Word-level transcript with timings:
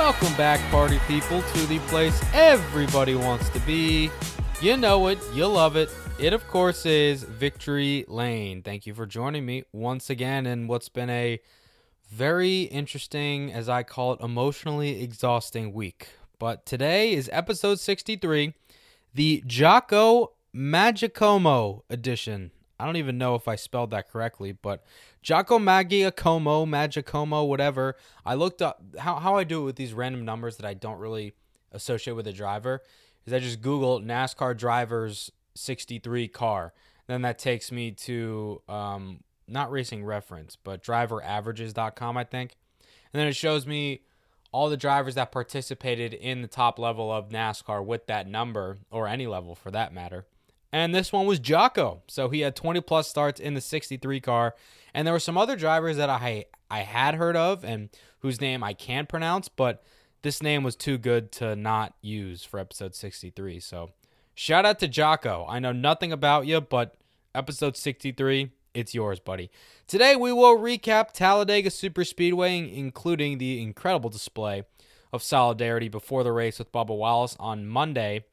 Welcome 0.00 0.34
back, 0.34 0.60
party 0.70 0.98
people, 1.06 1.42
to 1.42 1.66
the 1.66 1.78
place 1.80 2.18
everybody 2.32 3.14
wants 3.14 3.50
to 3.50 3.60
be. 3.60 4.10
You 4.62 4.78
know 4.78 5.08
it, 5.08 5.18
you 5.34 5.46
love 5.46 5.76
it. 5.76 5.90
It, 6.18 6.32
of 6.32 6.48
course, 6.48 6.86
is 6.86 7.22
Victory 7.22 8.06
Lane. 8.08 8.62
Thank 8.62 8.86
you 8.86 8.94
for 8.94 9.04
joining 9.04 9.44
me 9.44 9.64
once 9.74 10.08
again 10.08 10.46
in 10.46 10.68
what's 10.68 10.88
been 10.88 11.10
a 11.10 11.38
very 12.10 12.62
interesting, 12.62 13.52
as 13.52 13.68
I 13.68 13.82
call 13.82 14.14
it, 14.14 14.20
emotionally 14.22 15.02
exhausting 15.02 15.74
week. 15.74 16.08
But 16.38 16.64
today 16.64 17.12
is 17.12 17.28
episode 17.30 17.78
63, 17.78 18.54
the 19.12 19.44
Jocko 19.46 20.32
Magicomo 20.56 21.82
edition. 21.90 22.52
I 22.80 22.86
don't 22.86 22.96
even 22.96 23.18
know 23.18 23.34
if 23.34 23.46
I 23.46 23.56
spelled 23.56 23.90
that 23.90 24.10
correctly, 24.10 24.52
but 24.52 24.82
Jocko 25.22 25.58
Magiacomo, 25.58 26.66
Magicomo, 26.66 27.46
whatever. 27.46 27.96
I 28.24 28.34
looked 28.34 28.62
up 28.62 28.82
how, 28.98 29.16
how 29.16 29.36
I 29.36 29.44
do 29.44 29.62
it 29.62 29.64
with 29.64 29.76
these 29.76 29.92
random 29.92 30.24
numbers 30.24 30.56
that 30.56 30.66
I 30.66 30.74
don't 30.74 30.98
really 30.98 31.34
associate 31.72 32.14
with 32.14 32.26
a 32.26 32.32
driver 32.32 32.82
is 33.26 33.32
I 33.32 33.38
just 33.38 33.60
Google 33.60 34.00
NASCAR 34.00 34.56
drivers 34.56 35.30
63 35.54 36.28
car. 36.28 36.72
Then 37.06 37.22
that 37.22 37.38
takes 37.38 37.70
me 37.70 37.90
to 37.92 38.62
um, 38.68 39.20
not 39.46 39.70
racing 39.70 40.04
reference, 40.04 40.56
but 40.56 40.82
driveraverages.com, 40.82 42.16
I 42.16 42.24
think. 42.24 42.56
And 43.12 43.20
then 43.20 43.26
it 43.26 43.36
shows 43.36 43.66
me 43.66 44.02
all 44.52 44.70
the 44.70 44.76
drivers 44.76 45.14
that 45.16 45.32
participated 45.32 46.14
in 46.14 46.42
the 46.42 46.48
top 46.48 46.78
level 46.78 47.12
of 47.12 47.28
NASCAR 47.28 47.84
with 47.84 48.06
that 48.06 48.28
number, 48.28 48.78
or 48.90 49.06
any 49.06 49.26
level 49.26 49.54
for 49.54 49.70
that 49.70 49.92
matter. 49.92 50.26
And 50.72 50.94
this 50.94 51.12
one 51.12 51.26
was 51.26 51.38
Jocko. 51.38 52.02
So 52.06 52.28
he 52.28 52.40
had 52.40 52.54
20 52.54 52.80
plus 52.82 53.08
starts 53.08 53.40
in 53.40 53.54
the 53.54 53.60
63 53.60 54.20
car. 54.20 54.54
And 54.94 55.06
there 55.06 55.14
were 55.14 55.20
some 55.20 55.38
other 55.38 55.56
drivers 55.56 55.96
that 55.96 56.10
I 56.10 56.46
I 56.70 56.80
had 56.80 57.16
heard 57.16 57.36
of 57.36 57.64
and 57.64 57.90
whose 58.20 58.40
name 58.40 58.62
I 58.62 58.74
can 58.74 59.06
pronounce, 59.06 59.48
but 59.48 59.82
this 60.22 60.42
name 60.42 60.62
was 60.62 60.76
too 60.76 60.98
good 60.98 61.32
to 61.32 61.56
not 61.56 61.94
use 62.00 62.44
for 62.44 62.60
episode 62.60 62.94
63. 62.94 63.58
So 63.60 63.90
shout 64.34 64.64
out 64.64 64.78
to 64.78 64.88
Jocko. 64.88 65.46
I 65.48 65.58
know 65.58 65.72
nothing 65.72 66.12
about 66.12 66.46
you, 66.46 66.60
but 66.60 66.94
episode 67.34 67.76
63, 67.76 68.50
it's 68.74 68.94
yours, 68.94 69.18
buddy. 69.18 69.50
Today 69.88 70.14
we 70.14 70.32
will 70.32 70.58
recap 70.58 71.12
Talladega 71.12 71.70
Super 71.70 72.04
Speedway, 72.04 72.72
including 72.72 73.38
the 73.38 73.60
incredible 73.62 74.10
display 74.10 74.64
of 75.12 75.22
solidarity 75.22 75.88
before 75.88 76.22
the 76.22 76.32
race 76.32 76.58
with 76.60 76.70
Bubba 76.70 76.96
Wallace 76.96 77.36
on 77.40 77.66
Monday 77.66 78.24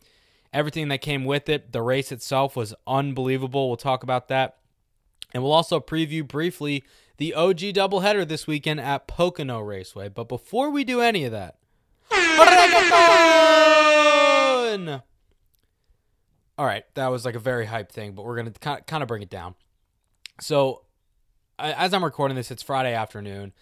everything 0.54 0.88
that 0.90 1.02
came 1.02 1.26
with 1.26 1.50
it. 1.50 1.72
The 1.72 1.82
race 1.82 2.12
itself 2.12 2.56
was 2.56 2.74
unbelievable. 2.86 3.68
We'll 3.68 3.78
talk 3.78 4.04
about 4.04 4.28
that. 4.30 4.58
And 5.34 5.44
we'll 5.44 5.52
also 5.52 5.80
preview 5.80 6.28
briefly 6.28 6.84
the 7.18 7.34
OG 7.34 7.60
doubleheader 7.60 8.28
this 8.28 8.48
weekend 8.48 8.80
at 8.80 9.08
Pocono 9.08 9.60
Raceway. 9.60 10.10
But 10.10 10.30
before 10.30 10.70
we 10.70 10.84
do 10.84 11.02
any 11.02 11.26
of 11.26 11.32
that, 11.32 11.58
all 16.58 16.66
right, 16.66 16.84
that 16.96 17.08
was 17.08 17.26
like 17.26 17.36
a 17.36 17.40
very 17.40 17.66
hype 17.66 17.92
thing, 17.92 18.14
but 18.14 18.26
we're 18.26 18.36
going 18.36 18.52
to 18.52 18.60
kind 18.60 19.02
of 19.02 19.08
bring 19.08 19.22
it 19.22 19.30
down. 19.30 19.56
So, 20.40 20.84
as 21.60 21.94
I'm 21.94 22.04
recording 22.04 22.36
this, 22.36 22.52
it's 22.52 22.64
Friday 22.64 22.94
afternoon. 22.94 23.54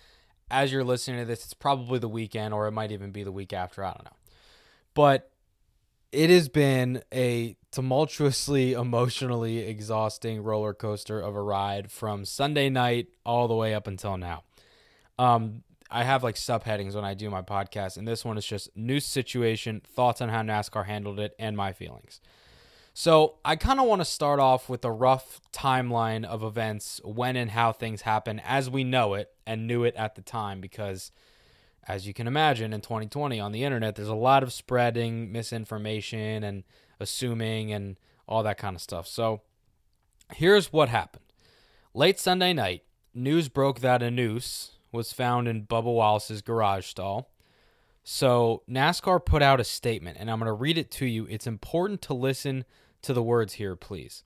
As 0.51 0.71
you're 0.71 0.83
listening 0.83 1.19
to 1.19 1.25
this, 1.25 1.43
it's 1.43 1.53
probably 1.53 1.97
the 1.99 2.09
weekend, 2.09 2.53
or 2.53 2.67
it 2.67 2.71
might 2.71 2.91
even 2.91 3.11
be 3.11 3.23
the 3.23 3.31
week 3.31 3.53
after. 3.53 3.83
I 3.83 3.91
don't 3.91 4.05
know. 4.05 4.17
But 4.93 5.31
it 6.15 6.29
has 6.29 6.47
been 6.47 7.03
a 7.13 7.57
tumultuously 7.71 8.71
emotionally 8.79 9.59
exhausting 9.59 10.41
roller 10.41 10.73
coaster 10.73 11.19
of 11.19 11.35
a 11.35 11.41
ride 11.41 11.91
from 11.91 12.23
Sunday 12.23 12.69
night 12.69 13.07
all 13.25 13.47
the 13.47 13.55
way 13.55 13.73
up 13.73 13.85
until 13.85 14.17
now. 14.17 14.43
Um, 15.19 15.63
I 15.91 16.03
have 16.03 16.23
like 16.23 16.35
subheadings 16.35 16.95
when 16.95 17.05
I 17.05 17.13
do 17.13 17.29
my 17.29 17.41
podcast, 17.41 17.97
and 17.97 18.07
this 18.07 18.25
one 18.25 18.37
is 18.37 18.45
just 18.45 18.75
news 18.75 19.05
situation, 19.05 19.81
thoughts 19.85 20.21
on 20.21 20.29
how 20.29 20.41
NASCAR 20.41 20.85
handled 20.85 21.19
it, 21.19 21.35
and 21.37 21.55
my 21.55 21.73
feelings. 21.73 22.21
So 22.93 23.35
I 23.43 23.57
kind 23.57 23.79
of 23.79 23.85
want 23.85 23.99
to 24.01 24.05
start 24.05 24.39
off 24.39 24.69
with 24.69 24.85
a 24.85 24.91
rough 24.91 25.41
timeline 25.51 26.23
of 26.23 26.43
events, 26.43 27.01
when 27.03 27.35
and 27.35 27.51
how 27.51 27.73
things 27.73 28.01
happen 28.01 28.41
as 28.43 28.69
we 28.69 28.85
know 28.85 29.13
it 29.15 29.31
and 29.45 29.67
knew 29.67 29.83
it 29.83 29.95
at 29.95 30.15
the 30.15 30.21
time, 30.21 30.61
because 30.61 31.11
as 31.87 32.07
you 32.07 32.13
can 32.13 32.27
imagine, 32.27 32.73
in 32.73 32.81
2020 32.81 33.39
on 33.39 33.51
the 33.51 33.63
internet, 33.63 33.95
there's 33.95 34.07
a 34.07 34.15
lot 34.15 34.43
of 34.43 34.51
spreading 34.51 35.31
misinformation 35.31 36.43
and 36.43 36.63
assuming 36.99 37.71
and 37.71 37.97
all 38.27 38.43
that 38.43 38.57
kind 38.57 38.75
of 38.75 38.81
stuff. 38.81 39.07
So 39.07 39.41
here's 40.33 40.73
what 40.73 40.89
happened. 40.89 41.25
Late 41.93 42.19
Sunday 42.19 42.53
night, 42.53 42.83
news 43.13 43.49
broke 43.49 43.79
that 43.81 44.01
a 44.01 44.09
noose 44.09 44.71
was 44.91 45.13
found 45.13 45.47
in 45.47 45.65
Bubba 45.65 45.93
Wallace's 45.93 46.41
garage 46.41 46.87
stall. 46.87 47.31
So 48.03 48.63
NASCAR 48.69 49.23
put 49.23 49.41
out 49.41 49.59
a 49.59 49.63
statement, 49.63 50.17
and 50.19 50.29
I'm 50.29 50.39
going 50.39 50.47
to 50.47 50.53
read 50.53 50.77
it 50.77 50.91
to 50.91 51.05
you. 51.05 51.25
It's 51.29 51.47
important 51.47 52.01
to 52.03 52.13
listen 52.13 52.65
to 53.01 53.13
the 53.13 53.23
words 53.23 53.53
here, 53.53 53.75
please. 53.75 54.23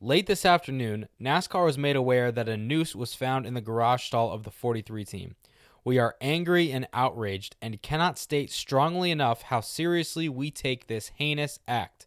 Late 0.00 0.26
this 0.26 0.44
afternoon, 0.44 1.08
NASCAR 1.20 1.64
was 1.64 1.78
made 1.78 1.96
aware 1.96 2.30
that 2.30 2.48
a 2.48 2.56
noose 2.56 2.94
was 2.94 3.14
found 3.14 3.46
in 3.46 3.54
the 3.54 3.60
garage 3.60 4.04
stall 4.04 4.32
of 4.32 4.42
the 4.42 4.50
43 4.50 5.04
team. 5.04 5.36
We 5.84 5.98
are 5.98 6.16
angry 6.20 6.72
and 6.72 6.88
outraged 6.94 7.56
and 7.60 7.82
cannot 7.82 8.18
state 8.18 8.50
strongly 8.50 9.10
enough 9.10 9.42
how 9.42 9.60
seriously 9.60 10.30
we 10.30 10.50
take 10.50 10.86
this 10.86 11.12
heinous 11.16 11.58
act. 11.68 12.06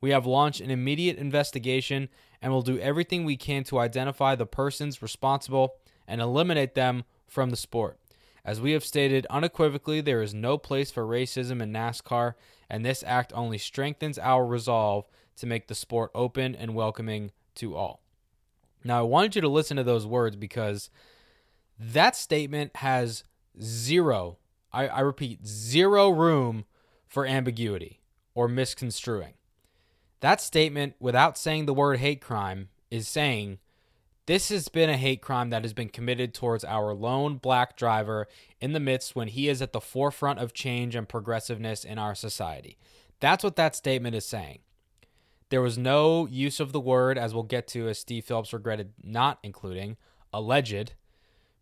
We 0.00 0.10
have 0.10 0.24
launched 0.24 0.62
an 0.62 0.70
immediate 0.70 1.18
investigation 1.18 2.08
and 2.40 2.50
will 2.50 2.62
do 2.62 2.78
everything 2.78 3.24
we 3.24 3.36
can 3.36 3.62
to 3.64 3.78
identify 3.78 4.34
the 4.34 4.46
persons 4.46 5.02
responsible 5.02 5.74
and 6.08 6.22
eliminate 6.22 6.74
them 6.74 7.04
from 7.28 7.50
the 7.50 7.56
sport. 7.56 7.98
As 8.42 8.58
we 8.58 8.72
have 8.72 8.84
stated 8.84 9.26
unequivocally, 9.28 10.00
there 10.00 10.22
is 10.22 10.32
no 10.32 10.56
place 10.56 10.90
for 10.90 11.04
racism 11.04 11.60
in 11.60 11.72
NASCAR, 11.72 12.34
and 12.70 12.84
this 12.84 13.04
act 13.06 13.34
only 13.34 13.58
strengthens 13.58 14.18
our 14.18 14.46
resolve 14.46 15.06
to 15.36 15.46
make 15.46 15.68
the 15.68 15.74
sport 15.74 16.10
open 16.14 16.54
and 16.54 16.74
welcoming 16.74 17.32
to 17.56 17.76
all. 17.76 18.00
Now, 18.82 19.00
I 19.00 19.02
wanted 19.02 19.34
you 19.34 19.42
to 19.42 19.48
listen 19.48 19.76
to 19.76 19.84
those 19.84 20.06
words 20.06 20.36
because 20.36 20.88
that 21.80 22.14
statement 22.14 22.76
has 22.76 23.24
zero, 23.60 24.36
I, 24.72 24.88
I 24.88 25.00
repeat, 25.00 25.46
zero 25.46 26.10
room 26.10 26.66
for 27.08 27.26
ambiguity 27.26 28.00
or 28.34 28.48
misconstruing. 28.48 29.34
That 30.20 30.42
statement, 30.42 30.94
without 31.00 31.38
saying 31.38 31.64
the 31.64 31.74
word 31.74 31.98
hate 31.98 32.20
crime, 32.20 32.68
is 32.90 33.08
saying 33.08 33.58
this 34.26 34.50
has 34.50 34.68
been 34.68 34.90
a 34.90 34.96
hate 34.98 35.22
crime 35.22 35.48
that 35.50 35.64
has 35.64 35.72
been 35.72 35.88
committed 35.88 36.34
towards 36.34 36.64
our 36.64 36.92
lone 36.92 37.36
black 37.36 37.76
driver 37.76 38.28
in 38.60 38.72
the 38.72 38.80
midst 38.80 39.16
when 39.16 39.28
he 39.28 39.48
is 39.48 39.62
at 39.62 39.72
the 39.72 39.80
forefront 39.80 40.38
of 40.38 40.52
change 40.52 40.94
and 40.94 41.08
progressiveness 41.08 41.82
in 41.82 41.98
our 41.98 42.14
society. 42.14 42.76
That's 43.20 43.42
what 43.42 43.56
that 43.56 43.74
statement 43.74 44.14
is 44.14 44.26
saying. 44.26 44.60
There 45.48 45.62
was 45.62 45.78
no 45.78 46.26
use 46.26 46.60
of 46.60 46.72
the 46.72 46.80
word, 46.80 47.18
as 47.18 47.34
we'll 47.34 47.42
get 47.42 47.66
to, 47.68 47.88
as 47.88 47.98
Steve 47.98 48.24
Phelps 48.24 48.52
regretted 48.52 48.92
not 49.02 49.38
including, 49.42 49.96
alleged 50.32 50.92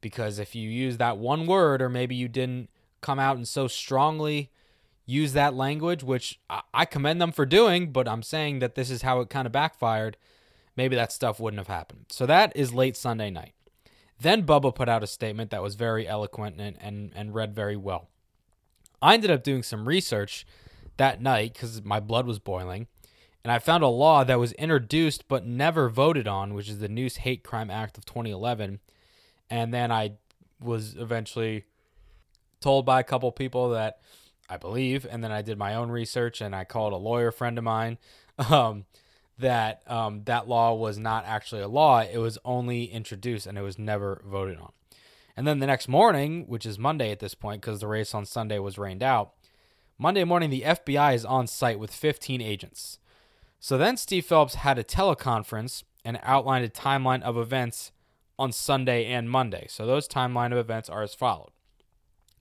because 0.00 0.38
if 0.38 0.54
you 0.54 0.68
use 0.68 0.96
that 0.96 1.18
one 1.18 1.46
word 1.46 1.82
or 1.82 1.88
maybe 1.88 2.14
you 2.14 2.28
didn't 2.28 2.68
come 3.00 3.18
out 3.18 3.36
and 3.36 3.46
so 3.46 3.68
strongly 3.68 4.50
use 5.06 5.32
that 5.32 5.54
language 5.54 6.02
which 6.02 6.38
i 6.74 6.84
commend 6.84 7.20
them 7.20 7.32
for 7.32 7.46
doing 7.46 7.90
but 7.92 8.06
i'm 8.06 8.22
saying 8.22 8.58
that 8.58 8.74
this 8.74 8.90
is 8.90 9.02
how 9.02 9.20
it 9.20 9.30
kind 9.30 9.46
of 9.46 9.52
backfired 9.52 10.16
maybe 10.78 10.94
that 10.94 11.10
stuff 11.10 11.40
wouldn't 11.40 11.58
have 11.58 11.66
happened. 11.66 12.06
So 12.08 12.24
that 12.26 12.52
is 12.54 12.72
late 12.72 12.96
sunday 12.96 13.30
night. 13.30 13.52
Then 14.20 14.46
bubba 14.46 14.74
put 14.74 14.88
out 14.88 15.02
a 15.02 15.08
statement 15.08 15.50
that 15.50 15.62
was 15.62 15.74
very 15.74 16.06
eloquent 16.06 16.60
and, 16.60 16.76
and, 16.80 17.12
and 17.14 17.34
read 17.34 17.52
very 17.54 17.76
well. 17.76 18.08
I 19.02 19.14
ended 19.14 19.30
up 19.30 19.42
doing 19.42 19.64
some 19.64 19.88
research 19.88 20.46
that 20.96 21.20
night 21.20 21.52
because 21.52 21.84
my 21.84 21.98
blood 21.98 22.26
was 22.26 22.38
boiling 22.38 22.86
and 23.42 23.52
I 23.52 23.58
found 23.58 23.82
a 23.82 23.88
law 23.88 24.22
that 24.22 24.38
was 24.38 24.52
introduced 24.52 25.26
but 25.26 25.44
never 25.44 25.88
voted 25.88 26.28
on, 26.28 26.54
which 26.54 26.68
is 26.68 26.78
the 26.78 26.88
Noose 26.88 27.18
Hate 27.18 27.42
Crime 27.42 27.70
Act 27.70 27.98
of 27.98 28.04
2011 28.04 28.78
and 29.50 29.72
then 29.72 29.90
I 29.92 30.12
was 30.60 30.94
eventually 30.96 31.64
told 32.60 32.84
by 32.84 33.00
a 33.00 33.04
couple 33.04 33.30
people 33.32 33.70
that 33.70 34.00
I 34.48 34.56
believe, 34.56 35.06
and 35.08 35.22
then 35.22 35.30
I 35.30 35.42
did 35.42 35.58
my 35.58 35.74
own 35.74 35.90
research 35.90 36.40
and 36.40 36.54
I 36.54 36.64
called 36.64 36.92
a 36.92 36.96
lawyer 36.96 37.30
friend 37.30 37.58
of 37.58 37.64
mine 37.64 37.98
um, 38.50 38.86
that 39.38 39.82
um, 39.86 40.24
that 40.24 40.48
law 40.48 40.74
was 40.74 40.98
not 40.98 41.24
actually 41.26 41.62
a 41.62 41.68
law. 41.68 42.00
It 42.00 42.18
was 42.18 42.38
only 42.44 42.84
introduced 42.84 43.46
and 43.46 43.58
it 43.58 43.62
was 43.62 43.78
never 43.78 44.22
voted 44.24 44.58
on. 44.58 44.72
And 45.36 45.46
then 45.46 45.60
the 45.60 45.66
next 45.66 45.86
morning, 45.86 46.46
which 46.48 46.66
is 46.66 46.78
Monday 46.78 47.12
at 47.12 47.20
this 47.20 47.34
point, 47.34 47.60
because 47.60 47.80
the 47.80 47.86
race 47.86 48.12
on 48.14 48.26
Sunday 48.26 48.58
was 48.58 48.76
rained 48.76 49.04
out, 49.04 49.34
Monday 49.96 50.24
morning, 50.24 50.50
the 50.50 50.62
FBI 50.62 51.14
is 51.14 51.24
on 51.24 51.46
site 51.46 51.78
with 51.78 51.92
15 51.92 52.40
agents. 52.40 52.98
So 53.60 53.78
then 53.78 53.96
Steve 53.96 54.24
Phelps 54.24 54.56
had 54.56 54.78
a 54.78 54.84
teleconference 54.84 55.84
and 56.04 56.18
outlined 56.22 56.64
a 56.64 56.68
timeline 56.68 57.22
of 57.22 57.36
events 57.36 57.92
on 58.38 58.52
Sunday 58.52 59.06
and 59.06 59.30
Monday. 59.30 59.66
So 59.68 59.86
those 59.86 60.08
timeline 60.08 60.52
of 60.52 60.58
events 60.58 60.88
are 60.88 61.02
as 61.02 61.14
followed. 61.14 61.50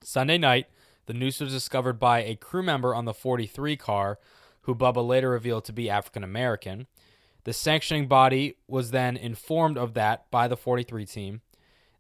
Sunday 0.02 0.38
night, 0.38 0.68
the 1.08 1.14
noose 1.14 1.40
was 1.40 1.52
discovered 1.52 2.00
by 2.00 2.24
a 2.24 2.36
crew 2.36 2.64
member 2.64 2.94
on 2.94 3.06
the 3.06 3.14
43 3.14 3.76
car, 3.78 4.20
who 4.62 4.76
Bubba 4.76 5.06
later 5.06 5.30
revealed 5.30 5.66
to 5.66 5.74
be 5.74 5.90
African 5.90 6.24
American. 6.24 6.88
The 7.46 7.54
sanctioning 7.54 8.08
body 8.08 8.58
was 8.68 8.92
then 8.92 9.16
informed 9.16 9.78
of 9.78 9.94
that 9.94 10.30
by 10.30 10.50
the 10.50 10.58
43 10.58 11.06
team. 11.06 11.42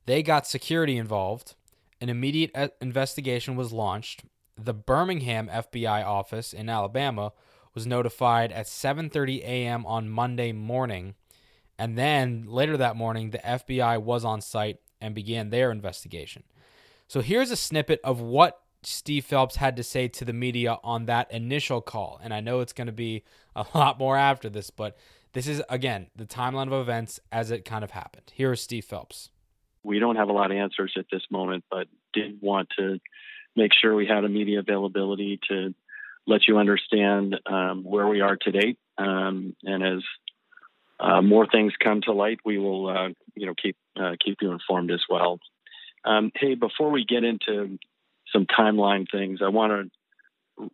They 0.05 0.21
got 0.21 0.45
security 0.45 0.97
involved. 0.97 1.55
An 2.01 2.09
immediate 2.09 2.51
uh, 2.53 2.67
investigation 2.81 3.55
was 3.55 3.71
launched. 3.71 4.25
The 4.57 4.73
Birmingham 4.73 5.47
FBI 5.47 6.05
office 6.05 6.51
in 6.51 6.67
Alabama 6.69 7.31
was 7.73 7.87
notified 7.87 8.51
at 8.51 8.65
7:30 8.65 9.41
a.m. 9.43 9.85
on 9.85 10.09
Monday 10.09 10.51
morning, 10.51 11.15
and 11.77 11.97
then 11.97 12.45
later 12.47 12.77
that 12.77 12.95
morning 12.95 13.31
the 13.31 13.39
FBI 13.39 14.01
was 14.01 14.25
on 14.25 14.41
site 14.41 14.79
and 14.99 15.13
began 15.13 15.49
their 15.49 15.71
investigation. 15.71 16.43
So 17.07 17.21
here's 17.21 17.51
a 17.51 17.55
snippet 17.55 17.99
of 18.03 18.19
what 18.19 18.59
Steve 18.83 19.25
Phelps 19.25 19.57
had 19.57 19.75
to 19.77 19.83
say 19.83 20.07
to 20.07 20.25
the 20.25 20.33
media 20.33 20.77
on 20.83 21.05
that 21.05 21.31
initial 21.31 21.81
call. 21.81 22.19
And 22.23 22.33
I 22.33 22.39
know 22.41 22.59
it's 22.59 22.73
going 22.73 22.87
to 22.87 22.93
be 22.93 23.23
a 23.55 23.65
lot 23.73 23.99
more 23.99 24.17
after 24.17 24.49
this, 24.49 24.69
but 24.69 24.97
this 25.33 25.47
is, 25.47 25.61
again, 25.69 26.07
the 26.15 26.25
timeline 26.25 26.67
of 26.67 26.73
events 26.73 27.19
as 27.31 27.51
it 27.51 27.65
kind 27.65 27.83
of 27.83 27.91
happened. 27.91 28.31
Here 28.33 28.51
is 28.51 28.61
Steve 28.61 28.85
Phelps. 28.85 29.29
We 29.83 29.99
don't 29.99 30.15
have 30.15 30.29
a 30.29 30.33
lot 30.33 30.51
of 30.51 30.57
answers 30.57 30.93
at 30.97 31.05
this 31.11 31.23
moment, 31.29 31.63
but 31.69 31.87
did 32.13 32.41
want 32.41 32.69
to 32.77 32.99
make 33.55 33.71
sure 33.73 33.95
we 33.95 34.05
had 34.05 34.23
a 34.23 34.29
media 34.29 34.59
availability 34.59 35.39
to 35.49 35.73
let 36.25 36.47
you 36.47 36.57
understand 36.57 37.39
um, 37.45 37.83
where 37.83 38.07
we 38.07 38.21
are 38.21 38.35
today. 38.35 38.75
Um, 38.97 39.55
and 39.63 39.83
as 39.83 40.03
uh, 40.99 41.21
more 41.21 41.45
things 41.45 41.73
come 41.81 42.01
to 42.01 42.13
light, 42.13 42.39
we 42.43 42.57
will, 42.57 42.87
uh, 42.89 43.09
you 43.35 43.45
know, 43.45 43.53
keep 43.61 43.77
uh, 43.99 44.13
keep 44.23 44.37
you 44.41 44.51
informed 44.51 44.91
as 44.91 45.03
well. 45.09 45.39
Um, 46.03 46.31
hey, 46.35 46.55
before 46.55 46.89
we 46.89 47.05
get 47.05 47.23
into 47.23 47.77
some 48.33 48.45
timeline 48.45 49.05
things, 49.11 49.39
I 49.43 49.49
want 49.49 49.71
to. 49.71 49.91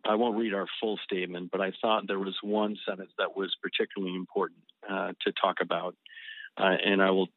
I 0.02 0.14
won't 0.14 0.38
read 0.38 0.54
our 0.54 0.66
full 0.80 0.98
statement, 1.04 1.50
but 1.52 1.60
I 1.60 1.72
thought 1.82 2.08
there 2.08 2.18
was 2.18 2.38
one 2.42 2.78
sentence 2.88 3.10
that 3.18 3.36
was 3.36 3.54
particularly 3.60 4.16
important 4.16 4.60
uh, 4.88 5.12
to 5.26 5.32
talk 5.32 5.56
about, 5.60 5.94
uh, 6.56 6.76
and 6.82 7.02
I 7.02 7.10
will 7.10 7.28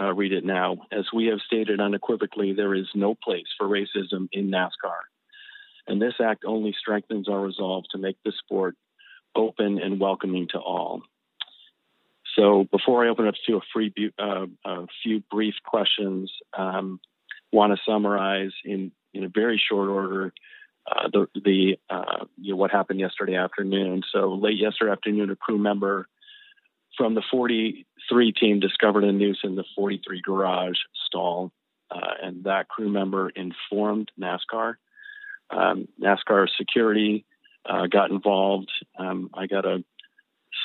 uh, 0.00 0.14
read 0.14 0.32
it 0.32 0.42
now. 0.42 0.78
As 0.90 1.04
we 1.12 1.26
have 1.26 1.40
stated 1.44 1.78
unequivocally, 1.78 2.54
there 2.54 2.74
is 2.74 2.86
no 2.94 3.14
place 3.14 3.48
for 3.58 3.68
racism 3.68 4.28
in 4.32 4.50
NASCAR, 4.50 5.00
and 5.86 6.00
this 6.00 6.14
act 6.24 6.44
only 6.46 6.74
strengthens 6.78 7.28
our 7.28 7.40
resolve 7.40 7.84
to 7.90 7.98
make 7.98 8.16
the 8.24 8.32
sport 8.42 8.76
open 9.36 9.78
and 9.78 10.00
welcoming 10.00 10.48
to 10.52 10.58
all. 10.58 11.02
So, 12.36 12.66
before 12.70 13.04
I 13.04 13.08
open 13.08 13.26
up 13.26 13.34
to 13.46 13.56
a, 13.56 13.60
free, 13.72 13.92
uh, 14.18 14.46
a 14.64 14.86
few 15.02 15.22
brief 15.30 15.54
questions, 15.64 16.32
um, 16.56 17.00
want 17.52 17.72
to 17.72 17.80
summarize 17.84 18.52
in, 18.64 18.92
in 19.12 19.24
a 19.24 19.28
very 19.28 19.60
short 19.68 19.88
order 19.88 20.32
uh, 20.90 21.08
the, 21.12 21.26
the 21.34 21.78
uh, 21.88 22.24
you 22.40 22.52
know, 22.52 22.56
what 22.56 22.70
happened 22.70 23.00
yesterday 23.00 23.36
afternoon. 23.36 24.02
So 24.12 24.34
late 24.34 24.58
yesterday 24.58 24.92
afternoon, 24.92 25.30
a 25.30 25.36
crew 25.36 25.58
member 25.58 26.08
from 26.96 27.14
the 27.14 27.22
43 27.30 28.32
team 28.32 28.60
discovered 28.60 29.04
a 29.04 29.12
noose 29.12 29.40
in 29.44 29.54
the 29.54 29.64
43 29.76 30.20
garage 30.22 30.78
stall, 31.06 31.52
uh, 31.90 32.14
and 32.22 32.44
that 32.44 32.68
crew 32.68 32.88
member 32.88 33.30
informed 33.30 34.10
NASCAR. 34.20 34.74
Um, 35.50 35.88
NASCAR 36.00 36.48
security 36.56 37.24
uh, 37.68 37.86
got 37.86 38.10
involved. 38.10 38.70
Um, 38.98 39.30
I 39.34 39.46
got 39.46 39.64
a 39.64 39.84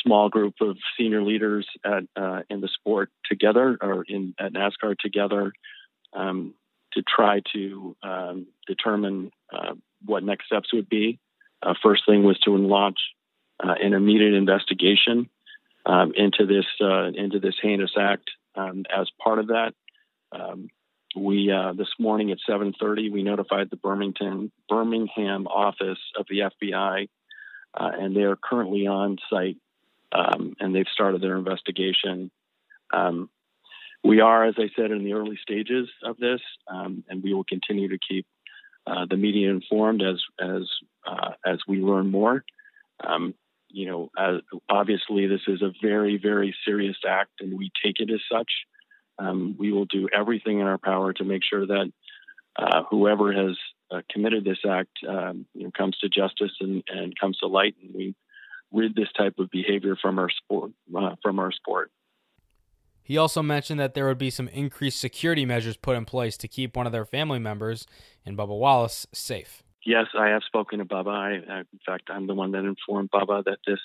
small 0.05 0.29
group 0.29 0.55
of 0.61 0.77
senior 0.97 1.23
leaders 1.23 1.67
at 1.83 2.03
uh, 2.15 2.41
in 2.49 2.61
the 2.61 2.69
sport 2.69 3.09
together, 3.29 3.77
or 3.81 4.05
in 4.07 4.35
at 4.39 4.53
NASCAR 4.53 4.97
together. 4.97 5.51
Um, 6.13 6.53
to 6.95 7.03
try 7.03 7.41
to 7.53 7.95
um, 8.01 8.47
determine 8.67 9.31
uh, 9.53 9.73
what 10.05 10.23
next 10.23 10.47
steps 10.47 10.73
would 10.73 10.89
be. 10.89 11.19
Uh, 11.61 11.73
first 11.83 12.03
thing 12.07 12.23
was 12.23 12.39
to 12.39 12.55
launch 12.55 12.97
uh, 13.63 13.75
an 13.81 13.93
immediate 13.93 14.33
investigation 14.33 15.29
um, 15.85 16.13
into 16.15 16.45
this 16.45 16.65
uh, 16.81 17.07
into 17.07 17.39
this 17.39 17.55
heinous 17.61 17.91
act. 17.99 18.29
Um, 18.55 18.85
as 18.95 19.09
part 19.21 19.39
of 19.39 19.47
that, 19.47 19.73
um, 20.31 20.69
we 21.15 21.51
uh, 21.51 21.73
this 21.73 21.89
morning 21.99 22.31
at 22.31 22.37
7:30 22.49 23.11
we 23.11 23.23
notified 23.23 23.69
the 23.69 23.77
Birmingham 23.77 24.51
Birmingham 24.69 25.47
office 25.47 25.99
of 26.17 26.25
the 26.29 26.39
FBI, 26.39 27.07
uh, 27.73 27.91
and 27.99 28.15
they 28.15 28.23
are 28.23 28.37
currently 28.37 28.87
on 28.87 29.17
site 29.29 29.57
um, 30.15 30.55
and 30.59 30.73
they've 30.73 30.85
started 30.91 31.21
their 31.21 31.37
investigation. 31.37 32.31
Um, 32.93 33.29
we 34.03 34.21
are, 34.21 34.45
as 34.45 34.55
I 34.57 34.69
said, 34.75 34.91
in 34.91 35.03
the 35.03 35.13
early 35.13 35.37
stages 35.41 35.89
of 36.03 36.17
this, 36.17 36.41
um, 36.67 37.03
and 37.09 37.23
we 37.23 37.33
will 37.33 37.43
continue 37.43 37.89
to 37.89 37.97
keep 37.97 38.25
uh, 38.87 39.05
the 39.09 39.17
media 39.17 39.49
informed 39.49 40.01
as 40.03 40.21
as 40.39 40.63
uh, 41.05 41.31
as 41.45 41.59
we 41.67 41.79
learn 41.79 42.11
more. 42.11 42.43
Um, 43.05 43.33
you 43.67 43.87
know, 43.87 44.09
as, 44.17 44.41
obviously, 44.69 45.27
this 45.27 45.41
is 45.47 45.61
a 45.61 45.73
very 45.81 46.17
very 46.17 46.55
serious 46.65 46.97
act, 47.07 47.41
and 47.41 47.57
we 47.57 47.71
take 47.83 47.99
it 47.99 48.11
as 48.11 48.21
such. 48.31 48.51
Um, 49.17 49.55
we 49.57 49.71
will 49.71 49.85
do 49.85 50.07
everything 50.13 50.59
in 50.59 50.67
our 50.67 50.77
power 50.77 51.13
to 51.13 51.23
make 51.23 51.41
sure 51.43 51.65
that 51.65 51.91
uh, 52.57 52.83
whoever 52.89 53.33
has 53.33 53.57
uh, 53.89 54.01
committed 54.11 54.43
this 54.43 54.59
act 54.69 54.97
um, 55.07 55.45
you 55.53 55.63
know, 55.63 55.71
comes 55.71 55.97
to 55.99 56.09
justice 56.09 56.51
and, 56.59 56.83
and 56.87 57.17
comes 57.17 57.37
to 57.39 57.47
light, 57.47 57.75
and 57.81 57.95
we 57.95 58.15
rid 58.75 58.95
this 58.95 59.11
type 59.17 59.35
of 59.39 59.49
behavior 59.49 59.95
from 60.01 60.19
our 60.19 60.29
sport 60.29 60.71
uh, 60.95 61.15
from 61.21 61.39
our 61.39 61.51
sport. 61.51 61.91
He 63.01 63.17
also 63.17 63.43
mentioned 63.43 63.79
that 63.79 63.93
there 63.93 64.07
would 64.07 64.17
be 64.17 64.31
some 64.31 64.47
increased 64.47 64.99
security 64.99 65.45
measures 65.45 65.77
put 65.77 65.95
in 65.95 66.05
place 66.05 66.37
to 66.37 66.47
keep 66.47 66.75
one 66.75 66.87
of 66.87 66.91
their 66.91 67.05
family 67.05 67.37
members, 67.37 67.85
in 68.25 68.35
Bubba 68.35 68.57
Wallace, 68.57 69.05
safe. 69.13 69.61
Yes, 69.85 70.07
I 70.17 70.29
have 70.29 70.41
spoken 70.43 70.79
to 70.79 70.85
Bubba. 70.85 71.11
I, 71.11 71.59
in 71.59 71.79
fact, 71.85 72.09
I'm 72.09 72.25
the 72.25 72.33
one 72.33 72.51
that 72.53 72.65
informed 72.65 73.11
Bubba 73.11 73.43
that 73.45 73.59
this 73.67 73.79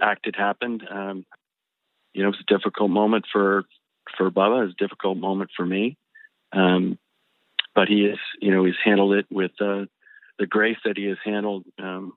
act 0.00 0.26
had 0.26 0.34
happened. 0.34 0.82
Um, 0.90 1.24
you 2.12 2.22
know, 2.22 2.30
it 2.30 2.36
was 2.36 2.44
a 2.48 2.52
difficult 2.52 2.90
moment 2.90 3.26
for 3.32 3.64
for 4.16 4.30
Bubba. 4.30 4.62
It 4.62 4.66
was 4.66 4.74
a 4.78 4.84
difficult 4.84 5.18
moment 5.18 5.50
for 5.56 5.64
me. 5.64 5.96
Um, 6.52 6.98
but 7.74 7.86
he 7.86 8.06
is, 8.06 8.18
you 8.40 8.50
know, 8.50 8.64
he's 8.64 8.74
handled 8.84 9.12
it 9.14 9.26
with 9.30 9.52
uh, 9.60 9.84
the 10.38 10.46
grace 10.48 10.78
that 10.84 10.96
he 10.96 11.04
has 11.04 11.18
handled, 11.24 11.64
um, 11.78 12.14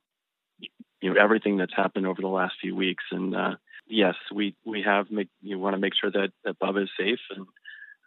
you 1.02 1.14
know, 1.14 1.22
everything 1.22 1.58
that's 1.58 1.76
happened 1.76 2.08
over 2.08 2.22
the 2.22 2.28
last 2.28 2.56
few 2.62 2.76
weeks. 2.76 3.04
And 3.12 3.36
uh, 3.36 3.56
yes, 3.88 4.16
we 4.34 4.56
we 4.66 4.84
have 4.84 5.12
make 5.12 5.30
you 5.42 5.60
want 5.60 5.74
to 5.74 5.80
make 5.80 5.94
sure 6.00 6.12
that 6.12 6.32
that 6.44 6.60
Bubba 6.60 6.84
is 6.84 6.90
safe, 6.98 7.20
and 7.36 7.48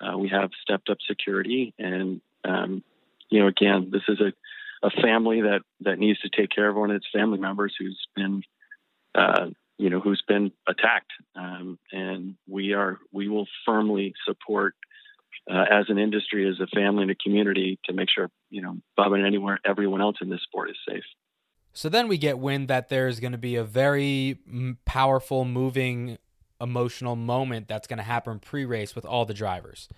uh, 0.00 0.18
we 0.18 0.28
have 0.28 0.50
stepped 0.62 0.88
up 0.88 0.98
security. 1.06 1.74
And 1.78 2.20
um, 2.44 2.82
you 3.30 3.40
know, 3.40 3.48
again, 3.48 3.90
this 3.92 4.02
is 4.08 4.20
a 4.20 4.32
a 4.86 4.90
family 5.02 5.42
that 5.42 5.62
that 5.80 5.98
needs 5.98 6.20
to 6.20 6.28
take 6.28 6.50
care 6.50 6.68
of 6.68 6.76
one 6.76 6.90
of 6.90 6.96
its 6.96 7.06
family 7.12 7.38
members 7.38 7.74
who's 7.78 8.06
been 8.14 8.42
uh, 9.14 9.46
you 9.78 9.90
know 9.90 10.00
who's 10.00 10.22
been 10.26 10.52
attacked, 10.68 11.12
um, 11.34 11.78
and 11.92 12.36
we 12.48 12.72
are 12.72 12.98
we 13.12 13.28
will 13.28 13.46
firmly 13.66 14.14
support. 14.26 14.74
Uh, 15.50 15.64
as 15.70 15.84
an 15.90 15.98
industry, 15.98 16.48
as 16.48 16.58
a 16.58 16.66
family 16.68 17.02
and 17.02 17.10
a 17.10 17.14
community, 17.16 17.78
to 17.84 17.92
make 17.92 18.08
sure 18.08 18.30
you 18.48 18.62
know 18.62 18.78
Bob 18.96 19.12
and 19.12 19.26
anywhere 19.26 19.58
everyone 19.62 20.00
else 20.00 20.16
in 20.22 20.30
this 20.30 20.40
sport 20.42 20.70
is 20.70 20.76
safe. 20.88 21.04
So 21.74 21.88
then 21.88 22.06
we 22.06 22.18
get 22.18 22.38
wind 22.38 22.68
that 22.68 22.88
there's 22.88 23.18
going 23.20 23.32
to 23.32 23.38
be 23.38 23.56
a 23.56 23.64
very 23.64 24.38
powerful, 24.84 25.44
moving, 25.44 26.18
emotional 26.60 27.16
moment 27.16 27.66
that's 27.66 27.88
going 27.88 27.98
to 27.98 28.04
happen 28.04 28.38
pre 28.38 28.64
race 28.64 28.94
with 28.94 29.04
all 29.04 29.24
the 29.24 29.34
drivers. 29.34 29.88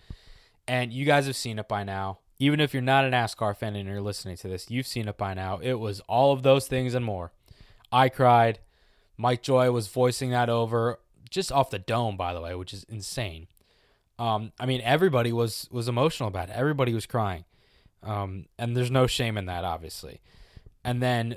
And 0.67 0.93
you 0.93 1.05
guys 1.05 1.27
have 1.27 1.37
seen 1.37 1.59
it 1.59 1.69
by 1.69 1.85
now. 1.85 2.19
Even 2.39 2.61
if 2.61 2.75
you're 2.75 2.83
not 2.83 3.05
a 3.05 3.11
NASCAR 3.11 3.57
fan 3.57 3.77
and 3.77 3.89
you're 3.89 4.01
listening 4.01 4.37
to 4.39 4.49
this, 4.49 4.71
you've 4.71 4.87
seen 4.87 5.07
it 5.07 5.17
by 5.17 5.35
now. 5.35 5.59
It 5.59 5.75
was 5.75 6.01
all 6.01 6.33
of 6.33 6.43
those 6.43 6.67
things 6.67 6.95
and 6.95 7.05
more. 7.05 7.33
I 7.93 8.09
cried. 8.09 8.59
Mike 9.17 9.43
Joy 9.43 9.71
was 9.71 9.89
voicing 9.89 10.31
that 10.31 10.49
over 10.49 10.99
just 11.31 11.53
off 11.53 11.71
the 11.71 11.79
dome, 11.79 12.17
by 12.17 12.33
the 12.33 12.41
way, 12.41 12.55
which 12.55 12.73
is 12.73 12.85
insane. 12.85 13.49
Um, 14.19 14.53
I 14.59 14.67
mean, 14.67 14.81
everybody 14.83 15.33
was 15.33 15.69
was 15.71 15.89
emotional 15.89 16.29
about 16.29 16.49
it. 16.49 16.57
Everybody 16.57 16.95
was 16.95 17.07
crying, 17.07 17.45
um, 18.03 18.47
and 18.59 18.77
there's 18.77 18.91
no 18.91 19.07
shame 19.07 19.37
in 19.37 19.47
that, 19.47 19.65
obviously. 19.65 20.21
And 20.85 21.03
then 21.03 21.37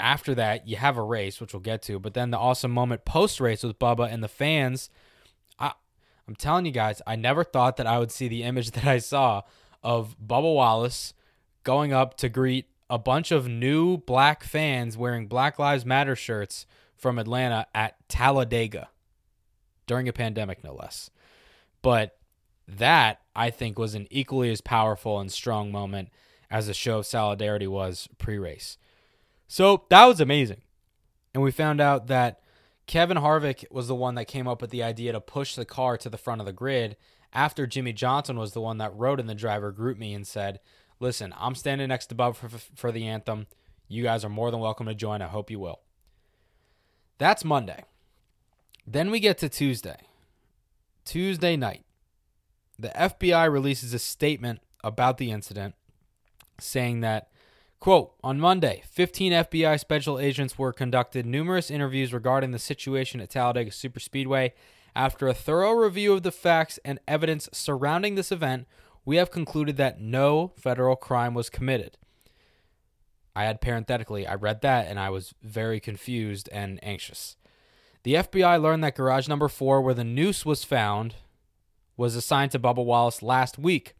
after 0.00 0.34
that, 0.34 0.68
you 0.68 0.76
have 0.76 0.96
a 0.96 1.02
race, 1.02 1.40
which 1.40 1.52
we'll 1.52 1.60
get 1.60 1.82
to, 1.82 1.98
but 1.98 2.14
then 2.14 2.30
the 2.30 2.38
awesome 2.38 2.70
moment 2.70 3.04
post 3.04 3.40
race 3.40 3.62
with 3.62 3.78
Bubba 3.78 4.12
and 4.12 4.22
the 4.22 4.28
fans. 4.28 4.90
I, 5.58 5.72
I'm 6.26 6.36
telling 6.36 6.66
you 6.66 6.72
guys, 6.72 7.02
I 7.06 7.16
never 7.16 7.44
thought 7.44 7.76
that 7.78 7.86
I 7.86 7.98
would 7.98 8.12
see 8.12 8.28
the 8.28 8.42
image 8.42 8.70
that 8.72 8.86
I 8.86 8.98
saw 8.98 9.42
of 9.82 10.16
Bubba 10.24 10.54
Wallace 10.54 11.14
going 11.64 11.92
up 11.92 12.16
to 12.18 12.28
greet 12.28 12.66
a 12.90 12.98
bunch 12.98 13.30
of 13.30 13.48
new 13.48 13.98
black 13.98 14.42
fans 14.42 14.96
wearing 14.96 15.26
Black 15.26 15.58
Lives 15.58 15.84
Matter 15.84 16.16
shirts 16.16 16.66
from 16.96 17.18
Atlanta 17.18 17.66
at 17.74 17.96
Talladega 18.08 18.88
during 19.86 20.08
a 20.08 20.12
pandemic, 20.12 20.64
no 20.64 20.74
less. 20.74 21.10
But 21.82 22.16
That, 22.66 23.20
I 23.34 23.48
think, 23.50 23.78
was 23.78 23.94
an 23.94 24.06
equally 24.10 24.50
as 24.50 24.60
powerful 24.60 25.18
and 25.20 25.32
strong 25.32 25.72
moment 25.72 26.10
as 26.50 26.68
a 26.68 26.74
show 26.74 26.98
of 26.98 27.06
solidarity 27.06 27.66
was 27.66 28.08
pre 28.18 28.38
race. 28.38 28.76
So 29.48 29.84
that 29.88 30.04
was 30.04 30.20
amazing. 30.20 30.60
And 31.34 31.42
we 31.42 31.50
found 31.50 31.80
out 31.80 32.06
that 32.06 32.40
Kevin 32.86 33.16
Harvick 33.16 33.64
was 33.70 33.88
the 33.88 33.94
one 33.94 34.14
that 34.14 34.26
came 34.26 34.46
up 34.46 34.60
with 34.60 34.70
the 34.70 34.82
idea 34.82 35.12
to 35.12 35.20
push 35.20 35.54
the 35.54 35.64
car 35.64 35.96
to 35.98 36.08
the 36.08 36.18
front 36.18 36.40
of 36.40 36.46
the 36.46 36.52
grid 36.52 36.96
after 37.32 37.66
Jimmie 37.66 37.92
Johnson 37.92 38.38
was 38.38 38.52
the 38.52 38.60
one 38.60 38.78
that 38.78 38.94
rode 38.94 39.20
in 39.20 39.26
the 39.26 39.34
driver 39.34 39.72
GroupMe 39.72 40.14
and 40.14 40.26
said, 40.26 40.60
Listen, 41.00 41.32
I'm 41.38 41.54
standing 41.54 41.88
next 41.88 42.06
to 42.06 42.14
Bub 42.14 42.34
for, 42.34 42.48
for 42.48 42.90
the 42.90 43.06
anthem. 43.06 43.46
You 43.86 44.02
guys 44.02 44.24
are 44.24 44.30
more 44.30 44.50
than 44.50 44.60
welcome 44.60 44.86
to 44.86 44.94
join. 44.94 45.22
I 45.22 45.28
hope 45.28 45.50
you 45.50 45.60
will. 45.60 45.80
That's 47.18 47.44
Monday. 47.44 47.84
Then 48.86 49.10
we 49.10 49.20
get 49.20 49.38
to 49.38 49.48
Tuesday. 49.48 49.98
Tuesday 51.04 51.56
night. 51.56 51.84
The 52.78 52.88
FBI 52.88 53.50
releases 53.50 53.94
a 53.94 53.98
statement 53.98 54.60
about 54.82 55.18
the 55.18 55.30
incident 55.30 55.74
saying 56.60 57.00
that 57.00 57.28
Quote 57.80 58.14
On 58.24 58.40
Monday, 58.40 58.82
15 58.90 59.32
FBI 59.32 59.78
special 59.78 60.18
agents 60.18 60.58
were 60.58 60.72
conducted 60.72 61.24
numerous 61.24 61.70
interviews 61.70 62.12
regarding 62.12 62.50
the 62.50 62.58
situation 62.58 63.20
at 63.20 63.30
Talladega 63.30 63.70
Superspeedway. 63.70 64.50
After 64.96 65.28
a 65.28 65.34
thorough 65.34 65.72
review 65.72 66.12
of 66.12 66.24
the 66.24 66.32
facts 66.32 66.80
and 66.84 66.98
evidence 67.06 67.48
surrounding 67.52 68.16
this 68.16 68.32
event, 68.32 68.66
we 69.04 69.16
have 69.16 69.30
concluded 69.30 69.76
that 69.76 70.00
no 70.00 70.52
federal 70.56 70.96
crime 70.96 71.34
was 71.34 71.48
committed. 71.48 71.96
I 73.36 73.44
had 73.44 73.60
parenthetically, 73.60 74.26
I 74.26 74.34
read 74.34 74.60
that 74.62 74.88
and 74.88 74.98
I 74.98 75.10
was 75.10 75.32
very 75.40 75.78
confused 75.78 76.48
and 76.50 76.80
anxious. 76.82 77.36
The 78.02 78.14
FBI 78.14 78.60
learned 78.60 78.82
that 78.82 78.96
garage 78.96 79.28
number 79.28 79.46
four, 79.46 79.80
where 79.80 79.94
the 79.94 80.02
noose 80.02 80.44
was 80.44 80.64
found, 80.64 81.14
was 81.96 82.16
assigned 82.16 82.50
to 82.52 82.58
Bubba 82.58 82.84
Wallace 82.84 83.22
last 83.22 83.56
week. 83.56 83.94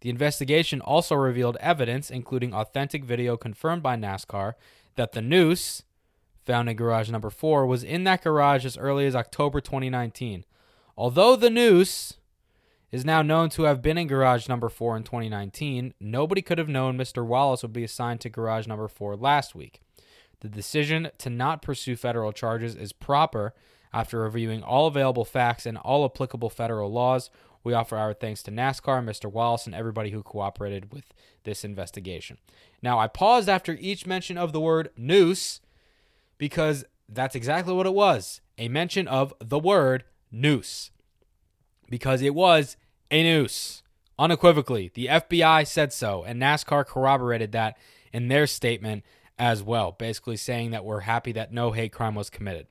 The 0.00 0.10
investigation 0.10 0.80
also 0.80 1.14
revealed 1.14 1.56
evidence, 1.60 2.10
including 2.10 2.54
authentic 2.54 3.04
video 3.04 3.36
confirmed 3.36 3.82
by 3.82 3.96
NASCAR, 3.96 4.54
that 4.96 5.12
the 5.12 5.22
noose, 5.22 5.82
found 6.44 6.68
in 6.68 6.76
garage 6.76 7.10
number 7.10 7.30
four, 7.30 7.66
was 7.66 7.82
in 7.82 8.04
that 8.04 8.22
garage 8.22 8.66
as 8.66 8.76
early 8.76 9.06
as 9.06 9.16
October 9.16 9.60
2019. 9.60 10.44
Although 10.96 11.36
the 11.36 11.50
noose 11.50 12.14
is 12.92 13.04
now 13.04 13.22
known 13.22 13.48
to 13.50 13.64
have 13.64 13.82
been 13.82 13.98
in 13.98 14.06
garage 14.06 14.48
number 14.48 14.68
four 14.68 14.96
in 14.96 15.02
2019, 15.02 15.94
nobody 15.98 16.40
could 16.42 16.58
have 16.58 16.68
known 16.68 16.96
Mr. 16.96 17.26
Wallace 17.26 17.62
would 17.62 17.72
be 17.72 17.82
assigned 17.82 18.20
to 18.20 18.28
garage 18.28 18.68
number 18.68 18.86
four 18.86 19.16
last 19.16 19.54
week. 19.54 19.80
The 20.40 20.48
decision 20.48 21.10
to 21.18 21.30
not 21.30 21.62
pursue 21.62 21.96
federal 21.96 22.30
charges 22.30 22.76
is 22.76 22.92
proper 22.92 23.54
after 23.92 24.20
reviewing 24.20 24.62
all 24.62 24.86
available 24.86 25.24
facts 25.24 25.66
and 25.66 25.78
all 25.78 26.04
applicable 26.04 26.50
federal 26.50 26.92
laws, 26.92 27.30
we 27.64 27.72
offer 27.72 27.96
our 27.96 28.12
thanks 28.12 28.42
to 28.44 28.50
NASCAR, 28.50 29.02
Mr. 29.02 29.30
Wallace, 29.30 29.66
and 29.66 29.74
everybody 29.74 30.10
who 30.10 30.22
cooperated 30.22 30.92
with 30.92 31.12
this 31.44 31.64
investigation. 31.64 32.38
Now, 32.82 32.98
I 32.98 33.08
paused 33.08 33.48
after 33.48 33.76
each 33.80 34.06
mention 34.06 34.38
of 34.38 34.52
the 34.52 34.60
word 34.60 34.90
noose 34.96 35.60
because 36.38 36.84
that's 37.08 37.34
exactly 37.34 37.74
what 37.74 37.86
it 37.86 37.94
was 37.94 38.40
a 38.56 38.68
mention 38.68 39.08
of 39.08 39.34
the 39.40 39.58
word 39.58 40.04
noose. 40.30 40.90
Because 41.90 42.22
it 42.22 42.34
was 42.34 42.76
a 43.10 43.22
noose. 43.22 43.82
Unequivocally, 44.18 44.92
the 44.94 45.06
FBI 45.06 45.66
said 45.66 45.92
so, 45.92 46.22
and 46.22 46.40
NASCAR 46.40 46.86
corroborated 46.86 47.50
that 47.52 47.76
in 48.12 48.28
their 48.28 48.46
statement 48.46 49.02
as 49.38 49.62
well, 49.62 49.90
basically 49.90 50.36
saying 50.36 50.70
that 50.70 50.84
we're 50.84 51.00
happy 51.00 51.32
that 51.32 51.52
no 51.52 51.72
hate 51.72 51.92
crime 51.92 52.14
was 52.14 52.30
committed. 52.30 52.68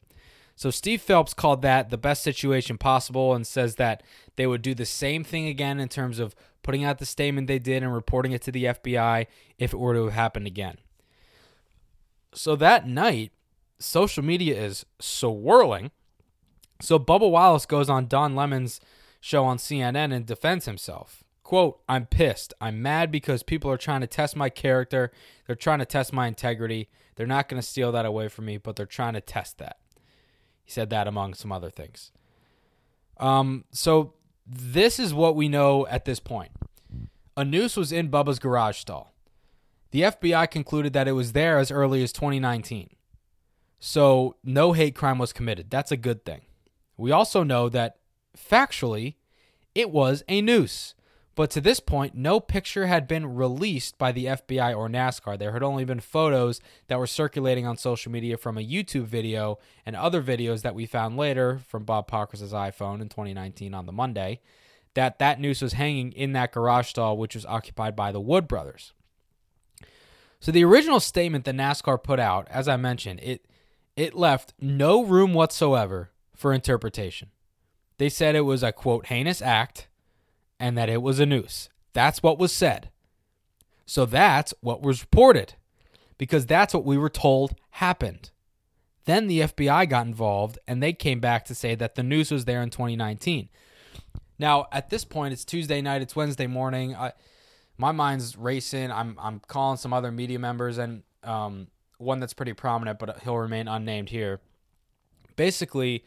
So 0.56 0.70
Steve 0.70 1.02
Phelps 1.02 1.34
called 1.34 1.62
that 1.64 1.90
the 1.90 1.98
best 1.98 2.24
situation 2.24 2.78
possible 2.78 3.34
and 3.34 3.46
says 3.46 3.76
that 3.76 4.04
they 4.36 4.48
would 4.48 4.62
do 4.62 4.74
the 4.74 4.86
same 4.86 5.24
thing 5.24 5.48
again 5.48 5.80
in 5.80 5.90
terms 5.90 6.20
of 6.20 6.36
putting 6.62 6.84
out 6.84 7.00
the 7.00 7.06
statement 7.06 7.48
they 7.48 7.60
did 7.60 7.84
and 7.84 7.94
reporting 7.94 8.32
it 8.32 8.42
to 8.44 8.52
the 8.52 8.66
FBI 8.66 9.28
if 9.58 9.74
it 9.74 9.80
were 9.80 9.94
to 9.94 10.06
have 10.06 10.14
happened 10.14 10.48
again. 10.48 10.78
So 12.34 12.56
that 12.56 12.88
night, 12.88 13.32
social 13.80 14.24
media 14.24 14.60
is 14.60 14.86
swirling. 15.00 15.92
So 16.82 16.98
Bubba 16.98 17.30
Wallace 17.30 17.66
goes 17.66 17.90
on 17.90 18.08
Don 18.08 18.36
Lemon's 18.36 18.80
show 19.20 19.46
on 19.46 19.58
CNN 19.58 20.14
and 20.14 20.26
defends 20.26 20.66
himself. 20.66 21.24
Quote, 21.44 21.82
I'm 21.90 22.06
pissed. 22.06 22.54
I'm 22.62 22.82
mad 22.82 23.12
because 23.12 23.44
people 23.44 23.70
are 23.70 23.78
trying 23.78 24.02
to 24.02 24.08
test 24.08 24.36
my 24.36 24.50
character. 24.50 25.12
They're 25.46 25.56
trying 25.56 25.80
to 25.80 25.86
test 25.86 26.14
my 26.14 26.28
integrity. 26.28 26.90
They're 27.16 27.28
not 27.28 27.50
going 27.50 27.62
to 27.62 27.68
steal 27.68 27.92
that 27.92 28.06
away 28.06 28.30
from 28.30 28.46
me, 28.46 28.58
but 28.58 28.76
they're 28.76 28.86
trying 28.86 29.14
to 29.14 29.22
test 29.22 29.58
that. 29.60 29.78
He 30.64 30.72
said 30.72 30.90
that 30.90 31.08
among 31.08 31.34
some 31.34 31.52
other 31.52 31.70
things. 31.70 32.12
Um, 33.18 33.66
so 33.72 34.14
this 34.46 35.00
is 35.00 35.14
what 35.14 35.36
we 35.36 35.48
know 35.48 35.88
at 35.88 36.06
this 36.06 36.20
point. 36.20 36.52
A 37.36 37.44
noose 37.44 37.76
was 37.76 37.92
in 37.92 38.10
Bubba's 38.10 38.40
garage 38.40 38.78
stall. 38.78 39.14
The 39.92 40.02
FBI 40.02 40.50
concluded 40.50 40.94
that 40.94 41.08
it 41.08 41.12
was 41.14 41.34
there 41.34 41.58
as 41.58 41.72
early 41.72 42.04
as 42.04 42.12
2019. 42.12 42.96
So 43.80 44.38
no 44.44 44.74
hate 44.74 44.96
crime 44.96 45.20
was 45.20 45.34
committed. 45.34 45.70
That's 45.70 45.92
a 45.92 45.98
good 45.98 46.26
thing. 46.26 46.42
We 46.98 47.12
also 47.12 47.44
know 47.44 47.70
that 47.70 47.98
factually, 48.38 49.16
it 49.76 49.92
was 49.92 50.24
a 50.28 50.42
noose. 50.42 50.96
But 51.36 51.50
to 51.52 51.62
this 51.62 51.80
point, 51.80 52.14
no 52.14 52.40
picture 52.40 52.86
had 52.86 53.08
been 53.08 53.34
released 53.34 53.98
by 53.98 54.12
the 54.12 54.26
FBI 54.26 54.78
or 54.78 54.88
NASCAR. 54.88 55.40
There 55.40 55.54
had 55.54 55.64
only 55.64 55.84
been 55.84 56.00
photos 56.00 56.62
that 56.88 57.00
were 57.00 57.08
circulating 57.08 57.66
on 57.66 57.76
social 57.76 58.12
media 58.12 58.38
from 58.38 58.58
a 58.58 58.62
YouTube 58.62 59.06
video 59.06 59.58
and 59.84 59.96
other 59.96 60.22
videos 60.22 60.62
that 60.62 60.76
we 60.76 60.86
found 60.86 61.18
later 61.18 61.60
from 61.68 61.86
Bob 61.86 62.08
Parker's 62.08 62.42
iPhone 62.54 63.02
in 63.02 63.10
2019 63.10 63.74
on 63.74 63.88
the 63.88 63.92
Monday 63.92 64.42
that 64.94 65.20
that 65.20 65.40
noose 65.40 65.62
was 65.62 65.74
hanging 65.74 66.12
in 66.12 66.34
that 66.34 66.52
garage 66.52 66.90
stall 66.90 67.18
which 67.18 67.36
was 67.36 67.46
occupied 67.46 67.96
by 67.96 68.12
the 68.12 68.22
Wood 68.22 68.48
brothers. 68.48 68.94
So 70.40 70.52
the 70.52 70.66
original 70.66 71.00
statement 71.00 71.46
that 71.46 71.56
NASCAR 71.56 72.04
put 72.04 72.20
out, 72.20 72.48
as 72.50 72.68
I 72.68 72.78
mentioned, 72.78 73.22
it 73.24 73.46
it 73.96 74.14
left 74.14 74.54
no 74.60 75.04
room 75.04 75.34
whatsoever 75.34 76.12
for 76.36 76.52
interpretation. 76.52 77.30
They 77.98 78.10
said 78.10 78.36
it 78.36 78.42
was 78.42 78.64
a 78.64 78.72
quote 78.72 79.08
heinous 79.08 79.42
act 79.42 79.88
and 80.64 80.78
that 80.78 80.88
it 80.88 81.02
was 81.02 81.20
a 81.20 81.26
noose. 81.26 81.68
That's 81.92 82.24
what 82.24 82.40
was 82.40 82.54
said. 82.54 82.90
So 83.86 84.06
that's 84.06 84.54
what 84.62 84.82
was 84.82 85.02
reported 85.02 85.56
because 86.18 86.46
that's 86.46 86.74
what 86.74 86.86
we 86.86 86.98
were 86.98 87.10
told 87.10 87.54
happened. 87.72 88.32
Then 89.04 89.28
the 89.28 89.42
FBI 89.42 89.90
got 89.90 90.08
involved 90.08 90.58
and 90.66 90.82
they 90.82 90.94
came 90.94 91.20
back 91.20 91.44
to 91.46 91.54
say 91.54 91.76
that 91.76 91.96
the 91.96 92.02
noose 92.02 92.32
was 92.32 92.46
there 92.46 92.62
in 92.62 92.70
2019. 92.70 93.50
Now, 94.40 94.68
at 94.72 94.90
this 94.90 95.04
point, 95.04 95.34
it's 95.34 95.44
Tuesday 95.44 95.82
night, 95.82 96.02
it's 96.02 96.16
Wednesday 96.16 96.48
morning. 96.48 96.96
I, 96.96 97.12
my 97.78 97.92
mind's 97.92 98.38
racing. 98.38 98.90
I'm, 98.90 99.18
I'm 99.22 99.42
calling 99.46 99.76
some 99.76 99.92
other 99.92 100.14
media 100.14 100.40
members 100.40 100.78
and 100.78 101.04
um, 101.26 101.68
one 101.98 102.22
that's 102.22 102.34
pretty 102.34 102.54
prominent, 102.54 103.00
but 103.00 103.20
he'll 103.24 103.38
remain 103.38 103.68
unnamed 103.68 104.08
here. 104.08 104.40
Basically, 105.36 106.06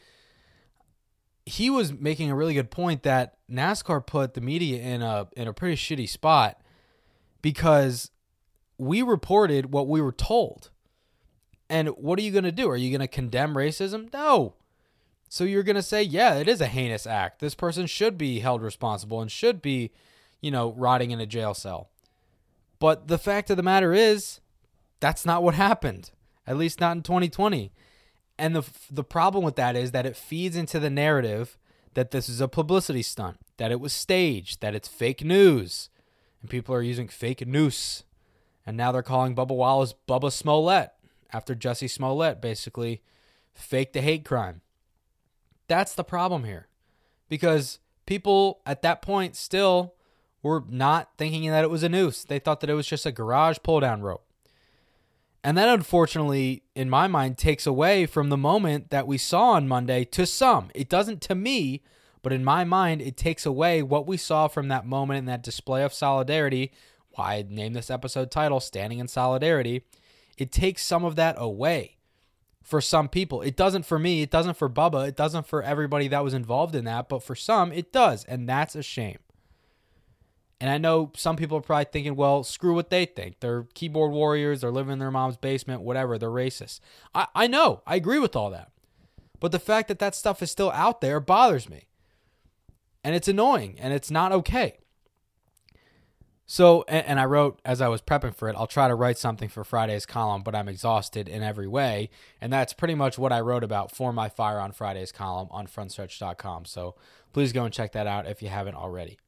he 1.47 1.71
was 1.71 1.93
making 1.93 2.31
a 2.31 2.35
really 2.35 2.55
good 2.55 2.71
point 2.71 3.05
that 3.05 3.37
NASCAR 3.51 4.05
put 4.05 4.35
the 4.35 4.41
media 4.41 4.83
in 4.83 5.01
a 5.01 5.29
in 5.37 5.47
a 5.47 5.53
pretty 5.53 5.77
shitty 5.77 6.09
spot 6.09 6.61
because 7.41 8.11
we 8.79 9.01
reported 9.01 9.73
what 9.73 9.89
we 9.89 10.01
were 10.01 10.13
told. 10.13 10.71
And 11.69 11.89
what 11.91 12.19
are 12.19 12.23
you 12.23 12.33
going 12.33 12.45
to 12.45 12.53
do? 12.53 12.69
Are 12.69 12.77
you 12.77 12.91
going 12.91 13.01
to 13.01 13.09
condemn 13.09 13.55
racism? 13.55 14.13
No. 14.13 14.55
So 15.29 15.45
you're 15.45 15.65
going 15.65 15.77
to 15.77 15.83
say, 15.83 16.03
yeah, 16.03 16.35
it 16.35 16.47
is 16.47 16.61
a 16.61 16.67
heinous 16.67 17.07
act. 17.07 17.41
This 17.41 17.55
person 17.55 17.87
should 17.87 18.17
be 18.17 18.41
held 18.41 18.63
responsible 18.63 19.21
and 19.21 19.31
should 19.31 19.61
be, 19.61 19.91
you 20.41 20.51
know, 20.51 20.73
rotting 20.77 21.11
in 21.11 21.21
a 21.21 21.27
jail 21.27 21.55
cell. 21.55 21.91
But 22.79 23.09
the 23.09 23.19
fact 23.19 23.51
of 23.51 23.57
the 23.57 23.63
matter 23.63 23.93
is, 23.93 24.41
that's 25.01 25.27
not 25.27 25.43
what 25.43 25.55
happened. 25.55 26.11
At 26.47 26.57
least 26.57 26.81
not 26.81 26.97
in 26.97 27.03
2020. 27.03 27.73
And 28.39 28.55
the 28.55 28.65
the 28.91 29.05
problem 29.05 29.45
with 29.45 29.57
that 29.57 29.77
is 29.77 29.93
that 29.93 30.07
it 30.07 30.17
feeds 30.17 30.57
into 30.57 30.79
the 30.79 30.91
narrative 30.91 31.59
that 31.95 32.11
this 32.11 32.29
is 32.29 32.41
a 32.41 32.49
publicity 32.49 33.03
stunt, 33.03 33.39
that 33.57 33.73
it 33.73 33.81
was 33.81 33.93
staged, 33.93 34.61
that 34.61 34.75
it's 34.75 34.89
fake 34.89 35.25
news, 35.25 35.89
and 36.41 36.51
people 36.51 36.75
are 36.75 36.83
using 36.83 37.09
fake 37.09 37.47
news. 37.47 38.05
And 38.67 38.77
now 38.77 38.93
they're 38.93 39.03
calling 39.03 39.35
Bubba 39.35 39.57
Wallace 39.57 39.95
Bubba 40.09 40.31
Smollett 40.31 40.91
after 41.33 41.55
Jussie 41.55 41.91
Smollett 41.91 42.41
basically 42.41 43.03
faked 43.55 43.95
the 43.95 44.01
hate 44.03 44.25
crime. 44.25 44.61
That's 45.69 45.95
the 45.95 46.05
problem 46.05 46.45
here. 46.45 46.69
Because 47.29 47.79
people 48.05 48.61
at 48.67 48.83
that 48.83 49.03
point 49.03 49.35
still 49.35 49.95
were 50.43 50.65
not 50.69 51.11
thinking 51.17 51.51
that 51.51 51.65
it 51.65 51.71
was 51.71 51.83
a 51.83 51.89
noose. 51.89 52.25
They 52.25 52.39
thought 52.39 52.61
that 52.61 52.71
it 52.71 52.75
was 52.75 52.87
just 52.87 53.07
a 53.07 53.13
garage 53.13 53.59
pull 53.63 53.81
down 53.81 54.03
rope. 54.03 54.26
And 55.47 55.57
that 55.57 55.69
unfortunately, 55.69 56.65
in 56.75 56.91
my 56.91 57.07
mind, 57.07 57.39
takes 57.39 57.69
away 57.69 58.05
from 58.07 58.31
the 58.31 58.37
moment 58.37 58.91
that 58.91 59.07
we 59.07 59.17
saw 59.17 59.51
on 59.51 59.69
Monday 59.69 60.05
to 60.07 60.27
some. 60.27 60.71
It 60.75 60.89
doesn't 60.89 61.21
to 61.21 61.37
me, 61.37 61.85
but 62.21 62.33
in 62.33 62.43
my 62.43 62.65
mind, 62.65 63.01
it 63.01 63.17
takes 63.17 63.47
away 63.47 63.81
what 63.81 64.09
we 64.09 64.17
saw 64.17 64.49
from 64.49 64.67
that 64.67 64.87
moment 64.87 65.21
and 65.21 65.29
that 65.29 65.45
display 65.45 65.85
of 65.85 65.95
solidarity. 65.95 66.73
Why 67.11 67.35
I 67.35 67.47
named 67.49 67.77
this 67.77 67.93
episode 67.93 68.33
title 68.33 68.59
Standing 68.59 68.99
in 68.99 69.07
Solidarity. 69.07 69.85
It 70.37 70.51
takes 70.51 70.83
some 70.83 71.05
of 71.05 71.15
that 71.15 71.37
away 71.39 71.99
for 72.65 72.81
some 72.81 73.09
people. 73.09 73.41
It 73.41 73.55
doesn't 73.55 73.87
for 73.87 74.01
me, 74.01 74.23
it 74.23 74.33
doesn't 74.33 74.57
for 74.57 74.69
Bubba, 74.69 75.07
it 75.07 75.15
doesn't 75.15 75.47
for 75.47 75.63
everybody 75.63 76.09
that 76.09 76.25
was 76.25 76.35
involved 76.35 76.75
in 76.75 76.87
that, 76.87 77.09
but 77.09 77.23
for 77.23 77.37
some, 77.37 77.71
it 77.71 77.93
does. 77.93 78.25
And 78.25 78.49
that's 78.49 78.75
a 78.75 78.83
shame. 78.83 79.19
And 80.61 80.71
I 80.71 80.79
know 80.79 81.13
some 81.15 81.37
people 81.37 81.59
are 81.59 81.63
probably 81.63 81.87
thinking, 81.93 82.17
well, 82.17 82.43
screw 82.43 82.75
what 82.75 82.89
they 82.89 83.05
think. 83.05 83.41
They're 83.41 83.65
keyboard 83.75 84.13
warriors, 84.13 84.63
they're 84.63 84.71
living 84.71 84.95
in 84.95 84.99
their 84.99 85.11
mom's 85.11 85.37
basement, 85.37 85.83
whatever, 85.83 86.17
they're 86.19 86.31
racist. 86.31 86.81
I, 87.15 87.27
I 87.35 87.47
know, 87.47 87.83
I 87.87 87.97
agree 87.97 88.19
with 88.19 88.35
all 88.35 88.51
that. 88.51 88.71
But 89.39 89.53
the 89.53 89.59
fact 89.59 89.89
that 89.89 89.99
that 89.99 90.15
stuff 90.15 90.43
is 90.43 90.51
still 90.51 90.71
out 90.71 91.01
there 91.01 91.21
bothers 91.21 91.69
me. 91.69 91.89
And 93.05 93.15
it's 93.15 93.29
annoying 93.29 93.77
and 93.79 93.93
it's 93.93 94.11
not 94.11 94.33
okay. 94.33 94.79
So, 96.49 96.85
and, 96.87 97.05
and, 97.07 97.21
I 97.21 97.25
wrote 97.25 97.61
as 97.65 97.81
I 97.81 97.89
was 97.89 98.01
prepping 98.01 98.35
for 98.35 98.49
it, 98.49 98.55
I'll 98.57 98.69
try 98.69 98.87
to 98.87 98.95
write 98.95 99.19
something 99.19 99.49
for 99.49 99.65
Friday's 99.65 100.07
column, 100.07 100.43
but 100.43 100.55
I'm 100.55 100.69
exhausted 100.69 101.29
in 101.29 101.43
every 101.43 101.67
way. 101.67 102.09
And 102.41 102.53
that's 102.53 102.73
pretty 102.73 102.95
much 102.95 103.19
what 103.19 103.33
I 103.33 103.41
wrote 103.41 103.65
about 103.65 103.91
for 103.91 104.13
my 104.13 104.29
Fire 104.29 104.61
on 104.61 104.71
Fridays 104.71 105.11
column 105.11 105.49
on 105.51 105.67
frontstretch.com. 105.67 106.65
So 106.65 106.95
please 107.33 107.53
go 107.53 107.65
and 107.65 107.75
check 107.75 107.93
that 107.93 108.07
out 108.07 108.29
if 108.29 108.43
you 108.43 108.49
haven't 108.49 108.77
already. 108.77 109.19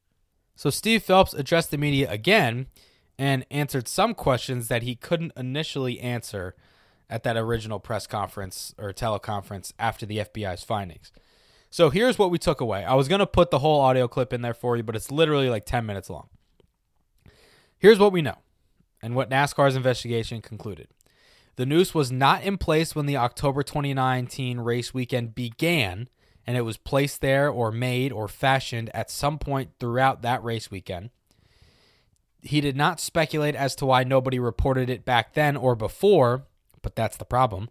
So, 0.59 0.69
Steve 0.69 1.03
Phelps 1.03 1.33
addressed 1.33 1.71
the 1.71 1.77
media 1.77 2.11
again 2.11 2.67
and 3.17 3.45
answered 3.49 3.87
some 3.87 4.13
questions 4.13 4.67
that 4.67 4.83
he 4.83 4.93
couldn't 4.93 5.31
initially 5.37 6.01
answer 6.01 6.53
at 7.09 7.23
that 7.23 7.37
original 7.37 7.79
press 7.79 8.05
conference 8.05 8.75
or 8.77 8.91
teleconference 8.91 9.71
after 9.79 10.05
the 10.05 10.17
FBI's 10.17 10.65
findings. 10.65 11.13
So, 11.69 11.89
here's 11.89 12.19
what 12.19 12.29
we 12.29 12.37
took 12.37 12.59
away. 12.59 12.83
I 12.83 12.95
was 12.95 13.07
going 13.07 13.19
to 13.19 13.25
put 13.25 13.51
the 13.51 13.59
whole 13.59 13.79
audio 13.79 14.09
clip 14.09 14.33
in 14.33 14.41
there 14.41 14.53
for 14.53 14.75
you, 14.75 14.83
but 14.83 14.97
it's 14.97 15.09
literally 15.09 15.49
like 15.49 15.65
10 15.65 15.85
minutes 15.85 16.09
long. 16.09 16.27
Here's 17.77 17.97
what 17.97 18.11
we 18.11 18.21
know 18.21 18.39
and 19.01 19.15
what 19.15 19.29
NASCAR's 19.29 19.77
investigation 19.77 20.41
concluded. 20.41 20.89
The 21.55 21.65
noose 21.65 21.95
was 21.95 22.11
not 22.11 22.43
in 22.43 22.57
place 22.57 22.93
when 22.93 23.05
the 23.05 23.15
October 23.15 23.63
2019 23.63 24.59
race 24.59 24.93
weekend 24.93 25.35
began, 25.35 26.09
and 26.45 26.57
it 26.57 26.61
was 26.61 26.77
placed 26.77 27.21
there 27.21 27.49
or 27.49 27.71
made 27.71 28.11
or 28.11 28.27
fashioned 28.27 28.89
at 28.93 29.11
some 29.11 29.37
point 29.37 29.71
throughout 29.79 30.21
that 30.21 30.43
race 30.43 30.71
weekend. 30.71 31.09
He 32.41 32.61
did 32.61 32.75
not 32.75 32.99
speculate 32.99 33.55
as 33.55 33.75
to 33.75 33.85
why 33.85 34.03
nobody 34.03 34.39
reported 34.39 34.89
it 34.89 35.05
back 35.05 35.33
then 35.33 35.57
or 35.57 35.75
before, 35.75 36.43
but 36.81 36.95
that's 36.95 37.17
the 37.17 37.25
problem. 37.25 37.69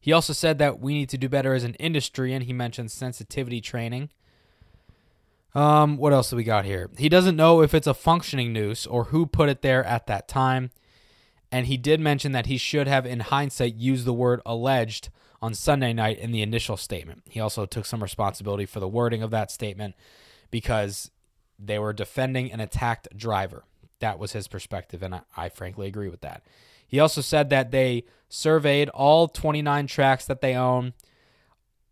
He 0.00 0.12
also 0.12 0.32
said 0.32 0.58
that 0.58 0.78
we 0.78 0.94
need 0.94 1.08
to 1.08 1.18
do 1.18 1.28
better 1.28 1.52
as 1.52 1.64
an 1.64 1.74
industry, 1.74 2.32
and 2.32 2.44
he 2.44 2.52
mentioned 2.52 2.92
sensitivity 2.92 3.60
training 3.60 4.10
um, 5.56 5.96
what 5.96 6.12
else 6.12 6.28
do 6.28 6.36
we 6.36 6.44
got 6.44 6.66
here? 6.66 6.90
He 6.98 7.08
doesn't 7.08 7.34
know 7.34 7.62
if 7.62 7.72
it's 7.72 7.86
a 7.86 7.94
functioning 7.94 8.52
noose 8.52 8.86
or 8.86 9.04
who 9.04 9.24
put 9.24 9.48
it 9.48 9.62
there 9.62 9.82
at 9.84 10.06
that 10.06 10.28
time. 10.28 10.70
And 11.50 11.64
he 11.66 11.78
did 11.78 11.98
mention 11.98 12.32
that 12.32 12.44
he 12.44 12.58
should 12.58 12.86
have, 12.86 13.06
in 13.06 13.20
hindsight, 13.20 13.76
used 13.76 14.04
the 14.04 14.12
word 14.12 14.42
alleged 14.44 15.08
on 15.46 15.54
Sunday 15.54 15.92
night 15.92 16.18
in 16.18 16.32
the 16.32 16.42
initial 16.42 16.76
statement. 16.76 17.22
He 17.30 17.38
also 17.38 17.66
took 17.66 17.86
some 17.86 18.02
responsibility 18.02 18.66
for 18.66 18.80
the 18.80 18.88
wording 18.88 19.22
of 19.22 19.30
that 19.30 19.52
statement 19.52 19.94
because 20.50 21.12
they 21.56 21.78
were 21.78 21.92
defending 21.92 22.50
an 22.50 22.58
attacked 22.58 23.06
driver. 23.16 23.62
That 24.00 24.18
was 24.18 24.32
his 24.32 24.48
perspective, 24.48 25.04
and 25.04 25.14
I, 25.14 25.20
I 25.36 25.48
frankly 25.48 25.86
agree 25.86 26.08
with 26.08 26.20
that. 26.22 26.42
He 26.84 26.98
also 26.98 27.20
said 27.20 27.48
that 27.50 27.70
they 27.70 28.06
surveyed 28.28 28.88
all 28.88 29.28
29 29.28 29.86
tracks 29.86 30.24
that 30.24 30.40
they 30.40 30.56
own 30.56 30.94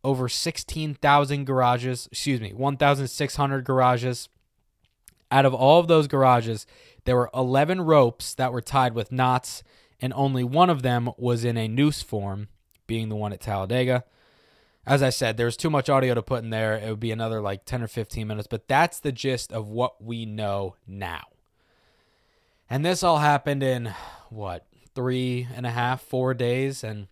over 0.03 0.29
16,000 0.29 1.45
garages, 1.45 2.09
excuse 2.11 2.41
me, 2.41 2.53
1,600 2.53 3.65
garages. 3.65 4.29
Out 5.31 5.47
of 5.47 5.55
all 5.55 5.79
of 5.79 5.87
those 5.87 6.09
garages, 6.09 6.67
there 7.05 7.15
were 7.15 7.31
11 7.33 7.83
ropes 7.83 8.35
that 8.35 8.53
were 8.53 8.61
tied 8.61 8.95
with 8.95 9.13
knots, 9.13 9.63
and 10.01 10.13
only 10.15 10.43
one 10.43 10.71
of 10.71 10.83
them 10.83 11.11
was 11.17 11.45
in 11.45 11.57
a 11.57 11.69
noose 11.69 12.03
form, 12.03 12.49
being 12.87 13.09
the 13.09 13.17
one 13.17 13.33
at 13.33 13.41
Talladega. 13.41 14.05
As 14.87 15.03
I 15.03 15.11
said, 15.11 15.37
there's 15.37 15.57
too 15.57 15.71
much 15.71 15.89
audio 15.89 16.15
to 16.15 16.23
put 16.23 16.45
in 16.45 16.51
there. 16.51 16.77
It 16.77 16.89
would 16.91 17.01
be 17.01 17.11
another 17.11 17.41
like 17.41 17.65
10 17.65 17.83
or 17.83 17.87
15 17.87 18.27
minutes, 18.27 18.47
but 18.47 18.69
that's 18.69 19.01
the 19.01 19.13
gist 19.13 19.53
of 19.53 19.69
what 19.69 20.03
we 20.03 20.27
know 20.27 20.77
now. 20.87 21.23
And 22.69 22.85
this 22.85 23.03
all 23.03 23.19
happened 23.19 23.63
in 23.63 23.95
what, 24.29 24.67
three 24.95 25.49
and 25.55 25.65
a 25.65 25.71
half, 25.71 26.03
four 26.03 26.35
days? 26.35 26.85
And 26.85 27.09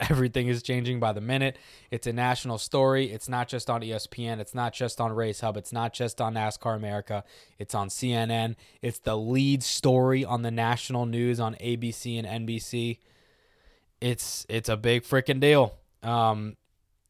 Everything 0.08 0.48
is 0.48 0.62
changing 0.62 0.98
by 0.98 1.12
the 1.12 1.20
minute. 1.20 1.58
It's 1.90 2.06
a 2.06 2.12
national 2.12 2.56
story. 2.56 3.10
It's 3.12 3.28
not 3.28 3.48
just 3.48 3.68
on 3.68 3.82
ESPN. 3.82 4.38
It's 4.38 4.54
not 4.54 4.72
just 4.72 5.00
on 5.00 5.12
Race 5.12 5.40
Hub. 5.40 5.58
It's 5.58 5.72
not 5.72 5.92
just 5.92 6.20
on 6.22 6.34
NASCAR 6.34 6.74
America. 6.74 7.22
It's 7.58 7.74
on 7.74 7.88
CNN. 7.88 8.56
It's 8.80 8.98
the 8.98 9.16
lead 9.16 9.62
story 9.62 10.24
on 10.24 10.40
the 10.40 10.50
national 10.50 11.04
news 11.04 11.38
on 11.38 11.54
ABC 11.56 12.18
and 12.18 12.48
NBC. 12.48 12.98
It's 14.00 14.46
it's 14.48 14.68
a 14.68 14.76
big 14.76 15.02
freaking 15.02 15.40
deal. 15.40 15.74
Um, 16.02 16.56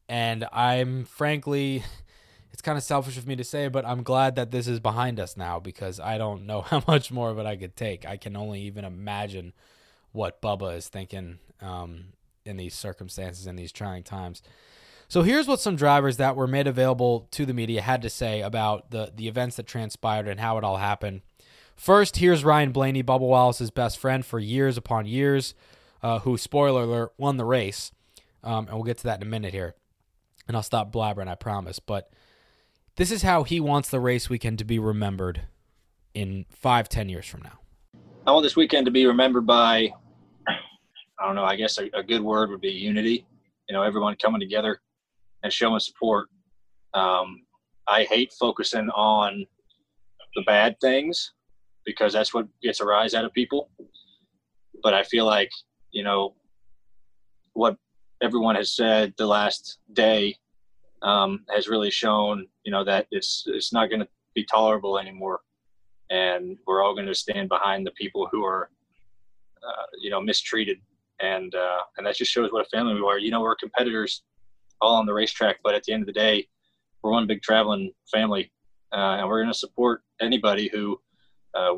and 0.09 0.45
I'm 0.51 1.05
frankly, 1.05 1.83
it's 2.51 2.61
kind 2.61 2.77
of 2.77 2.83
selfish 2.83 3.17
of 3.17 3.27
me 3.27 3.35
to 3.37 3.43
say, 3.43 3.67
but 3.67 3.85
I'm 3.85 4.03
glad 4.03 4.35
that 4.35 4.51
this 4.51 4.67
is 4.67 4.79
behind 4.79 5.19
us 5.19 5.37
now 5.37 5.59
because 5.59 5.99
I 5.99 6.17
don't 6.17 6.45
know 6.45 6.61
how 6.69 6.83
much 6.87 7.11
more 7.11 7.29
of 7.29 7.39
it 7.39 7.45
I 7.45 7.55
could 7.55 7.75
take. 7.75 8.05
I 8.05 8.17
can 8.17 8.35
only 8.35 8.61
even 8.61 8.85
imagine 8.85 9.53
what 10.11 10.41
Bubba 10.41 10.75
is 10.75 10.89
thinking 10.89 11.39
um, 11.61 12.07
in 12.45 12.57
these 12.57 12.73
circumstances 12.73 13.47
in 13.47 13.55
these 13.55 13.71
trying 13.71 14.03
times. 14.03 14.41
So 15.07 15.23
here's 15.23 15.47
what 15.47 15.59
some 15.59 15.75
drivers 15.75 16.17
that 16.17 16.37
were 16.37 16.47
made 16.47 16.67
available 16.67 17.27
to 17.31 17.45
the 17.45 17.53
media 17.53 17.81
had 17.81 18.01
to 18.03 18.09
say 18.09 18.41
about 18.41 18.91
the 18.91 19.11
the 19.13 19.27
events 19.27 19.57
that 19.57 19.67
transpired 19.67 20.27
and 20.27 20.39
how 20.39 20.57
it 20.57 20.63
all 20.63 20.77
happened. 20.77 21.21
First, 21.75 22.17
here's 22.17 22.45
Ryan 22.45 22.71
Blaney, 22.71 23.03
Bubba 23.03 23.21
Wallace's 23.21 23.71
best 23.71 23.97
friend 23.97 24.25
for 24.25 24.39
years 24.39 24.77
upon 24.77 25.07
years, 25.07 25.53
uh, 26.03 26.19
who, 26.19 26.37
spoiler 26.37 26.83
alert, 26.83 27.13
won 27.17 27.37
the 27.37 27.45
race. 27.45 27.91
Um, 28.43 28.67
and 28.67 28.75
we'll 28.75 28.83
get 28.83 28.97
to 28.99 29.03
that 29.05 29.21
in 29.21 29.27
a 29.27 29.29
minute 29.29 29.53
here. 29.53 29.75
And 30.47 30.57
I'll 30.57 30.63
stop 30.63 30.91
blabbering, 30.91 31.27
I 31.27 31.35
promise. 31.35 31.79
But 31.79 32.11
this 32.95 33.11
is 33.11 33.21
how 33.21 33.43
he 33.43 33.59
wants 33.59 33.89
the 33.89 33.99
race 33.99 34.29
weekend 34.29 34.57
to 34.59 34.65
be 34.65 34.79
remembered 34.79 35.41
in 36.13 36.45
five, 36.49 36.89
ten 36.89 37.09
years 37.09 37.25
from 37.25 37.41
now. 37.43 37.59
I 38.25 38.31
want 38.31 38.43
this 38.43 38.55
weekend 38.55 38.85
to 38.85 38.91
be 38.91 39.05
remembered 39.05 39.45
by 39.45 39.93
I 41.21 41.25
don't 41.27 41.35
know. 41.35 41.43
I 41.43 41.55
guess 41.55 41.77
a, 41.77 41.89
a, 41.93 42.01
good 42.01 42.21
word 42.21 42.49
would 42.49 42.61
be 42.61 42.71
unity. 42.71 43.25
You 43.69 43.75
know, 43.75 43.83
everyone 43.83 44.15
coming 44.19 44.41
together 44.41 44.79
and 45.43 45.53
showing 45.53 45.79
support. 45.79 46.29
Um, 46.95 47.43
I 47.87 48.03
hate 48.03 48.33
focusing 48.39 48.89
on 48.89 49.45
the 50.35 50.41
bad 50.47 50.77
things 50.81 51.33
because 51.85 52.11
that's 52.11 52.33
what 52.33 52.47
gets 52.63 52.81
a 52.81 52.85
rise 52.85 53.13
out 53.13 53.23
of 53.23 53.33
people. 53.33 53.69
But 54.81 54.95
I 54.95 55.03
feel 55.03 55.25
like 55.25 55.51
you 55.91 56.03
know 56.03 56.33
what 57.53 57.77
everyone 58.21 58.55
has 58.55 58.71
said 58.75 59.13
the 59.17 59.25
last 59.25 59.79
day 59.93 60.35
um, 61.01 61.43
has 61.49 61.67
really 61.67 61.91
shown 61.91 62.47
you 62.63 62.71
know 62.71 62.83
that 62.83 63.07
it's 63.11 63.43
it's 63.47 63.73
not 63.73 63.89
going 63.89 64.01
to 64.01 64.07
be 64.33 64.45
tolerable 64.45 64.97
anymore, 64.97 65.41
and 66.09 66.57
we're 66.65 66.83
all 66.83 66.93
going 66.93 67.07
to 67.07 67.15
stand 67.15 67.49
behind 67.49 67.85
the 67.85 67.91
people 67.91 68.27
who 68.31 68.45
are 68.45 68.69
uh, 69.67 69.85
you 69.99 70.09
know 70.09 70.21
mistreated 70.21 70.77
and 71.21 71.53
uh, 71.55 71.79
and 71.97 72.05
that 72.05 72.15
just 72.15 72.31
shows 72.31 72.51
what 72.51 72.65
a 72.65 72.69
family 72.69 72.95
we 72.95 73.01
are. 73.01 73.17
You 73.17 73.31
know, 73.31 73.41
we're 73.41 73.55
competitors 73.55 74.23
all 74.81 74.95
on 74.95 75.05
the 75.05 75.13
racetrack, 75.13 75.57
but 75.63 75.75
at 75.75 75.83
the 75.83 75.93
end 75.93 76.01
of 76.01 76.07
the 76.07 76.13
day, 76.13 76.47
we're 77.01 77.11
one 77.11 77.27
big 77.27 77.41
traveling 77.41 77.91
family, 78.11 78.51
uh, 78.91 79.17
and 79.19 79.27
we're 79.27 79.41
going 79.41 79.53
to 79.53 79.57
support 79.57 80.01
anybody 80.19 80.69
who 80.71 80.99
uh, 81.53 81.75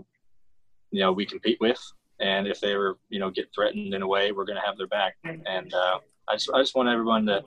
you 0.92 1.02
know 1.02 1.12
we 1.12 1.26
compete 1.26 1.58
with. 1.60 1.80
And 2.20 2.48
if 2.48 2.60
they 2.60 2.74
ever 2.74 2.98
you 3.10 3.20
know 3.20 3.30
get 3.30 3.54
threatened 3.54 3.94
in 3.94 4.02
a 4.02 4.08
way, 4.08 4.32
we're 4.32 4.46
going 4.46 4.60
to 4.60 4.66
have 4.66 4.78
their 4.78 4.88
back. 4.88 5.16
And 5.24 5.74
uh, 5.74 6.00
I 6.28 6.34
just 6.36 6.50
I 6.54 6.60
just 6.60 6.76
want 6.76 6.90
everyone 6.90 7.26
to 7.28 7.44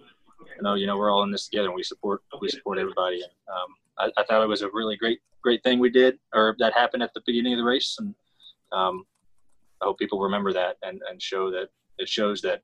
you 0.57 0.63
know 0.63 0.75
you 0.75 0.87
know 0.87 0.97
we're 0.97 1.11
all 1.11 1.23
in 1.23 1.31
this 1.31 1.49
together, 1.49 1.69
and 1.69 1.77
we 1.77 1.83
support 1.83 2.23
we 2.41 2.49
support 2.49 2.79
everybody. 2.79 3.17
And, 3.17 3.33
um, 3.55 3.75
I, 3.99 4.21
I, 4.21 4.25
thought 4.25 4.43
it 4.43 4.49
was 4.49 4.63
a 4.63 4.69
really 4.73 4.97
great 4.97 5.21
great 5.43 5.63
thing 5.63 5.79
we 5.79 5.91
did, 5.91 6.19
or 6.35 6.57
that 6.59 6.75
happened 6.75 7.03
at 7.03 7.15
the 7.15 7.23
beginning 7.27 7.55
of 7.55 7.59
the 7.59 7.65
race, 7.65 7.97
and 7.99 8.15
um, 8.73 9.05
I 9.81 9.87
hope 9.87 9.99
people 9.99 10.21
remember 10.21 10.53
that 10.53 10.77
and, 10.83 11.01
and 11.09 11.23
show 11.23 11.51
that 11.51 11.69
it 11.99 12.09
shows 12.09 12.43
that 12.43 12.63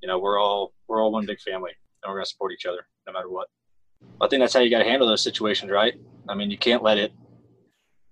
you 0.00 0.08
know 0.08 0.18
we're 0.18 0.38
all 0.38 0.72
we're 0.88 1.02
all 1.02 1.12
one 1.12 1.26
big 1.26 1.40
family 1.40 1.72
and 2.02 2.10
we're 2.10 2.16
going 2.16 2.24
to 2.24 2.30
support 2.30 2.52
each 2.52 2.66
other 2.66 2.86
no 3.06 3.12
matter 3.12 3.28
what 3.28 3.48
i 4.20 4.28
think 4.28 4.40
that's 4.40 4.54
how 4.54 4.60
you 4.60 4.70
got 4.70 4.78
to 4.78 4.88
handle 4.88 5.06
those 5.06 5.22
situations 5.22 5.70
right 5.70 5.94
i 6.28 6.34
mean 6.34 6.50
you 6.50 6.58
can't 6.58 6.82
let 6.82 6.98
it 6.98 7.12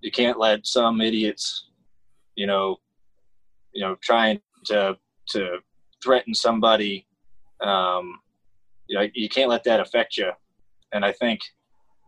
you 0.01 0.11
can't 0.11 0.39
let 0.39 0.65
some 0.65 1.01
idiots 1.01 1.69
you 2.35 2.47
know 2.47 2.77
you 3.79 3.85
know 3.85 3.95
trying 4.01 4.39
to 4.65 4.97
to 5.29 5.57
threaten 6.03 6.33
somebody 6.33 7.07
um 7.61 8.19
you 8.87 8.97
know 8.97 9.07
you 9.13 9.29
can't 9.29 9.49
let 9.49 9.63
that 9.63 9.79
affect 9.79 10.17
you 10.17 10.29
and 10.91 11.05
i 11.05 11.11
think 11.11 11.39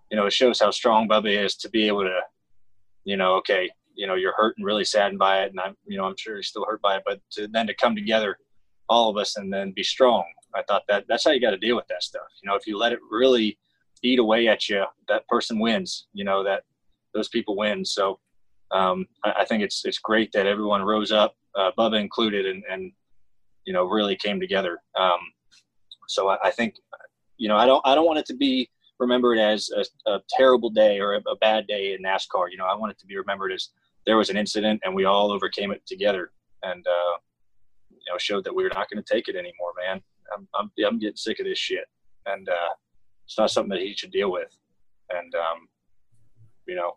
you 0.10 0.18
know 0.18 0.26
it 0.26 0.34
shows 0.34 0.60
how 0.60 0.70
strong 0.70 1.08
bubba 1.08 1.32
is 1.46 1.56
to 1.56 1.70
be 1.70 1.88
able 1.88 2.02
to 2.02 2.20
you 3.06 3.16
know 3.16 3.36
okay 3.36 3.70
you 3.96 4.06
know 4.06 4.16
you're 4.16 4.36
hurt 4.36 4.56
and 4.58 4.66
really 4.66 4.84
saddened 4.84 5.20
by 5.20 5.44
it 5.44 5.52
and 5.52 5.60
i'm 5.62 5.76
you 5.86 5.98
know 5.98 6.04
i'm 6.04 6.18
sure 6.18 6.36
he's 6.36 6.48
still 6.48 6.66
hurt 6.68 6.82
by 6.82 6.98
it 6.98 7.04
but 7.06 7.22
to, 7.32 7.48
then 7.48 7.66
to 7.68 7.74
come 7.76 7.96
together 7.96 8.38
all 8.92 9.10
of 9.10 9.16
us 9.16 9.38
and 9.38 9.52
then 9.52 9.72
be 9.72 9.84
strong. 9.84 10.26
I 10.54 10.64
thought 10.64 10.84
that 10.90 11.06
that's 11.08 11.24
how 11.24 11.32
you 11.32 11.40
got 11.40 11.52
to 11.52 11.58
deal 11.58 11.78
with 11.78 11.88
that 11.88 12.04
stuff. 12.04 12.28
You 12.44 12.50
know, 12.50 12.56
if 12.56 12.68
you 12.68 12.78
let 12.78 12.92
it 12.92 13.00
really 13.10 13.58
eat 14.04 14.20
away 14.20 14.50
at 14.50 14.68
you, 14.68 14.84
that 15.08 15.26
person 15.30 15.60
wins. 15.60 16.08
You 16.14 16.26
know 16.26 16.44
that 16.44 16.64
those 17.14 17.30
people 17.30 17.56
win. 17.56 17.86
So 17.86 18.20
um, 18.74 19.06
I, 19.24 19.34
I, 19.40 19.46
think 19.46 19.64
it's 19.64 19.86
it's 19.86 20.00
great 20.00 20.32
that 20.34 20.46
everyone 20.46 20.82
rose 20.82 21.12
up, 21.12 21.36
uh, 21.56 21.72
Bubba 21.78 22.00
included, 22.00 22.46
and 22.46 22.64
and 22.70 22.92
you 23.66 23.74
know 23.74 23.86
really 23.86 24.16
came 24.16 24.40
together. 24.40 24.80
Um, 24.96 25.20
so 26.08 26.30
I, 26.30 26.38
I, 26.46 26.52
think 26.52 26.76
you 27.38 27.48
know 27.48 27.58
I 27.58 27.66
don't 27.66 27.82
I 27.86 27.96
don't 27.96 28.06
want 28.06 28.20
it 28.20 28.26
to 28.28 28.36
be 28.36 28.70
remembered 29.00 29.40
as 29.40 29.70
a, 29.76 30.12
a 30.12 30.20
terrible 30.30 30.70
day 30.70 31.00
or 31.00 31.16
a, 31.16 31.22
a, 31.30 31.36
bad 31.38 31.68
day 31.68 31.94
in 31.94 32.04
NASCAR. 32.04 32.52
You 32.52 32.58
know, 32.58 32.66
I 32.66 32.76
want 32.76 32.92
it 32.92 33.00
to 33.00 33.06
be 33.06 33.18
remembered 33.18 33.52
as 33.52 33.70
there 34.06 34.18
was 34.18 34.30
an 34.30 34.38
incident 34.38 34.80
and 34.84 34.96
we 34.96 35.06
all 35.06 35.32
overcame 35.32 35.72
it 35.72 35.86
together, 35.86 36.32
and 36.64 36.86
uh, 36.88 37.18
you 37.90 38.12
know, 38.12 38.18
showed 38.18 38.44
that 38.46 38.56
we 38.56 38.64
were 38.64 38.72
not 38.74 38.90
going 38.90 39.04
to 39.04 39.14
take 39.14 39.28
it 39.28 39.36
anymore, 39.36 39.74
man. 39.86 40.02
I'm, 40.34 40.48
I'm, 40.56 40.72
I'm 40.86 41.00
getting 41.00 41.18
sick 41.18 41.40
of 41.40 41.46
this 41.46 41.60
shit, 41.60 41.86
and 42.26 42.48
uh, 42.48 42.74
it's 43.26 43.38
not 43.38 43.52
something 43.52 43.72
that 43.72 43.82
he 43.82 43.94
should 43.94 44.12
deal 44.12 44.32
with. 44.32 44.58
And 45.10 45.34
um, 45.36 45.68
you 46.68 46.76
know, 46.76 46.96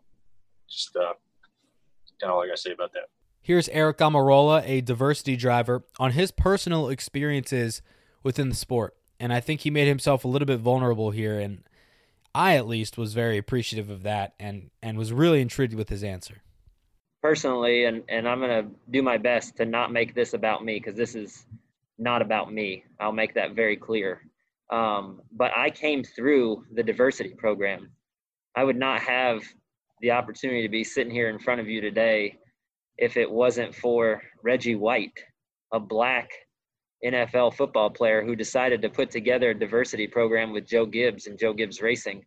just 0.69 0.95
uh, 0.95 1.13
kind 2.19 2.31
of 2.31 2.37
all 2.37 2.43
I 2.43 2.47
got 2.47 2.55
to 2.55 2.61
say 2.61 2.71
about 2.71 2.93
that. 2.93 3.09
Here's 3.41 3.69
Aric 3.69 3.97
Almirola, 3.97 4.63
a 4.65 4.81
diversity 4.81 5.35
driver, 5.35 5.85
on 5.99 6.13
his 6.13 6.31
personal 6.31 6.89
experiences 6.89 7.81
within 8.23 8.49
the 8.49 8.55
sport. 8.55 8.95
And 9.19 9.31
I 9.31 9.39
think 9.39 9.61
he 9.61 9.69
made 9.69 9.87
himself 9.87 10.25
a 10.25 10.27
little 10.27 10.47
bit 10.47 10.59
vulnerable 10.59 11.11
here. 11.11 11.39
And 11.39 11.63
I, 12.33 12.55
at 12.55 12.67
least, 12.67 12.97
was 12.97 13.13
very 13.13 13.37
appreciative 13.37 13.89
of 13.89 14.03
that 14.03 14.33
and, 14.39 14.71
and 14.81 14.97
was 14.97 15.13
really 15.13 15.41
intrigued 15.41 15.75
with 15.75 15.89
his 15.89 16.03
answer. 16.03 16.41
Personally, 17.21 17.85
and, 17.85 18.03
and 18.09 18.27
I'm 18.27 18.39
going 18.39 18.65
to 18.65 18.71
do 18.89 19.01
my 19.01 19.17
best 19.17 19.55
to 19.57 19.65
not 19.65 19.91
make 19.91 20.15
this 20.15 20.33
about 20.33 20.65
me 20.65 20.79
because 20.79 20.95
this 20.95 21.15
is 21.15 21.45
not 21.97 22.21
about 22.21 22.51
me. 22.51 22.83
I'll 22.99 23.11
make 23.11 23.35
that 23.35 23.53
very 23.53 23.77
clear. 23.77 24.21
Um, 24.71 25.21
but 25.31 25.51
I 25.55 25.69
came 25.69 26.03
through 26.03 26.65
the 26.73 26.83
diversity 26.83 27.35
program. 27.35 27.91
I 28.55 28.63
would 28.63 28.77
not 28.77 29.01
have 29.01 29.43
the 30.01 30.11
opportunity 30.11 30.61
to 30.61 30.69
be 30.69 30.83
sitting 30.83 31.13
here 31.13 31.29
in 31.29 31.39
front 31.39 31.61
of 31.61 31.67
you 31.67 31.81
today 31.81 32.37
if 32.97 33.17
it 33.17 33.29
wasn't 33.29 33.75
for 33.75 34.21
Reggie 34.43 34.75
White, 34.75 35.19
a 35.73 35.79
black 35.79 36.29
NFL 37.03 37.53
football 37.55 37.89
player 37.89 38.23
who 38.23 38.35
decided 38.35 38.81
to 38.81 38.89
put 38.89 39.11
together 39.11 39.51
a 39.51 39.59
diversity 39.59 40.07
program 40.07 40.51
with 40.53 40.65
Joe 40.67 40.85
Gibbs 40.85 41.27
and 41.27 41.37
Joe 41.37 41.53
Gibbs 41.53 41.81
Racing. 41.81 42.23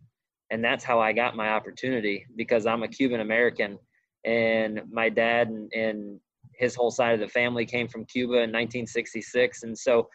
And 0.51 0.63
that's 0.63 0.85
how 0.85 1.01
I 1.01 1.13
got 1.13 1.37
my 1.37 1.49
opportunity 1.49 2.25
because 2.37 2.67
I'm 2.67 2.83
a 2.83 2.89
Cuban 2.89 3.21
American 3.21 3.79
and 4.25 4.83
my 4.91 5.09
dad 5.09 5.49
and, 5.49 5.73
and 5.73 6.21
his 6.55 6.75
whole 6.75 6.91
side 6.91 7.15
of 7.15 7.21
the 7.21 7.29
family 7.29 7.65
came 7.65 7.89
from 7.89 8.05
Cuba 8.05 8.35
in 8.35 8.51
1966. 8.51 9.63
And 9.63 9.79
so 9.79 10.09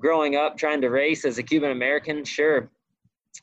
growing 0.00 0.36
up 0.36 0.56
trying 0.56 0.80
to 0.80 0.88
race 0.88 1.24
as 1.24 1.38
a 1.38 1.42
Cuban 1.42 1.70
American, 1.70 2.24
sure, 2.24 2.70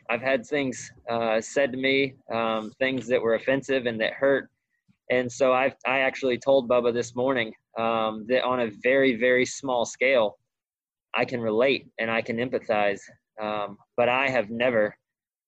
I've 0.09 0.21
had 0.21 0.45
things 0.45 0.91
uh, 1.09 1.41
said 1.41 1.71
to 1.71 1.77
me, 1.77 2.15
um, 2.31 2.71
things 2.79 3.07
that 3.07 3.21
were 3.21 3.35
offensive 3.35 3.85
and 3.85 3.99
that 4.01 4.13
hurt. 4.13 4.49
And 5.09 5.31
so 5.31 5.53
I, 5.53 5.73
I 5.85 5.99
actually 5.99 6.37
told 6.37 6.69
Bubba 6.69 6.93
this 6.93 7.15
morning 7.15 7.53
um, 7.77 8.25
that 8.27 8.43
on 8.43 8.61
a 8.61 8.71
very, 8.81 9.15
very 9.15 9.45
small 9.45 9.85
scale, 9.85 10.37
I 11.13 11.25
can 11.25 11.41
relate 11.41 11.87
and 11.99 12.09
I 12.09 12.21
can 12.21 12.37
empathize. 12.37 13.01
Um, 13.41 13.77
but 13.97 14.09
I 14.09 14.29
have 14.29 14.49
never 14.49 14.95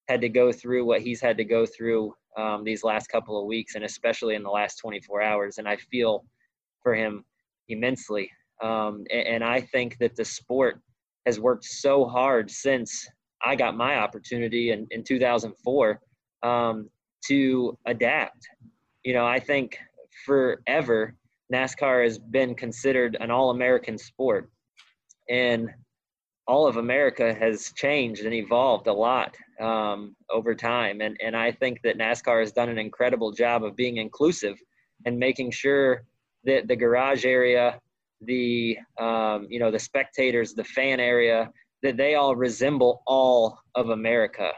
had 0.08 0.21
to 0.21 0.29
go 0.29 0.51
through 0.51 0.86
what 0.86 1.01
he's 1.01 1.21
had 1.21 1.38
to 1.38 1.45
go 1.45 1.65
through 1.65 2.13
um, 2.38 2.63
these 2.63 2.84
last 2.84 3.08
couple 3.08 3.39
of 3.39 3.47
weeks, 3.47 3.75
and 3.75 3.86
especially 3.86 4.36
in 4.36 4.43
the 4.43 4.49
last 4.49 4.75
24 4.77 5.21
hours. 5.21 5.58
And 5.58 5.67
I 5.67 5.77
feel 5.77 6.25
for 6.84 6.93
him 6.93 7.23
immensely. 7.69 8.29
Um, 8.62 9.05
and, 9.12 9.27
and 9.27 9.43
I 9.43 9.62
think 9.62 9.97
that 9.99 10.15
the 10.15 10.25
sport 10.25 10.79
has 11.25 11.39
worked 11.39 11.65
so 11.65 12.05
hard 12.05 12.51
since 12.51 13.08
I 13.45 13.55
got 13.55 13.77
my 13.77 13.97
opportunity 13.97 14.71
in, 14.71 14.88
in 14.91 15.03
2004 15.03 15.99
um, 16.43 16.89
to 17.27 17.77
adapt. 17.86 18.47
You 19.03 19.13
know, 19.13 19.25
I 19.25 19.39
think 19.39 19.77
forever 20.25 21.15
NASCAR 21.53 22.03
has 22.03 22.17
been 22.17 22.55
considered 22.55 23.17
an 23.19 23.31
all 23.31 23.51
American 23.51 23.97
sport. 23.97 24.49
And 25.29 25.69
all 26.47 26.67
of 26.67 26.77
America 26.77 27.34
has 27.34 27.71
changed 27.75 28.23
and 28.23 28.34
evolved 28.34 28.88
a 28.88 28.93
lot 28.93 29.36
um, 29.60 30.15
over 30.29 30.53
time. 30.53 31.01
And, 31.01 31.17
and 31.23 31.36
I 31.36 31.51
think 31.51 31.81
that 31.84 31.97
NASCAR 31.97 32.39
has 32.39 32.51
done 32.51 32.69
an 32.69 32.77
incredible 32.77 33.31
job 33.31 33.63
of 33.63 33.75
being 33.75 33.97
inclusive 33.97 34.58
and 35.05 35.17
making 35.17 35.51
sure 35.51 36.03
that 36.43 36.67
the 36.67 36.75
garage 36.75 37.25
area, 37.25 37.79
the, 38.21 38.77
um, 38.99 39.47
you 39.49 39.60
know, 39.60 39.71
the 39.71 39.79
spectators, 39.79 40.53
the 40.53 40.63
fan 40.63 40.99
area, 40.99 41.51
that 41.86 41.98
they 41.98 42.15
all 42.15 42.36
resemble 42.36 43.04
all 43.06 43.60
of 43.76 43.89
America. 43.89 44.52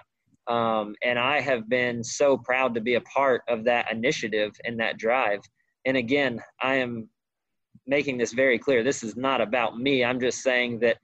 Um, 0.48 0.96
and 1.04 1.20
I 1.20 1.42
have 1.42 1.68
been 1.68 2.02
so 2.02 2.38
proud 2.38 2.74
to 2.76 2.82
be 2.82 2.96
a 2.96 3.02
part 3.02 3.42
of 3.50 3.66
that 3.66 3.92
initiative 3.92 4.54
and 4.64 4.80
that 4.80 4.98
drive. 4.98 5.42
And 5.86 5.98
again, 5.98 6.42
I 6.62 6.76
am 6.76 7.10
making 7.86 8.18
this 8.18 8.32
very 8.32 8.58
clear. 8.58 8.82
This 8.82 9.04
is 9.04 9.18
not 9.18 9.42
about 9.42 9.78
me. 9.78 10.06
I'm 10.06 10.22
just 10.22 10.42
saying 10.42 10.80
that 10.80 10.98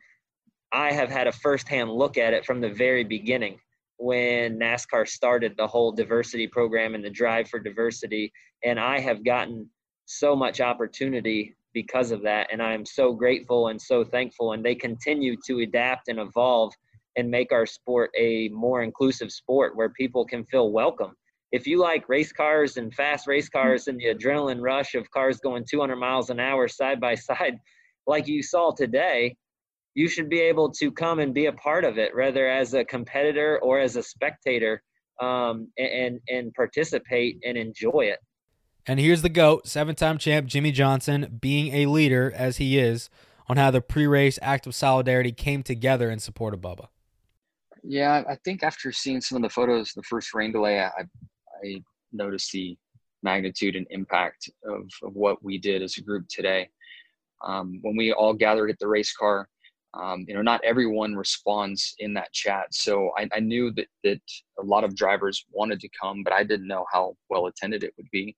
I 0.72 0.94
have 0.94 1.10
had 1.10 1.28
a 1.28 1.32
firsthand 1.32 1.92
look 1.92 2.18
at 2.18 2.34
it 2.34 2.46
from 2.46 2.62
the 2.62 2.70
very 2.70 3.04
beginning 3.04 3.60
when 3.98 4.58
NASCAR 4.58 5.06
started 5.06 5.54
the 5.58 5.68
whole 5.68 5.92
diversity 5.92 6.48
program 6.48 6.96
and 6.96 7.04
the 7.04 7.10
drive 7.10 7.50
for 7.50 7.60
diversity. 7.60 8.32
And 8.64 8.80
I 8.80 9.00
have 9.00 9.26
gotten 9.26 9.70
so 10.06 10.38
much 10.38 10.62
opportunity 10.62 11.54
because 11.74 12.12
of 12.12 12.22
that. 12.24 12.48
And 12.52 12.62
I 12.62 12.74
am 12.74 12.86
so 12.86 13.14
grateful 13.14 13.70
and 13.70 13.82
so 13.82 14.04
thankful. 14.04 14.54
And 14.54 14.64
they 14.64 14.76
continue 14.76 15.36
to 15.48 15.60
adapt 15.60 16.08
and 16.08 16.20
evolve 16.20 16.74
and 17.16 17.30
make 17.30 17.52
our 17.52 17.66
sport 17.66 18.12
a 18.18 18.50
more 18.50 18.84
inclusive 18.84 19.32
sport 19.32 19.76
where 19.76 19.90
people 19.90 20.26
can 20.26 20.46
feel 20.46 20.72
welcome. 20.72 21.14
If 21.52 21.68
you 21.68 21.78
like 21.80 22.10
race 22.10 22.32
cars 22.32 22.78
and 22.78 22.94
fast 22.94 23.28
race 23.28 23.48
cars 23.48 23.88
and 23.88 24.00
the 24.00 24.06
adrenaline 24.06 24.62
rush 24.62 24.96
of 24.96 25.10
cars 25.12 25.40
going 25.40 25.66
200 25.70 25.96
miles 25.96 26.32
an 26.32 26.40
hour 26.40 26.68
side 26.68 27.00
by 27.00 27.16
side, 27.30 27.60
like 28.08 28.28
you 28.28 28.42
saw 28.42 28.72
today, 28.72 29.36
you 29.96 30.08
should 30.08 30.30
be 30.30 30.40
able 30.40 30.72
to 30.72 30.92
come 30.92 31.20
and 31.20 31.34
be 31.34 31.46
a 31.46 31.54
part 31.54 31.86
of 31.86 32.00
it, 32.00 32.16
whether 32.16 32.50
as 32.50 32.74
a 32.74 32.84
competitor 32.84 33.60
or 33.62 33.80
as 33.80 33.96
a 33.96 34.04
spectator, 34.04 34.82
um, 35.22 35.68
and 35.78 36.20
and 36.28 36.52
participate 36.56 37.38
and 37.46 37.56
enjoy 37.58 38.02
it. 38.02 38.20
And 38.86 39.00
here's 39.00 39.22
the 39.22 39.30
GOAT, 39.30 39.68
seven 39.68 39.96
time 39.96 40.18
champ 40.18 40.48
Jimmie 40.48 40.72
Johnson, 40.72 41.38
being 41.40 41.74
a 41.74 41.86
leader 41.86 42.32
as 42.36 42.58
he 42.58 42.78
is 42.78 43.10
on 43.48 43.58
how 43.58 43.72
the 43.72 43.82
pre 43.82 44.08
race 44.08 44.38
act 44.42 44.68
of 44.68 44.76
solidarity 44.76 45.32
came 45.32 45.64
together 45.64 46.10
in 46.10 46.20
support 46.20 46.54
of 46.54 46.62
Bubba. 46.62 46.88
Yeah, 47.84 48.24
I 48.30 48.36
think 48.44 48.64
after 48.64 48.92
seeing 48.92 49.22
some 49.22 49.36
of 49.38 49.42
the 49.42 49.50
photos, 49.50 49.92
the 49.94 50.04
first 50.04 50.34
rain 50.34 50.52
delay, 50.52 50.82
I, 50.82 51.04
I 51.64 51.84
noticed 52.12 52.52
the 52.52 52.78
magnitude 53.24 53.76
and 53.76 53.88
impact 53.90 54.50
of, 54.66 54.90
of 55.02 55.16
what 55.16 55.44
we 55.44 55.58
did 55.58 55.82
as 55.82 55.98
a 55.98 56.02
group 56.02 56.28
today. 56.30 56.70
Um, 57.44 57.80
when 57.82 57.98
we 57.98 58.14
all 58.14 58.34
gathered 58.34 58.70
at 58.70 58.80
the 58.80 58.88
race 58.88 59.14
car, 59.14 59.50
um, 59.94 60.26
you 60.28 60.34
know, 60.34 60.42
not 60.42 60.64
everyone 60.64 61.16
responds 61.16 61.96
in 62.00 62.14
that 62.16 62.32
chat. 62.34 62.74
So 62.74 63.12
I, 63.18 63.30
I, 63.34 63.40
knew 63.40 63.72
that, 63.74 63.88
that 64.04 64.22
a 64.60 64.64
lot 64.64 64.84
of 64.84 64.96
drivers 64.96 65.46
wanted 65.52 65.80
to 65.82 65.90
come, 65.90 66.24
but 66.24 66.34
I 66.34 66.44
didn't 66.44 66.68
know 66.68 66.86
how 66.92 67.16
well 67.30 67.46
attended 67.46 67.84
it 67.84 67.94
would 67.98 68.10
be. 68.12 68.36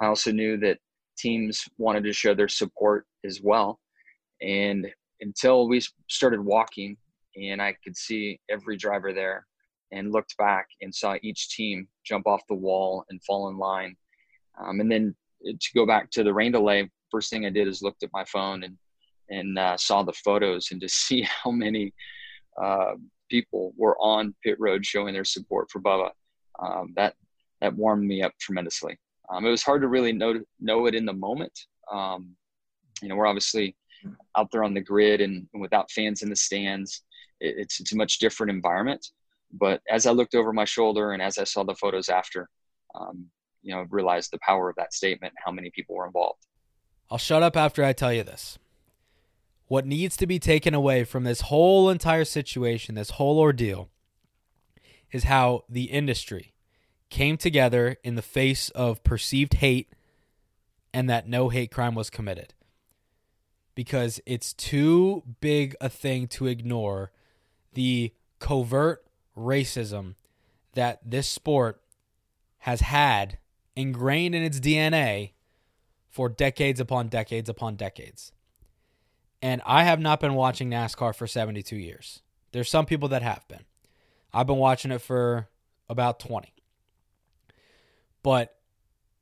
I 0.00 0.06
also 0.06 0.32
knew 0.32 0.56
that 0.58 0.78
teams 1.16 1.68
wanted 1.78 2.04
to 2.04 2.12
show 2.12 2.34
their 2.34 2.48
support 2.48 3.06
as 3.24 3.40
well. 3.42 3.80
And 4.42 4.86
until 5.20 5.68
we 5.68 5.80
started 6.08 6.40
walking 6.40 6.96
and 7.36 7.60
I 7.60 7.76
could 7.84 7.96
see 7.96 8.40
every 8.50 8.76
driver 8.76 9.12
there 9.12 9.46
and 9.92 10.12
looked 10.12 10.36
back 10.36 10.68
and 10.80 10.94
saw 10.94 11.16
each 11.22 11.50
team 11.50 11.88
jump 12.04 12.26
off 12.26 12.42
the 12.48 12.54
wall 12.54 13.04
and 13.10 13.22
fall 13.24 13.48
in 13.48 13.58
line. 13.58 13.96
Um, 14.58 14.80
and 14.80 14.90
then 14.90 15.14
to 15.44 15.68
go 15.74 15.86
back 15.86 16.10
to 16.12 16.24
the 16.24 16.34
rain 16.34 16.52
delay, 16.52 16.90
first 17.10 17.30
thing 17.30 17.46
I 17.46 17.50
did 17.50 17.68
is 17.68 17.82
looked 17.82 18.02
at 18.02 18.12
my 18.12 18.24
phone 18.24 18.64
and, 18.64 18.76
and 19.28 19.58
uh, 19.58 19.76
saw 19.76 20.02
the 20.02 20.12
photos 20.12 20.68
and 20.70 20.80
to 20.80 20.88
see 20.88 21.22
how 21.22 21.50
many 21.50 21.92
uh, 22.60 22.94
people 23.30 23.72
were 23.76 23.96
on 24.00 24.34
pit 24.42 24.56
road 24.58 24.84
showing 24.84 25.14
their 25.14 25.24
support 25.24 25.70
for 25.70 25.80
Bubba. 25.80 26.10
Um, 26.58 26.94
that, 26.96 27.14
that 27.60 27.74
warmed 27.74 28.06
me 28.06 28.22
up 28.22 28.32
tremendously. 28.40 28.98
Um, 29.30 29.44
it 29.44 29.50
was 29.50 29.62
hard 29.62 29.82
to 29.82 29.88
really 29.88 30.12
know 30.12 30.40
know 30.60 30.86
it 30.86 30.94
in 30.94 31.04
the 31.04 31.12
moment. 31.12 31.58
Um, 31.92 32.36
you 33.02 33.08
know, 33.08 33.16
we're 33.16 33.26
obviously 33.26 33.76
out 34.36 34.50
there 34.52 34.64
on 34.64 34.74
the 34.74 34.80
grid 34.80 35.20
and, 35.20 35.48
without 35.54 35.90
fans 35.90 36.22
in 36.22 36.30
the 36.30 36.36
stands. 36.36 37.02
It, 37.40 37.54
it's 37.58 37.80
it's 37.80 37.92
a 37.92 37.96
much 37.96 38.18
different 38.18 38.50
environment. 38.50 39.06
But 39.52 39.80
as 39.90 40.06
I 40.06 40.12
looked 40.12 40.34
over 40.34 40.52
my 40.52 40.64
shoulder 40.64 41.12
and 41.12 41.22
as 41.22 41.38
I 41.38 41.44
saw 41.44 41.64
the 41.64 41.74
photos 41.74 42.08
after, 42.08 42.48
um, 42.94 43.26
you 43.62 43.74
know, 43.74 43.84
realized 43.90 44.30
the 44.32 44.38
power 44.38 44.68
of 44.68 44.76
that 44.76 44.92
statement, 44.92 45.32
and 45.32 45.38
how 45.44 45.52
many 45.52 45.70
people 45.70 45.96
were 45.96 46.06
involved. 46.06 46.46
I'll 47.10 47.18
shut 47.18 47.42
up 47.42 47.56
after 47.56 47.84
I 47.84 47.92
tell 47.92 48.12
you 48.12 48.24
this. 48.24 48.58
What 49.68 49.86
needs 49.86 50.16
to 50.18 50.26
be 50.26 50.38
taken 50.38 50.74
away 50.74 51.04
from 51.04 51.24
this 51.24 51.42
whole 51.42 51.90
entire 51.90 52.24
situation, 52.24 52.94
this 52.94 53.10
whole 53.10 53.38
ordeal, 53.38 53.88
is 55.10 55.24
how 55.24 55.64
the 55.68 55.84
industry, 55.84 56.52
came 57.10 57.36
together 57.36 57.96
in 58.02 58.14
the 58.14 58.22
face 58.22 58.68
of 58.70 59.02
perceived 59.04 59.54
hate 59.54 59.92
and 60.92 61.08
that 61.10 61.28
no 61.28 61.48
hate 61.48 61.70
crime 61.70 61.94
was 61.94 62.10
committed. 62.10 62.54
Because 63.74 64.20
it's 64.24 64.52
too 64.52 65.22
big 65.40 65.76
a 65.80 65.88
thing 65.88 66.26
to 66.28 66.46
ignore 66.46 67.12
the 67.74 68.12
covert 68.38 69.04
racism 69.36 70.14
that 70.72 71.00
this 71.04 71.28
sport 71.28 71.80
has 72.60 72.80
had 72.80 73.38
ingrained 73.74 74.34
in 74.34 74.42
its 74.42 74.58
DNA 74.58 75.32
for 76.08 76.28
decades 76.30 76.80
upon 76.80 77.08
decades 77.08 77.48
upon 77.48 77.76
decades. 77.76 78.32
And 79.42 79.60
I 79.66 79.84
have 79.84 80.00
not 80.00 80.20
been 80.20 80.34
watching 80.34 80.70
NASCAR 80.70 81.14
for 81.14 81.26
72 81.26 81.76
years. 81.76 82.22
There's 82.52 82.70
some 82.70 82.86
people 82.86 83.08
that 83.10 83.20
have 83.20 83.46
been. 83.48 83.64
I've 84.32 84.46
been 84.46 84.56
watching 84.56 84.90
it 84.90 85.02
for 85.02 85.48
about 85.90 86.18
20. 86.18 86.55
But 88.26 88.56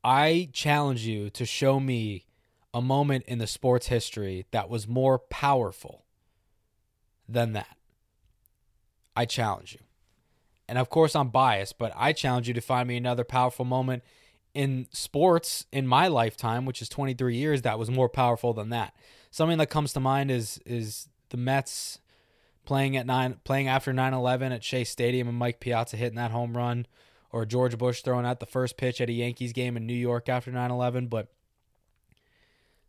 I 0.03 0.49
challenge 0.55 1.07
you 1.07 1.29
to 1.29 1.45
show 1.45 1.79
me 1.79 2.25
a 2.73 2.81
moment 2.81 3.27
in 3.27 3.37
the 3.37 3.47
sports 3.47 3.88
history 3.88 4.47
that 4.51 4.71
was 4.71 4.88
more 4.88 5.19
powerful 5.19 6.07
than 7.29 7.53
that. 7.53 7.77
I 9.14 9.27
challenge 9.27 9.75
you. 9.75 9.81
And 10.67 10.79
of 10.79 10.88
course, 10.88 11.14
I'm 11.14 11.29
biased, 11.29 11.77
but 11.77 11.93
I 11.95 12.14
challenge 12.14 12.49
you 12.49 12.55
to 12.55 12.62
find 12.62 12.88
me 12.88 12.97
another 12.97 13.25
powerful 13.25 13.67
moment 13.67 14.05
in 14.55 14.87
sports 14.90 15.67
in 15.71 15.87
my 15.87 16.09
lifetime, 16.09 16.64
which 16.64 16.81
is 16.81 16.88
23 16.88 17.37
years, 17.37 17.61
that 17.61 17.79
was 17.79 17.90
more 17.90 18.09
powerful 18.09 18.55
than 18.55 18.71
that. 18.71 18.95
Something 19.31 19.59
that 19.59 19.69
comes 19.69 19.93
to 19.93 20.01
mind 20.01 20.31
is 20.31 20.61
is 20.64 21.11
the 21.29 21.37
Mets 21.37 21.99
playing 22.64 22.97
at 22.97 23.05
nine, 23.05 23.38
playing 23.45 23.69
after 23.69 23.93
9/11 23.93 24.51
at 24.51 24.64
Shea 24.64 24.85
Stadium 24.85 25.29
and 25.29 25.37
Mike 25.37 25.61
Piazza 25.61 25.99
hitting 25.99 26.17
that 26.17 26.31
home 26.31 26.57
run, 26.57 26.87
or 27.35 27.44
George 27.44 27.77
Bush 27.77 28.01
throwing 28.01 28.25
out 28.25 28.38
the 28.38 28.47
first 28.47 28.77
pitch 28.77 29.01
at 29.01 29.09
a 29.09 29.12
Yankees 29.12 29.53
game 29.53 29.77
in 29.77 29.88
New 29.88 29.92
York 29.92 30.29
after 30.29 30.53
9/11. 30.53 31.09
But 31.09 31.33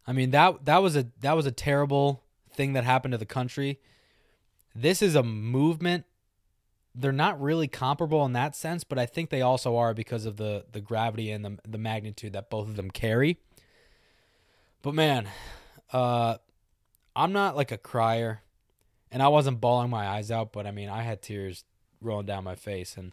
I 0.06 0.14
mean 0.14 0.30
that 0.30 0.66
that 0.66 0.84
was 0.84 0.96
a 0.96 1.08
that 1.22 1.36
was 1.36 1.48
a 1.48 1.52
terrible 1.52 2.22
thing 2.54 2.74
that 2.74 2.84
happened 2.84 3.14
to 3.14 3.18
the 3.18 3.26
country. 3.26 3.80
This 4.76 5.02
is 5.02 5.16
a 5.16 5.24
movement 5.24 6.06
they're 6.94 7.12
not 7.12 7.42
really 7.42 7.68
comparable 7.68 8.24
in 8.24 8.34
that 8.34 8.56
sense, 8.56 8.84
but 8.84 9.00
I 9.00 9.08
think 9.08 9.32
they 9.32 9.42
also 9.42 9.78
are 9.78 9.96
because 9.96 10.28
of 10.28 10.38
the 10.38 10.66
the 10.72 10.80
gravity 10.80 11.32
and 11.32 11.44
the 11.44 11.58
the 11.68 11.80
magnitude 11.80 12.34
that 12.34 12.52
both 12.52 12.68
of 12.68 12.76
them 12.76 12.92
carry. 12.92 13.40
But 14.84 14.94
man, 14.94 15.28
uh, 15.92 16.38
I'm 17.16 17.34
not 17.34 17.56
like 17.56 17.72
a 17.72 17.80
crier, 17.80 18.44
and 19.12 19.24
I 19.24 19.28
wasn't 19.30 19.60
bawling 19.60 19.90
my 19.90 20.08
eyes 20.08 20.30
out, 20.30 20.54
but 20.54 20.68
I 20.68 20.72
mean 20.72 20.88
I 20.88 21.02
had 21.02 21.24
tears 21.24 21.64
rolling 22.00 22.28
down 22.28 22.44
my 22.44 22.56
face, 22.56 22.96
and 22.96 23.12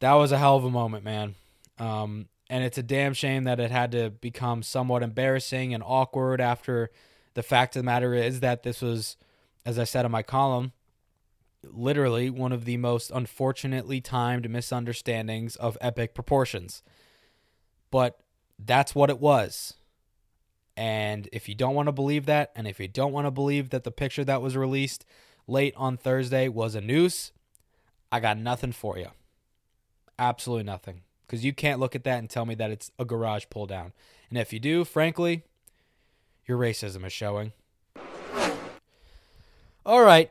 that 0.00 0.12
was 0.14 0.32
a 0.32 0.38
hell 0.38 0.56
of 0.56 0.64
a 0.64 0.70
moment, 0.70 1.04
man. 1.04 1.34
Um, 1.78 2.28
and 2.48 2.64
it's 2.64 2.78
a 2.78 2.82
damn 2.82 3.12
shame 3.12 3.44
that 3.44 3.60
it 3.60 3.70
had 3.70 3.92
to 3.92 4.10
become 4.10 4.62
somewhat 4.62 5.02
embarrassing 5.02 5.74
and 5.74 5.82
awkward 5.84 6.40
after 6.40 6.90
the 7.34 7.42
fact 7.42 7.76
of 7.76 7.80
the 7.80 7.86
matter 7.86 8.14
is 8.14 8.40
that 8.40 8.62
this 8.62 8.80
was, 8.80 9.16
as 9.64 9.78
I 9.78 9.84
said 9.84 10.04
in 10.04 10.10
my 10.10 10.22
column, 10.22 10.72
literally 11.62 12.30
one 12.30 12.52
of 12.52 12.64
the 12.64 12.76
most 12.76 13.10
unfortunately 13.10 14.00
timed 14.00 14.48
misunderstandings 14.48 15.56
of 15.56 15.76
epic 15.80 16.14
proportions. 16.14 16.82
But 17.90 18.20
that's 18.58 18.94
what 18.94 19.10
it 19.10 19.20
was. 19.20 19.74
And 20.76 21.28
if 21.32 21.48
you 21.48 21.54
don't 21.54 21.74
want 21.74 21.86
to 21.88 21.92
believe 21.92 22.26
that, 22.26 22.52
and 22.54 22.66
if 22.66 22.78
you 22.78 22.88
don't 22.88 23.12
want 23.12 23.26
to 23.26 23.30
believe 23.30 23.70
that 23.70 23.84
the 23.84 23.90
picture 23.90 24.24
that 24.24 24.42
was 24.42 24.56
released 24.56 25.04
late 25.46 25.74
on 25.76 25.96
Thursday 25.96 26.48
was 26.48 26.74
a 26.74 26.80
noose, 26.80 27.32
I 28.12 28.20
got 28.20 28.38
nothing 28.38 28.72
for 28.72 28.98
you. 28.98 29.08
Absolutely 30.18 30.64
nothing. 30.64 31.02
Because 31.26 31.44
you 31.44 31.52
can't 31.52 31.80
look 31.80 31.94
at 31.96 32.04
that 32.04 32.18
and 32.18 32.30
tell 32.30 32.46
me 32.46 32.54
that 32.54 32.70
it's 32.70 32.90
a 32.98 33.04
garage 33.04 33.44
pull 33.50 33.66
down. 33.66 33.92
And 34.30 34.38
if 34.38 34.52
you 34.52 34.58
do, 34.58 34.84
frankly, 34.84 35.42
your 36.46 36.58
racism 36.58 37.04
is 37.04 37.12
showing. 37.12 37.52
All 39.84 40.02
right. 40.02 40.30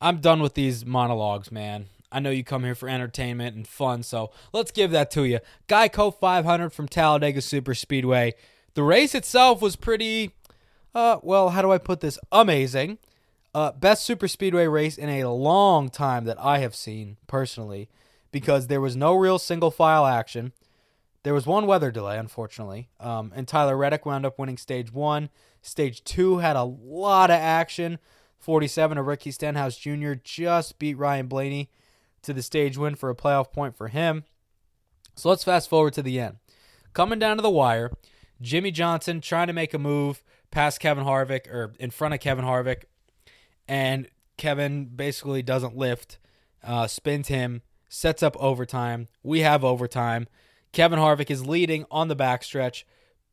I'm 0.00 0.18
done 0.18 0.42
with 0.42 0.54
these 0.54 0.84
monologues, 0.84 1.52
man. 1.52 1.86
I 2.10 2.20
know 2.20 2.30
you 2.30 2.44
come 2.44 2.64
here 2.64 2.74
for 2.74 2.88
entertainment 2.88 3.56
and 3.56 3.66
fun, 3.66 4.02
so 4.02 4.30
let's 4.52 4.70
give 4.70 4.90
that 4.90 5.10
to 5.12 5.24
you. 5.24 5.38
Geico 5.68 6.14
500 6.14 6.70
from 6.70 6.88
Talladega 6.88 7.40
Super 7.40 7.74
Speedway. 7.74 8.34
The 8.74 8.82
race 8.82 9.14
itself 9.14 9.62
was 9.62 9.76
pretty, 9.76 10.32
uh, 10.94 11.18
well, 11.22 11.50
how 11.50 11.62
do 11.62 11.72
I 11.72 11.78
put 11.78 12.00
this? 12.00 12.18
Amazing. 12.30 12.98
Uh, 13.54 13.72
best 13.72 14.04
super 14.04 14.28
speedway 14.28 14.66
race 14.66 14.96
in 14.96 15.08
a 15.08 15.28
long 15.28 15.90
time 15.90 16.24
that 16.24 16.38
I 16.40 16.58
have 16.58 16.74
seen 16.74 17.16
personally, 17.26 17.88
because 18.32 18.66
there 18.66 18.80
was 18.80 18.96
no 18.96 19.14
real 19.14 19.38
single 19.38 19.70
file 19.70 20.06
action. 20.06 20.52
There 21.22 21.34
was 21.34 21.46
one 21.46 21.66
weather 21.66 21.92
delay, 21.92 22.18
unfortunately, 22.18 22.88
um, 22.98 23.32
and 23.36 23.46
Tyler 23.46 23.76
Reddick 23.76 24.04
wound 24.04 24.26
up 24.26 24.38
winning 24.38 24.56
stage 24.56 24.92
one. 24.92 25.30
Stage 25.60 26.02
two 26.02 26.38
had 26.38 26.56
a 26.56 26.64
lot 26.64 27.30
of 27.30 27.36
action. 27.36 28.00
47 28.38 28.98
of 28.98 29.06
Ricky 29.06 29.30
Stenhouse 29.30 29.76
Jr. 29.76 30.14
just 30.14 30.80
beat 30.80 30.98
Ryan 30.98 31.28
Blaney 31.28 31.70
to 32.22 32.32
the 32.32 32.42
stage 32.42 32.76
win 32.76 32.96
for 32.96 33.08
a 33.08 33.14
playoff 33.14 33.52
point 33.52 33.76
for 33.76 33.86
him. 33.86 34.24
So 35.14 35.28
let's 35.28 35.44
fast 35.44 35.68
forward 35.68 35.92
to 35.94 36.02
the 36.02 36.18
end. 36.18 36.38
Coming 36.92 37.20
down 37.20 37.36
to 37.36 37.42
the 37.42 37.50
wire, 37.50 37.92
Jimmie 38.40 38.72
Johnson 38.72 39.20
trying 39.20 39.46
to 39.46 39.52
make 39.52 39.72
a 39.72 39.78
move 39.78 40.24
past 40.50 40.80
Kevin 40.80 41.04
Harvick 41.04 41.46
or 41.46 41.72
in 41.78 41.90
front 41.90 42.14
of 42.14 42.20
Kevin 42.20 42.44
Harvick, 42.44 42.84
and 43.68 44.08
Kevin 44.36 44.86
basically 44.86 45.42
doesn't 45.42 45.76
lift, 45.76 46.18
uh, 46.64 46.88
spins 46.88 47.28
him, 47.28 47.62
sets 47.92 48.22
up 48.22 48.34
overtime. 48.38 49.06
We 49.22 49.40
have 49.40 49.62
overtime. 49.62 50.26
Kevin 50.72 50.98
Harvick 50.98 51.30
is 51.30 51.46
leading 51.46 51.84
on 51.90 52.08
the 52.08 52.16
backstretch. 52.16 52.84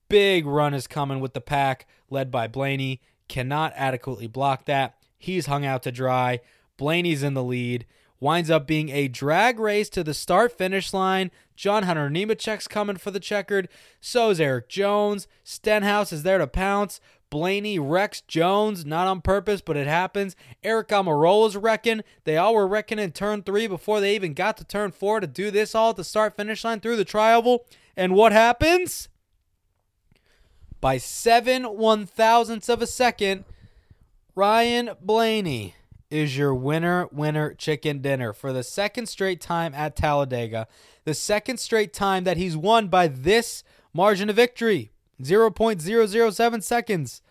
Big 0.10 0.45
run 0.45 0.74
is 0.74 0.86
coming 0.86 1.22
with 1.22 1.34
the 1.34 1.39
pack 1.39 1.88
led 2.10 2.30
by 2.30 2.48
Blaney. 2.48 3.02
Cannot 3.30 3.72
adequately 3.76 4.28
block 4.28 4.65
that. 4.65 4.98
He's 5.17 5.45
hung 5.45 5.65
out 5.65 5.84
to 5.84 5.93
dry. 5.93 6.41
Blaney's 6.76 7.24
in 7.24 7.36
the 7.36 7.43
lead. 7.43 7.86
Winds 8.19 8.50
up 8.50 8.67
being 8.67 8.89
a 8.89 9.08
drag 9.08 9.60
race 9.60 9.89
to 9.91 10.04
the 10.04 10.13
start 10.13 10.52
finish 10.52 10.93
line. 10.93 11.32
John 11.56 11.84
Hunter 11.84 12.10
Nemechek's 12.10 12.67
coming 12.67 12.98
for 12.98 13.12
the 13.12 13.19
checkered. 13.22 13.69
So 14.02 14.30
is 14.30 14.41
Erik 14.41 14.67
Jones. 14.67 15.26
Stenhouse 15.45 16.12
is 16.12 16.24
there 16.24 16.38
to 16.38 16.48
pounce. 16.48 17.00
Blaney 17.29 17.77
wrecks 17.77 18.21
Jones, 18.21 18.85
not 18.85 19.07
on 19.07 19.21
purpose, 19.21 19.61
but 19.61 19.77
it 19.77 19.87
happens. 19.87 20.35
Aric 20.63 20.87
Almirola's 20.87 21.55
wrecking. 21.55 22.01
They 22.23 22.37
all 22.37 22.55
were 22.55 22.67
wrecking 22.67 22.99
in 22.99 23.11
turn 23.11 23.43
three 23.43 23.67
before 23.67 23.99
they 23.99 24.15
even 24.15 24.33
got 24.33 24.57
to 24.57 24.63
turn 24.63 24.91
four 24.91 25.19
to 25.19 25.27
do 25.27 25.51
this 25.51 25.75
all 25.75 25.91
at 25.91 25.95
the 25.95 26.03
start 26.03 26.35
finish 26.35 26.63
line 26.63 26.79
through 26.79 26.95
the 26.95 27.05
trioval. 27.05 27.59
And 27.95 28.13
what 28.13 28.31
happens? 28.31 29.09
By 30.81 30.97
seven 30.97 31.63
one 31.63 32.05
thousandths 32.05 32.69
of 32.69 32.81
a 32.81 32.87
second, 32.87 33.45
Ryan 34.33 34.91
Blaney 35.01 35.75
is 36.09 36.37
your 36.37 36.55
winner, 36.55 37.07
winner 37.11 37.53
chicken 37.53 38.01
dinner 38.01 38.33
for 38.33 38.51
the 38.51 38.63
second 38.63 39.07
straight 39.07 39.41
time 39.41 39.75
at 39.75 39.95
Talladega. 39.95 40.67
The 41.03 41.13
second 41.13 41.59
straight 41.59 41.93
time 41.93 42.23
that 42.23 42.37
he's 42.37 42.57
won 42.57 42.87
by 42.87 43.07
this 43.07 43.63
margin 43.93 44.29
of 44.29 44.35
victory 44.35 44.91
0.007 45.21 46.63
seconds. 46.63 47.21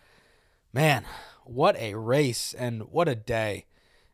Man, 0.73 1.05
what 1.45 1.75
a 1.77 1.95
race 1.95 2.53
and 2.53 2.83
what 2.83 3.07
a 3.07 3.15
day, 3.15 3.65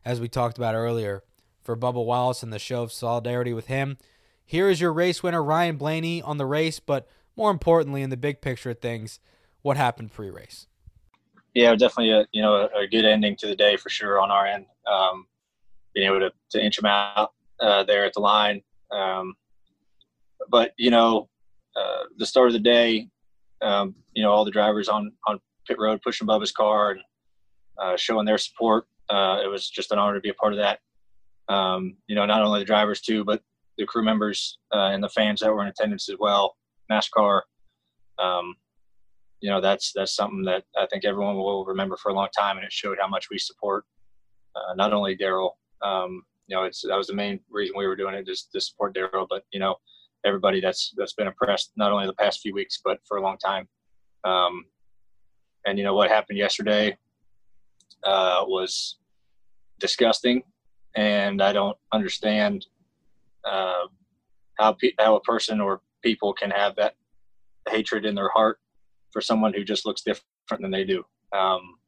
as 0.04 0.20
we 0.20 0.28
talked 0.28 0.56
about 0.56 0.74
earlier, 0.74 1.22
for 1.62 1.76
Bubba 1.76 2.04
Wallace 2.04 2.42
and 2.42 2.52
the 2.52 2.58
show 2.58 2.82
of 2.82 2.92
solidarity 2.92 3.52
with 3.52 3.66
him. 3.66 3.98
Here 4.44 4.68
is 4.70 4.80
your 4.80 4.92
race 4.92 5.22
winner, 5.22 5.42
Ryan 5.42 5.76
Blaney, 5.76 6.22
on 6.22 6.38
the 6.38 6.46
race, 6.46 6.80
but 6.80 7.08
more 7.36 7.50
importantly, 7.50 8.02
in 8.02 8.10
the 8.10 8.16
big 8.16 8.40
picture 8.40 8.70
of 8.70 8.78
things, 8.78 9.20
what 9.62 9.76
happened 9.76 10.12
pre 10.12 10.30
race 10.30 10.66
yeah, 11.56 11.74
definitely 11.74 12.12
a 12.12 12.26
you 12.32 12.42
know 12.42 12.68
a, 12.76 12.86
good 12.86 13.06
ending 13.06 13.34
to 13.36 13.46
the 13.46 13.56
day 13.56 13.76
for 13.76 13.88
sure 13.88 14.20
on 14.20 14.30
our 14.30 14.46
end. 14.46 14.66
Um, 14.86 15.26
being 15.94 16.06
able 16.06 16.20
to, 16.20 16.30
to 16.50 16.62
inch 16.62 16.76
them 16.76 16.84
out 16.84 17.32
uh, 17.60 17.82
there 17.84 18.04
at 18.04 18.12
the 18.12 18.20
line, 18.20 18.62
um, 18.90 19.34
but 20.50 20.72
you 20.76 20.90
know 20.90 21.30
uh, 21.74 22.04
the 22.18 22.26
start 22.26 22.48
of 22.48 22.52
the 22.52 22.58
day, 22.58 23.08
um, 23.62 23.94
you 24.14 24.22
know 24.22 24.30
all 24.30 24.44
the 24.44 24.50
drivers 24.50 24.88
on 24.88 25.12
on 25.26 25.40
pit 25.66 25.78
road 25.78 26.00
pushing 26.02 26.26
Bubba's 26.26 26.52
car 26.52 26.92
and 26.92 27.00
uh, 27.78 27.96
showing 27.96 28.26
their 28.26 28.38
support. 28.38 28.86
Uh, 29.08 29.40
it 29.44 29.48
was 29.48 29.68
just 29.68 29.92
an 29.92 29.98
honor 29.98 30.14
to 30.14 30.20
be 30.20 30.30
a 30.30 30.34
part 30.34 30.52
of 30.52 30.58
that. 30.58 30.80
Um, 31.48 31.96
you 32.06 32.14
know, 32.16 32.26
not 32.26 32.42
only 32.42 32.60
the 32.60 32.66
drivers 32.66 33.00
too, 33.00 33.24
but 33.24 33.42
the 33.78 33.86
crew 33.86 34.04
members 34.04 34.58
uh, 34.74 34.90
and 34.92 35.02
the 35.02 35.08
fans 35.08 35.40
that 35.40 35.52
were 35.52 35.62
in 35.62 35.68
attendance 35.68 36.08
as 36.08 36.16
well. 36.18 36.56
NASCAR. 36.90 37.42
Um, 38.18 38.56
you 39.40 39.50
know 39.50 39.60
that's 39.60 39.92
that's 39.94 40.14
something 40.14 40.44
that 40.44 40.64
I 40.78 40.86
think 40.86 41.04
everyone 41.04 41.36
will 41.36 41.64
remember 41.64 41.96
for 41.96 42.10
a 42.10 42.14
long 42.14 42.28
time, 42.36 42.56
and 42.56 42.64
it 42.64 42.72
showed 42.72 42.98
how 43.00 43.08
much 43.08 43.28
we 43.30 43.38
support 43.38 43.84
uh, 44.56 44.74
not 44.74 44.92
only 44.92 45.14
Darrell. 45.14 45.58
Um, 45.82 46.22
you 46.46 46.56
know, 46.56 46.64
it's 46.64 46.82
that 46.82 46.96
was 46.96 47.08
the 47.08 47.14
main 47.14 47.40
reason 47.50 47.76
we 47.76 47.86
were 47.86 47.96
doing 47.96 48.14
it, 48.14 48.26
just 48.26 48.50
to 48.52 48.60
support 48.60 48.94
Darrell, 48.94 49.26
but 49.28 49.44
you 49.52 49.60
know, 49.60 49.76
everybody 50.26 50.60
that's 50.60 50.92
that's 50.96 51.14
been 51.14 51.26
impressed 51.26 51.72
not 51.76 51.92
only 51.92 52.06
the 52.06 52.12
past 52.14 52.40
few 52.40 52.52
weeks 52.52 52.80
but 52.84 52.98
for 53.06 53.16
a 53.16 53.22
long 53.22 53.38
time. 53.38 53.68
Um, 54.24 54.64
and 55.66 55.78
you 55.78 55.84
know 55.84 55.94
what 55.94 56.10
happened 56.10 56.38
yesterday 56.38 56.96
uh, 58.04 58.44
was 58.46 58.96
disgusting, 59.78 60.42
and 60.94 61.42
I 61.42 61.52
don't 61.52 61.76
understand 61.92 62.66
uh, 63.44 63.86
how 64.58 64.72
pe- 64.72 64.92
how 64.98 65.16
a 65.16 65.20
person 65.20 65.60
or 65.60 65.80
people 66.02 66.32
can 66.32 66.50
have 66.50 66.76
that 66.76 66.94
hatred 67.68 68.04
in 68.04 68.14
their 68.14 68.30
heart 68.30 68.60
for 69.12 69.20
someone 69.20 69.52
who 69.52 69.64
just 69.64 69.86
looks 69.86 70.02
different 70.02 70.62
than 70.62 70.70
they 70.70 70.84
do. 70.84 71.04
Um, 71.32 71.78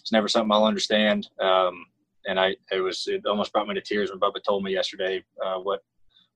it's 0.00 0.12
never 0.12 0.28
something 0.28 0.52
I'll 0.52 0.64
understand. 0.64 1.28
Um, 1.40 1.86
and 2.26 2.38
I, 2.38 2.56
it 2.70 2.80
was, 2.80 3.06
it 3.08 3.26
almost 3.26 3.52
brought 3.52 3.66
me 3.68 3.74
to 3.74 3.80
tears 3.80 4.10
when 4.10 4.20
Bubba 4.20 4.42
told 4.46 4.62
me 4.62 4.72
yesterday 4.72 5.24
uh, 5.44 5.58
what, 5.58 5.82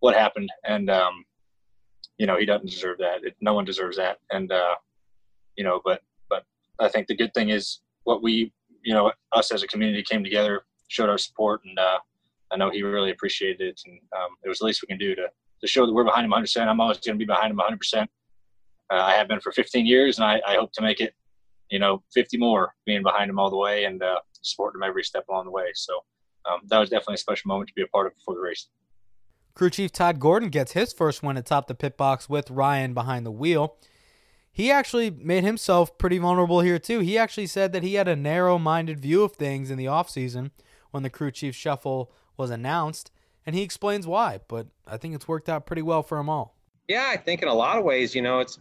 what 0.01 0.15
happened. 0.15 0.51
And, 0.65 0.91
um, 0.91 1.25
you 2.19 2.27
know, 2.27 2.37
he 2.37 2.45
doesn't 2.45 2.69
deserve 2.69 2.99
that. 2.99 3.25
It, 3.25 3.37
no 3.41 3.55
one 3.55 3.65
deserves 3.65 3.97
that. 3.97 4.19
And, 4.31 4.53
uh, 4.53 4.75
you 5.57 5.65
know, 5.65 5.81
but, 5.85 6.03
but 6.29 6.45
I 6.79 6.89
think 6.89 7.07
the 7.07 7.17
good 7.17 7.33
thing 7.33 7.51
is 7.51 7.81
what 8.05 8.23
we, 8.23 8.53
you 8.83 8.95
know, 8.95 9.13
us 9.33 9.53
as 9.53 9.63
a 9.63 9.67
community 9.67 10.03
came 10.03 10.25
together, 10.25 10.63
showed 10.89 11.09
our 11.09 11.19
support 11.19 11.63
and, 11.65 11.79
uh, 11.79 11.99
I 12.51 12.57
know 12.57 12.71
he 12.71 12.83
really 12.83 13.11
appreciated 13.11 13.61
it, 13.61 13.81
and 13.87 13.99
um, 14.17 14.31
it 14.45 14.49
was 14.49 14.59
the 14.59 14.67
least 14.67 14.83
we 14.83 14.87
can 14.87 14.99
do 14.99 15.15
to 15.15 15.29
to 15.61 15.67
show 15.67 15.85
that 15.85 15.93
we're 15.93 16.05
behind 16.05 16.25
him 16.25 16.31
100. 16.31 16.45
percent 16.45 16.71
I'm 16.71 16.81
always 16.81 16.99
going 16.99 17.17
to 17.17 17.19
be 17.19 17.27
behind 17.27 17.51
him 17.51 17.59
100. 17.59 17.75
Uh, 17.75 17.77
percent 17.77 18.11
I 18.91 19.13
have 19.13 19.29
been 19.29 19.41
for 19.41 19.53
15 19.53 19.87
years, 19.87 20.19
and 20.19 20.25
I, 20.25 20.41
I, 20.47 20.57
hope 20.57 20.73
to 20.73 20.83
make 20.83 21.01
it, 21.01 21.15
you 21.71 21.79
know, 21.79 22.03
50 22.13 22.39
more, 22.39 22.75
being 22.87 23.05
behind 23.05 23.31
him 23.31 23.39
all 23.39 23.51
the 23.51 23.57
way 23.57 23.85
and 23.85 24.03
uh, 24.03 24.19
supporting 24.43 24.81
him 24.81 24.89
every 24.89 25.05
step 25.05 25.27
along 25.29 25.45
the 25.45 25.53
way. 25.53 25.67
So 25.75 26.01
um, 26.51 26.61
that 26.67 26.79
was 26.79 26.91
definitely 26.91 27.15
a 27.15 27.19
special 27.19 27.49
moment 27.49 27.69
to 27.69 27.75
be 27.75 27.83
a 27.83 27.87
part 27.89 28.09
of 28.09 28.17
before 28.17 28.35
the 28.35 28.41
race. 28.41 28.69
Crew 29.61 29.69
Chief 29.69 29.93
Todd 29.93 30.21
Gordon 30.21 30.49
gets 30.49 30.73
his 30.73 30.91
first 30.95 31.23
win 31.23 31.37
atop 31.37 31.67
the 31.67 31.75
pit 31.75 31.99
box 31.99 32.31
with 32.31 32.51
Ryan 32.51 32.95
behind 32.95 33.27
the 33.27 33.31
wheel. 33.31 33.77
He 34.51 34.71
actually 34.71 35.11
made 35.11 35.45
himself 35.45 35.99
pretty 35.99 36.17
vulnerable 36.17 36.61
here 36.61 36.79
too. 36.79 37.01
He 37.01 37.19
actually 37.19 37.47
said 37.47 37.75
that 37.75 37.83
he 37.83 37.97
had 37.97 38.09
a 38.09 38.17
narrow-minded 38.17 39.01
view 39.01 39.23
of 39.23 39.33
things 39.33 39.71
in 39.71 39.77
the 39.77 39.85
offseason 39.85 40.51
when 40.93 41.03
the 41.03 41.11
crew 41.11 41.31
chief 41.31 41.55
shuffle 41.55 42.11
was 42.39 42.49
announced, 42.49 43.11
and 43.45 43.55
he 43.55 43.61
explains 43.61 44.07
why, 44.07 44.41
but 44.49 44.69
I 44.87 44.97
think 44.97 45.15
it's 45.15 45.29
worked 45.29 45.51
out 45.51 45.67
pretty 45.67 45.83
well 45.83 46.03
for 46.03 46.17
them 46.17 46.31
all. 46.31 46.57
Yeah, 46.89 47.11
I 47.11 47.19
think 47.19 47.43
in 47.43 47.49
a 47.49 47.53
lot 47.53 47.77
of 47.77 47.85
ways, 47.85 48.15
you 48.15 48.23
know, 48.23 48.41
it's 48.41 48.59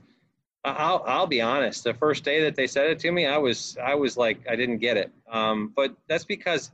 I'll 0.65 1.01
I'll 1.07 1.27
be 1.27 1.39
honest. 1.39 1.85
The 1.85 1.93
first 1.93 2.25
day 2.25 2.43
that 2.43 2.55
they 2.55 2.67
said 2.67 2.87
it 2.87 2.99
to 2.99 3.11
me, 3.13 3.25
I 3.25 3.37
was 3.37 3.77
I 3.81 3.95
was 3.95 4.17
like 4.17 4.45
I 4.49 4.57
didn't 4.57 4.79
get 4.79 4.97
it. 4.97 5.13
Um, 5.31 5.71
but 5.77 5.95
that's 6.09 6.25
because 6.25 6.71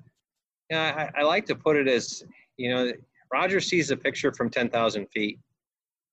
you 0.71 0.77
know, 0.77 0.81
I, 0.81 1.11
I 1.15 1.21
like 1.21 1.45
to 1.45 1.55
put 1.55 1.75
it 1.75 1.87
as 1.87 2.23
you 2.57 2.73
know 2.73 2.91
Roger 3.31 3.59
sees 3.59 3.91
a 3.91 3.97
picture 3.97 4.31
from 4.33 4.49
ten 4.49 4.69
thousand 4.69 5.07
feet, 5.07 5.39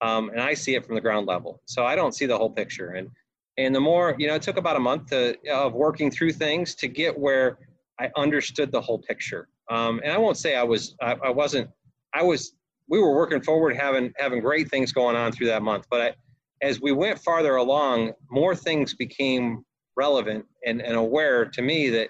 um, 0.00 0.30
and 0.30 0.40
I 0.40 0.54
see 0.54 0.74
it 0.74 0.84
from 0.84 0.94
the 0.94 1.00
ground 1.00 1.26
level. 1.26 1.60
So 1.66 1.84
I 1.84 1.96
don't 1.96 2.14
see 2.14 2.26
the 2.26 2.36
whole 2.36 2.50
picture. 2.50 2.90
And 2.90 3.10
and 3.58 3.74
the 3.74 3.80
more 3.80 4.16
you 4.18 4.26
know, 4.26 4.34
it 4.34 4.42
took 4.42 4.56
about 4.56 4.76
a 4.76 4.80
month 4.80 5.10
to, 5.10 5.36
of 5.50 5.74
working 5.74 6.10
through 6.10 6.32
things 6.32 6.74
to 6.76 6.88
get 6.88 7.18
where 7.18 7.58
I 8.00 8.10
understood 8.16 8.72
the 8.72 8.80
whole 8.80 8.98
picture. 8.98 9.48
Um, 9.70 10.00
and 10.02 10.12
I 10.12 10.18
won't 10.18 10.36
say 10.36 10.56
I 10.56 10.62
was 10.62 10.96
I, 11.00 11.16
I 11.24 11.30
wasn't 11.30 11.70
I 12.14 12.22
was 12.22 12.54
we 12.88 12.98
were 12.98 13.14
working 13.14 13.40
forward 13.40 13.76
having 13.76 14.12
having 14.16 14.40
great 14.40 14.70
things 14.70 14.92
going 14.92 15.16
on 15.16 15.32
through 15.32 15.46
that 15.48 15.62
month, 15.62 15.86
but 15.90 16.00
I 16.00 16.14
as 16.62 16.80
we 16.80 16.92
went 16.92 17.18
farther 17.18 17.56
along, 17.56 18.12
more 18.30 18.54
things 18.54 18.94
became 18.94 19.64
relevant 19.96 20.44
and, 20.64 20.80
and 20.80 20.96
aware 20.96 21.44
to 21.44 21.60
me 21.60 21.90
that, 21.90 22.08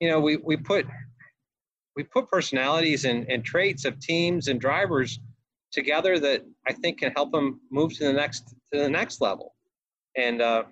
you 0.00 0.08
know, 0.08 0.20
we, 0.20 0.36
we 0.38 0.56
put 0.56 0.86
we 1.96 2.02
put 2.04 2.28
personalities 2.30 3.04
and, 3.04 3.28
and 3.30 3.44
traits 3.44 3.84
of 3.84 3.98
teams 3.98 4.48
and 4.48 4.60
drivers 4.60 5.20
together 5.72 6.18
that 6.18 6.44
I 6.66 6.72
think 6.72 6.98
can 6.98 7.12
help 7.12 7.32
them 7.32 7.60
move 7.70 7.94
to 7.94 8.04
the 8.04 8.12
next 8.12 8.54
to 8.72 8.80
the 8.80 8.88
next 8.88 9.20
level. 9.20 9.54
And 10.16 10.40
uh, 10.40 10.64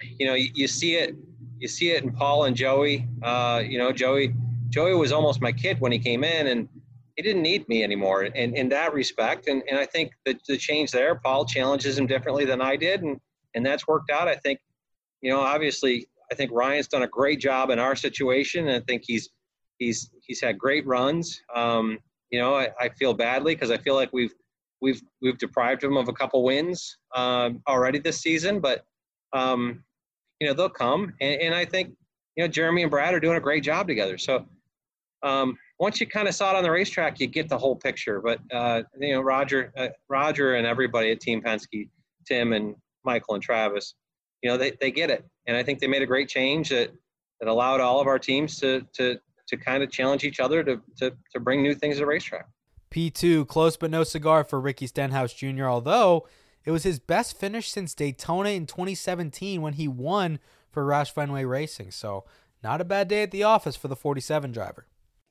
you 0.00 0.26
know, 0.26 0.34
you, 0.34 0.50
you, 0.54 0.68
see 0.68 0.96
it 0.96 1.16
you 1.58 1.68
see 1.68 1.90
it 1.90 2.02
in 2.04 2.12
Paul 2.12 2.44
and 2.44 2.56
Joey. 2.56 3.06
Uh, 3.22 3.62
you 3.64 3.78
know, 3.78 3.92
Joey 3.92 4.34
Joey 4.70 4.94
was 4.94 5.12
almost 5.12 5.40
my 5.40 5.52
kid 5.52 5.80
when 5.80 5.92
he 5.92 5.98
came 5.98 6.24
in, 6.24 6.46
and 6.46 6.68
he 7.16 7.22
didn't 7.22 7.42
need 7.42 7.68
me 7.68 7.82
anymore 7.84 8.24
in, 8.24 8.56
in 8.56 8.68
that 8.70 8.94
respect. 8.94 9.48
And, 9.48 9.62
and 9.68 9.78
I 9.78 9.84
think 9.84 10.12
that 10.24 10.38
the 10.48 10.56
change 10.56 10.90
there, 10.90 11.14
Paul 11.14 11.44
challenges 11.44 11.98
him 11.98 12.06
differently 12.06 12.44
than 12.44 12.60
I 12.60 12.76
did. 12.76 13.02
And, 13.02 13.20
and 13.54 13.64
that's 13.64 13.86
worked 13.86 14.10
out. 14.10 14.28
I 14.28 14.36
think, 14.36 14.60
you 15.20 15.30
know, 15.30 15.40
obviously, 15.40 16.06
I 16.30 16.34
think 16.34 16.50
Ryan's 16.52 16.88
done 16.88 17.02
a 17.02 17.08
great 17.08 17.38
job 17.38 17.70
in 17.70 17.78
our 17.78 17.94
situation. 17.94 18.68
And 18.68 18.82
I 18.82 18.84
think 18.86 19.02
he's, 19.06 19.28
he's, 19.84 20.10
he's 20.26 20.40
had 20.40 20.58
great 20.58 20.86
runs. 20.86 21.40
Um, 21.54 21.98
you 22.30 22.40
know, 22.40 22.54
I, 22.54 22.68
I 22.80 22.88
feel 22.90 23.14
badly 23.14 23.54
because 23.54 23.70
I 23.70 23.78
feel 23.78 23.94
like 23.94 24.10
we've, 24.12 24.34
we've, 24.80 25.02
we've 25.20 25.38
deprived 25.38 25.82
him 25.84 25.96
of 25.96 26.08
a 26.08 26.12
couple 26.12 26.42
wins 26.44 26.98
um, 27.14 27.62
already 27.68 27.98
this 27.98 28.20
season, 28.20 28.60
but, 28.60 28.84
um, 29.32 29.82
you 30.40 30.46
know, 30.46 30.54
they'll 30.54 30.68
come. 30.68 31.14
And, 31.20 31.40
and 31.40 31.54
I 31.54 31.64
think, 31.64 31.90
you 32.36 32.44
know, 32.44 32.48
Jeremy 32.48 32.82
and 32.82 32.90
Brad 32.90 33.14
are 33.14 33.20
doing 33.20 33.36
a 33.36 33.40
great 33.40 33.62
job 33.62 33.86
together. 33.86 34.18
So, 34.18 34.46
um, 35.22 35.56
once 35.78 36.00
you 36.00 36.06
kind 36.06 36.28
of 36.28 36.34
saw 36.34 36.50
it 36.50 36.56
on 36.56 36.62
the 36.62 36.70
racetrack, 36.70 37.18
you 37.20 37.26
get 37.26 37.48
the 37.48 37.58
whole 37.58 37.76
picture. 37.76 38.20
But 38.20 38.40
uh, 38.52 38.82
you 39.00 39.14
know, 39.14 39.20
Roger, 39.20 39.72
uh, 39.76 39.88
Roger, 40.08 40.54
and 40.54 40.66
everybody 40.66 41.10
at 41.10 41.20
Team 41.20 41.42
Penske, 41.42 41.88
Tim 42.26 42.52
and 42.52 42.74
Michael 43.04 43.34
and 43.34 43.42
Travis, 43.42 43.94
you 44.42 44.50
know, 44.50 44.56
they, 44.56 44.72
they 44.80 44.90
get 44.90 45.10
it, 45.10 45.24
and 45.46 45.56
I 45.56 45.62
think 45.62 45.80
they 45.80 45.88
made 45.88 46.02
a 46.02 46.06
great 46.06 46.28
change 46.28 46.68
that 46.68 46.90
that 47.40 47.48
allowed 47.48 47.80
all 47.80 48.00
of 48.00 48.06
our 48.06 48.18
teams 48.18 48.58
to 48.60 48.82
to 48.94 49.18
to 49.52 49.56
kind 49.58 49.82
of 49.82 49.90
challenge 49.90 50.24
each 50.24 50.40
other 50.40 50.64
to 50.64 50.80
to 50.96 51.12
to 51.32 51.40
bring 51.40 51.62
new 51.62 51.74
things 51.74 51.96
to 51.96 52.00
the 52.00 52.06
racetrack. 52.06 52.46
P2, 52.90 53.46
close 53.46 53.76
but 53.76 53.90
no 53.90 54.02
cigar 54.02 54.44
for 54.44 54.60
Ricky 54.60 54.86
Stenhouse 54.86 55.32
Jr. 55.32 55.66
Although 55.66 56.26
it 56.64 56.70
was 56.70 56.82
his 56.82 56.98
best 56.98 57.38
finish 57.38 57.70
since 57.70 57.94
Daytona 57.94 58.50
in 58.50 58.66
2017 58.66 59.62
when 59.62 59.74
he 59.74 59.88
won 59.88 60.38
for 60.70 60.84
Roush 60.84 61.10
Fenway 61.10 61.44
Racing. 61.44 61.90
So 61.90 62.24
not 62.62 62.80
a 62.80 62.84
bad 62.84 63.08
day 63.08 63.22
at 63.22 63.30
the 63.30 63.42
office 63.42 63.76
for 63.76 63.88
the 63.88 63.96
47 63.96 64.52
driver. 64.52 64.86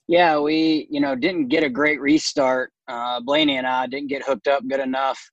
Yeah, 0.08 0.40
we 0.40 0.88
you 0.90 1.00
know 1.00 1.16
didn't 1.16 1.48
get 1.48 1.64
a 1.64 1.70
great 1.70 2.00
restart. 2.00 2.72
Uh, 2.88 3.20
Blaney 3.22 3.58
and 3.58 3.68
I 3.68 3.88
didn't 3.88 4.10
get 4.10 4.24
hooked 4.24 4.48
up 4.48 4.68
good 4.68 4.80
enough, 4.80 5.32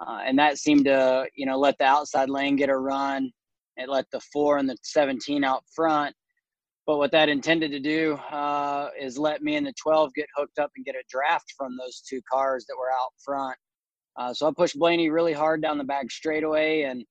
uh, 0.00 0.20
and 0.24 0.38
that 0.38 0.58
seemed 0.58 0.84
to 0.86 1.26
you 1.34 1.46
know 1.46 1.58
let 1.58 1.78
the 1.78 1.84
outside 1.84 2.28
lane 2.28 2.56
get 2.56 2.68
a 2.68 2.76
run. 2.76 3.30
It 3.76 3.88
let 3.88 4.10
the 4.10 4.20
four 4.20 4.58
and 4.58 4.68
the 4.68 4.76
17 4.82 5.44
out 5.44 5.62
front. 5.74 6.14
But 6.86 6.98
what 6.98 7.10
that 7.10 7.28
intended 7.28 7.72
to 7.72 7.80
do 7.80 8.14
uh, 8.30 8.90
is 8.98 9.18
let 9.18 9.42
me 9.42 9.56
and 9.56 9.66
the 9.66 9.74
12 9.82 10.14
get 10.14 10.28
hooked 10.36 10.60
up 10.60 10.70
and 10.76 10.84
get 10.84 10.94
a 10.94 11.02
draft 11.08 11.52
from 11.56 11.76
those 11.76 12.00
two 12.00 12.20
cars 12.30 12.64
that 12.66 12.76
were 12.78 12.90
out 12.90 13.10
front. 13.24 13.56
Uh, 14.16 14.32
so 14.32 14.46
I 14.46 14.52
pushed 14.56 14.78
Blaney 14.78 15.10
really 15.10 15.32
hard 15.32 15.60
down 15.60 15.78
the 15.78 15.84
back 15.84 16.10
straightaway, 16.10 16.82
and 16.82 17.04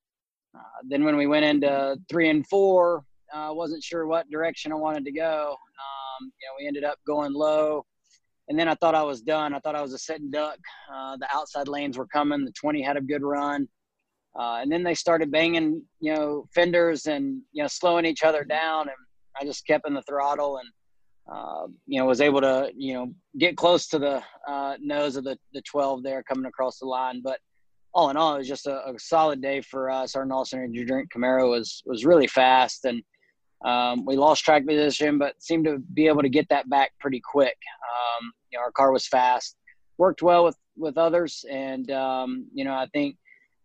uh, 0.58 0.62
then 0.88 1.04
when 1.04 1.18
we 1.18 1.28
went 1.28 1.46
into 1.46 1.98
three 2.10 2.30
and 2.30 2.48
four, 2.48 3.04
I 3.34 3.48
uh, 3.48 3.54
wasn't 3.54 3.84
sure 3.84 4.08
what 4.08 4.30
direction 4.30 4.72
I 4.72 4.76
wanted 4.76 5.06
to 5.06 5.12
go. 5.12 5.52
Um, 5.52 6.32
you 6.42 6.48
know, 6.48 6.54
we 6.58 6.68
ended 6.68 6.84
up 6.84 6.98
going 7.06 7.34
low, 7.34 7.86
and 8.48 8.58
then 8.58 8.68
I 8.68 8.76
thought 8.76 8.96
I 8.96 9.04
was 9.04 9.22
done. 9.22 9.54
I 9.54 9.60
thought 9.60 9.76
I 9.76 9.82
was 9.82 9.94
a 9.94 10.00
sitting 10.00 10.32
duck. 10.32 10.58
Uh, 10.92 11.18
the 11.18 11.28
outside 11.32 11.68
lanes 11.68 11.98
were 11.98 12.08
coming. 12.08 12.46
The 12.46 12.54
20 12.54 12.82
had 12.82 12.98
a 12.98 13.02
good 13.02 13.24
run, 13.24 13.68
uh, 14.40 14.60
and 14.62 14.72
then 14.72 14.84
they 14.84 14.96
started 14.96 15.32
banging, 15.32 15.84
you 16.00 16.14
know, 16.14 16.48
fenders 16.56 17.06
and 17.08 17.42
you 17.52 17.62
know 17.62 17.68
slowing 17.68 18.06
each 18.06 18.24
other 18.24 18.44
down, 18.44 18.88
and 18.88 18.98
I 19.40 19.46
just 19.46 19.66
kept 19.68 19.88
in 19.88 19.94
the 19.94 20.04
throttle 20.04 20.58
and. 20.58 20.70
Uh, 21.28 21.66
you 21.88 22.00
know, 22.00 22.06
was 22.06 22.22
able 22.22 22.40
to, 22.40 22.70
you 22.78 22.94
know, 22.94 23.12
get 23.40 23.58
close 23.58 23.88
to 23.88 23.98
the 23.98 24.22
uh, 24.48 24.76
nose 24.80 25.16
of 25.16 25.24
the, 25.24 25.36
the 25.54 25.62
12 25.64 26.04
there 26.04 26.22
coming 26.22 26.46
across 26.46 26.78
the 26.78 26.86
line. 26.86 27.20
But 27.24 27.40
all 27.96 28.10
in 28.10 28.18
all, 28.18 28.36
it 28.36 28.40
was 28.40 28.48
just 28.48 28.68
a, 28.68 28.88
a 28.88 28.94
solid 29.00 29.42
day 29.42 29.62
for 29.62 29.90
us. 29.90 30.16
Our 30.16 30.26
Nelson 30.26 30.60
Energy 30.60 30.84
Drink 30.84 31.10
Camaro 31.12 31.50
was 31.50 31.82
was 31.86 32.06
really 32.06 32.28
fast, 32.28 32.84
and 32.84 33.02
um, 33.64 34.06
we 34.06 34.18
lost 34.18 34.44
track 34.44 34.68
position, 34.68 35.18
but 35.18 35.42
seemed 35.42 35.66
to 35.66 35.80
be 35.94 36.08
able 36.08 36.22
to 36.22 36.30
get 36.30 36.48
that 36.50 36.70
back 36.70 36.92
pretty 37.00 37.22
quick. 37.24 37.58
Um, 38.20 38.34
you 38.52 38.60
know, 38.60 38.64
our 38.64 38.72
car 38.72 38.92
was 38.92 39.08
fast, 39.08 39.56
worked 39.98 40.22
well 40.22 40.44
with 40.44 40.58
with 40.78 40.98
others, 40.98 41.46
and 41.50 41.90
um, 41.90 42.48
you 42.54 42.66
know, 42.66 42.74
I 42.74 42.88
think 42.94 43.16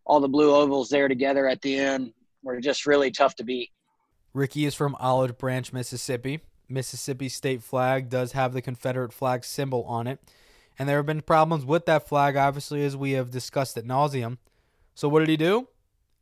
all 0.06 0.20
the 0.20 0.28
blue 0.28 0.54
ovals 0.54 0.88
there 0.88 1.08
together 1.08 1.48
at 1.48 1.60
the 1.62 1.76
end 1.76 2.12
were 2.44 2.60
just 2.60 2.86
really 2.86 3.10
tough 3.10 3.34
to 3.36 3.44
beat. 3.44 3.70
Ricky 4.32 4.64
is 4.64 4.74
from 4.74 4.96
Olive 5.00 5.38
Branch, 5.38 5.72
Mississippi. 5.72 6.40
Mississippi 6.68 7.28
state 7.28 7.62
flag 7.62 8.08
does 8.08 8.32
have 8.32 8.52
the 8.52 8.62
Confederate 8.62 9.12
flag 9.12 9.44
symbol 9.44 9.82
on 9.84 10.06
it, 10.06 10.20
and 10.78 10.88
there 10.88 10.98
have 10.98 11.06
been 11.06 11.20
problems 11.20 11.64
with 11.64 11.86
that 11.86 12.08
flag, 12.08 12.36
obviously, 12.36 12.84
as 12.84 12.96
we 12.96 13.12
have 13.12 13.30
discussed 13.30 13.76
at 13.76 13.84
nauseum. 13.84 14.38
So, 14.94 15.08
what 15.08 15.20
did 15.20 15.28
he 15.28 15.36
do? 15.36 15.68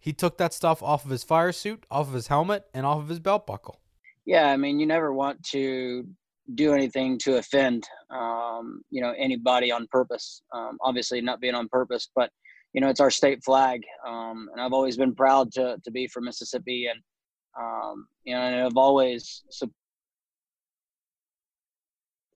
He 0.01 0.13
took 0.13 0.39
that 0.39 0.55
stuff 0.55 0.83
off 0.83 1.05
of 1.05 1.11
his 1.11 1.23
fire 1.23 1.53
suit, 1.53 1.85
off 1.91 2.09
of 2.09 2.15
his 2.15 2.29
helmet, 2.29 2.65
and 2.73 2.87
off 2.87 2.99
of 2.99 3.09
his 3.09 3.19
belt 3.19 3.47
buckle. 3.47 3.81
Yeah, 4.25 4.51
I 4.51 4.57
mean, 4.57 4.81
you 4.81 4.87
never 4.87 5.13
want 5.13 5.43
to 5.49 6.07
do 6.55 6.73
anything 6.73 7.19
to 7.19 7.37
offend, 7.37 7.87
um, 8.11 8.83
you 8.91 9.03
know, 9.03 9.13
anybody 9.19 9.71
on 9.71 9.87
purpose. 9.89 10.43
Um, 10.53 10.79
obviously, 10.81 11.21
not 11.21 11.41
being 11.41 11.55
on 11.55 11.69
purpose, 11.69 12.09
but 12.15 12.31
you 12.73 12.81
know, 12.81 12.89
it's 12.89 13.01
our 13.01 13.11
state 13.11 13.43
flag, 13.45 13.83
um, 14.07 14.49
and 14.53 14.61
I've 14.61 14.73
always 14.73 14.97
been 14.97 15.15
proud 15.15 15.53
to 15.53 15.77
to 15.83 15.91
be 15.91 16.07
from 16.07 16.25
Mississippi, 16.25 16.87
and 16.87 17.01
um, 17.61 18.07
and 18.27 18.67
I've 18.67 18.77
always 18.77 19.45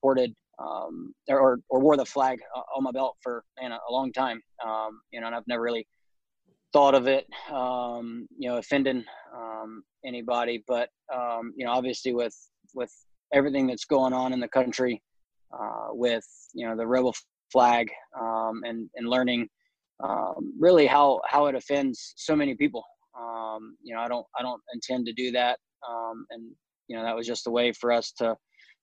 supported 0.01 0.35
um, 0.59 1.15
or 1.29 1.59
or 1.69 1.81
wore 1.81 1.97
the 1.97 2.05
flag 2.05 2.39
on 2.77 2.83
my 2.85 2.93
belt 2.93 3.17
for 3.23 3.45
a 3.61 3.93
long 3.93 4.13
time. 4.13 4.41
Um, 4.65 5.01
you 5.13 5.21
know, 5.21 5.27
and 5.27 5.35
I've 5.35 5.47
never 5.47 5.63
really 5.63 5.87
thought 6.73 6.95
of 6.95 7.07
it, 7.07 7.27
um, 7.51 8.27
you 8.39 8.49
know, 8.49 8.57
offending 8.57 9.05
um, 9.35 9.83
anybody. 10.05 10.65
But 10.67 10.89
um, 11.15 11.53
you 11.57 11.65
know, 11.65 11.73
obviously 11.73 12.15
with 12.15 12.37
with 12.75 12.93
everything 13.33 13.67
that's 13.67 13.85
going 13.85 14.13
on 14.13 14.33
in 14.33 14.41
the 14.41 14.49
country, 14.49 15.03
uh, 15.53 15.89
with 15.91 16.27
you 16.55 16.67
know 16.67 16.77
the 16.77 16.87
rebel 16.87 17.15
flag 17.51 17.91
um, 18.19 18.63
and 18.65 18.89
and 18.95 19.09
learning 19.09 19.49
um, 20.03 20.53
really 20.59 20.87
how 20.87 21.21
how 21.27 21.47
it 21.47 21.55
offends 21.55 22.15
so 22.17 22.35
many 22.35 22.55
people. 22.55 22.85
Um, 23.19 23.77
you 23.83 23.95
know, 23.95 24.01
I 24.01 24.09
don't 24.09 24.27
I 24.39 24.43
don't 24.43 24.63
intend 24.75 25.07
to 25.07 25.13
do 25.13 25.31
that, 25.33 25.59
Um, 25.89 26.27
and 26.31 26.51
you 26.89 26.97
know 26.97 27.05
that 27.05 27.17
was 27.17 27.27
just 27.27 27.47
a 27.47 27.51
way 27.51 27.73
for 27.73 27.93
us 27.93 28.13
to 28.19 28.37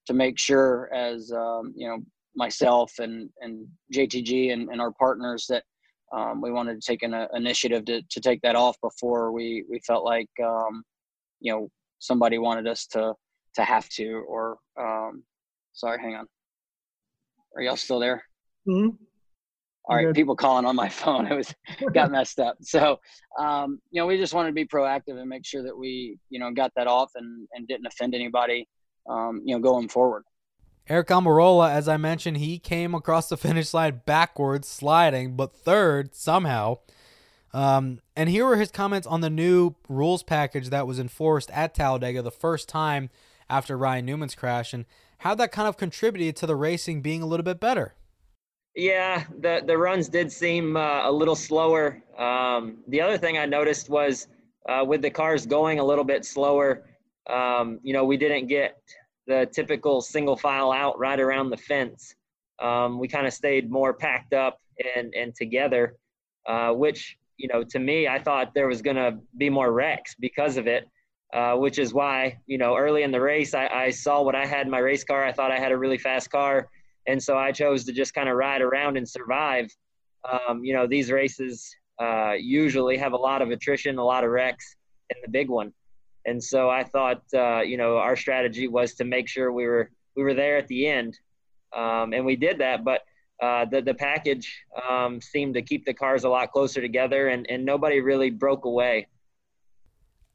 to 0.08 0.14
make 0.14 0.40
sure 0.40 0.90
as 0.94 1.32
um, 1.32 1.74
you 1.76 1.88
know 1.88 2.00
myself 2.36 2.92
and 3.00 3.30
and 3.42 3.68
JTG 3.94 4.54
and, 4.54 4.70
and 4.70 4.80
our 4.82 4.92
partners 4.92 5.46
that 5.50 5.64
um, 6.12 6.42
we 6.42 6.52
wanted 6.52 6.82
to 6.82 6.88
take 6.88 7.04
an 7.04 7.14
uh, 7.14 7.28
initiative 7.34 7.86
to, 7.86 8.02
to 8.10 8.20
take 8.20 8.42
that 8.42 8.56
off 8.56 8.76
before 8.82 9.32
we, 9.32 9.64
we 9.70 9.80
felt 9.86 10.04
like, 10.04 10.30
um, 10.44 10.84
you 11.40 11.52
know, 11.52 11.70
somebody 12.00 12.38
wanted 12.38 12.68
us 12.68 12.88
to, 12.88 13.14
to 13.56 13.64
have 13.64 13.88
to, 13.90 14.24
or, 14.28 14.58
um, 14.80 15.24
sorry, 15.74 16.00
hang 16.02 16.16
on. 16.16 16.26
Are 17.56 17.62
y'all 17.62 17.76
still 17.76 18.00
there? 18.00 18.24
Mhm. 18.68 18.98
All 19.90 19.96
right, 19.96 20.14
people 20.14 20.36
calling 20.36 20.66
on 20.66 20.76
my 20.76 20.88
phone. 20.88 21.26
It 21.32 21.36
was 21.36 21.56
got 21.94 22.12
messed 22.18 22.40
up. 22.40 22.58
So, 22.62 23.00
um, 23.40 23.82
you 23.90 24.00
know, 24.00 24.06
we 24.06 24.18
just 24.18 24.36
wanted 24.36 24.50
to 24.50 24.54
be 24.54 24.66
proactive 24.66 25.20
and 25.20 25.28
make 25.28 25.46
sure 25.46 25.64
that 25.64 25.76
we, 25.76 26.20
you 26.30 26.40
know, 26.40 26.52
got 26.52 26.72
that 26.76 26.86
off 26.86 27.12
and, 27.16 27.48
and 27.54 27.68
didn't 27.68 27.88
offend 27.88 28.14
anybody, 28.14 28.68
um, 29.10 29.42
you 29.44 29.56
know, 29.56 29.60
going 29.60 29.90
forward. 29.90 30.24
Aric 30.88 31.06
Almirola, 31.06 31.72
as 31.72 31.88
I 31.88 31.98
mentioned, 31.98 32.38
he 32.38 32.60
came 32.60 32.94
across 32.94 33.30
the 33.30 33.38
finish 33.38 33.74
line 33.74 34.02
backwards, 34.06 34.68
sliding, 34.68 35.36
but 35.36 35.56
third 35.56 36.14
somehow. 36.14 36.78
Um, 37.52 38.00
and 38.16 38.30
here 38.30 38.46
were 38.46 38.58
his 38.58 38.72
comments 38.72 39.08
on 39.08 39.22
the 39.22 39.30
new 39.30 39.76
rules 39.88 40.22
package 40.22 40.70
that 40.70 40.86
was 40.86 41.00
enforced 41.00 41.50
at 41.50 41.74
Talladega 41.74 42.22
the 42.22 42.32
first 42.32 42.70
time 42.70 43.10
after 43.50 43.76
Ryan 43.76 44.06
Newman's 44.06 44.36
crash, 44.36 44.72
and 44.72 44.86
how 45.20 45.34
that 45.34 45.52
kind 45.52 45.68
of 45.68 45.78
contributed 45.78 46.36
to 46.36 46.46
the 46.46 46.56
racing 46.56 47.02
being 47.02 47.24
a 47.24 47.26
little 47.26 47.44
bit 47.44 47.60
better. 47.60 47.96
Yeah, 48.80 49.26
the 49.42 49.62
the 49.68 49.78
runs 49.78 50.08
did 50.08 50.32
seem 50.32 50.78
uh, 50.78 51.10
a 51.10 51.12
little 51.12 51.36
slower. 51.36 52.02
Um, 52.18 52.78
the 52.88 53.02
other 53.02 53.18
thing 53.18 53.38
I 53.38 53.46
noticed 53.46 53.90
was 53.90 54.30
uh, 54.70 54.86
with 54.88 55.02
the 55.02 55.10
cars 55.10 55.46
going 55.46 55.80
a 55.80 55.84
little 55.84 56.06
bit 56.06 56.24
slower, 56.24 56.86
um, 57.30 57.82
you 57.84 57.92
know, 57.92 58.06
we 58.06 58.16
didn't 58.16 58.48
get 58.48 58.82
the 59.28 59.50
typical 59.52 60.00
single 60.00 60.38
file 60.38 60.72
out 60.72 60.98
right 60.98 61.20
around 61.20 61.50
the 61.50 61.58
fence. 61.58 62.16
Um, 62.62 63.00
we 63.00 63.10
kind 63.10 63.28
of 63.28 63.34
stayed 63.34 63.70
more 63.70 63.94
packed 63.94 64.34
up 64.34 64.62
and 64.96 65.14
and 65.14 65.36
together, 65.36 65.98
uh, 66.48 66.72
which 66.72 67.18
you 67.36 67.50
know, 67.50 67.66
to 67.66 67.80
me, 67.80 68.08
I 68.08 68.18
thought 68.18 68.54
there 68.54 68.70
was 68.70 68.82
going 68.82 68.96
to 68.96 69.18
be 69.38 69.50
more 69.50 69.74
wrecks 69.74 70.16
because 70.18 70.56
of 70.56 70.68
it. 70.68 70.88
Uh, 71.32 71.54
which 71.54 71.78
is 71.78 71.94
why, 71.94 72.36
you 72.48 72.58
know, 72.58 72.76
early 72.76 73.04
in 73.04 73.12
the 73.12 73.22
race, 73.22 73.54
I, 73.54 73.68
I 73.68 73.92
saw 73.92 74.24
what 74.24 74.34
I 74.34 74.48
had 74.48 74.66
in 74.66 74.72
my 74.72 74.80
race 74.80 75.04
car. 75.04 75.24
I 75.24 75.32
thought 75.32 75.52
I 75.52 75.60
had 75.60 75.72
a 75.72 75.78
really 75.78 76.00
fast 76.00 76.32
car 76.32 76.70
and 77.08 77.22
so 77.22 77.38
I 77.38 77.52
chose 77.52 77.86
to 77.86 77.94
just 77.94 78.14
kind 78.14 78.30
of 78.30 78.36
ride 78.36 78.62
around 78.62 78.98
and 78.98 79.08
survive. 79.08 79.70
Um, 80.30 80.64
you 80.64 80.74
know, 80.74 80.86
these 80.86 81.12
races 81.12 81.76
uh, 82.02 82.34
usually 82.34 82.98
have 82.98 83.14
a 83.14 83.18
lot 83.18 83.42
of 83.42 83.52
attrition, 83.52 83.98
a 83.98 84.04
lot 84.04 84.24
of 84.24 84.32
wrecks 84.32 84.76
in 85.10 85.18
the 85.24 85.30
big 85.30 85.50
one, 85.50 85.74
and 86.26 86.44
so 86.44 86.70
I 86.70 86.84
thought, 86.84 87.24
uh, 87.34 87.62
you 87.62 87.78
know, 87.78 87.98
our 87.98 88.16
strategy 88.16 88.68
was 88.68 88.94
to 88.96 89.06
make 89.06 89.28
sure 89.28 89.52
we 89.52 89.66
were 89.66 89.90
we 90.16 90.24
were 90.24 90.34
there 90.34 90.58
at 90.58 90.68
the 90.68 90.88
end, 90.88 91.18
um, 91.76 92.14
and 92.14 92.26
we 92.26 92.36
did 92.36 92.60
that. 92.60 92.84
But 92.84 93.02
uh, 93.42 93.66
the 93.66 93.82
the 93.82 93.94
package 93.94 94.64
um, 94.90 95.22
seemed 95.22 95.54
to 95.54 95.62
keep 95.62 95.86
the 95.86 95.94
cars 95.94 96.24
a 96.24 96.30
lot 96.30 96.52
closer 96.52 96.82
together, 96.82 97.30
and 97.30 97.50
and 97.50 97.66
nobody 97.66 98.02
really 98.02 98.30
broke 98.30 98.66
away. 98.66 99.08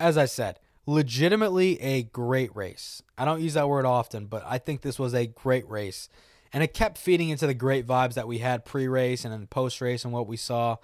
As 0.01 0.19
I 0.19 0.25
said, 0.25 0.59
legitimately 0.87 1.81
a 1.81 2.03
great 2.03 2.55
race. 2.57 3.03
I 3.17 3.25
don't 3.25 3.41
use 3.41 3.55
that 3.55 3.69
word 3.69 3.87
often, 3.87 4.27
but 4.27 4.43
I 4.47 4.59
think 4.59 4.81
this 4.81 4.99
was 4.99 5.15
a 5.15 5.27
great 5.27 5.69
race. 5.69 6.09
And 6.55 6.63
it 6.63 6.73
kept 6.73 6.99
feeding 6.99 7.31
into 7.31 7.49
the 7.49 7.53
great 7.53 7.85
vibes 7.85 8.15
that 8.15 8.29
we 8.29 8.39
had 8.39 8.65
pre 8.65 8.87
race 8.87 9.25
and 9.25 9.35
then 9.35 9.49
post 9.49 9.81
race 9.81 10.05
and 10.05 10.13
what 10.13 10.29
we 10.29 10.37
saw. 10.37 10.77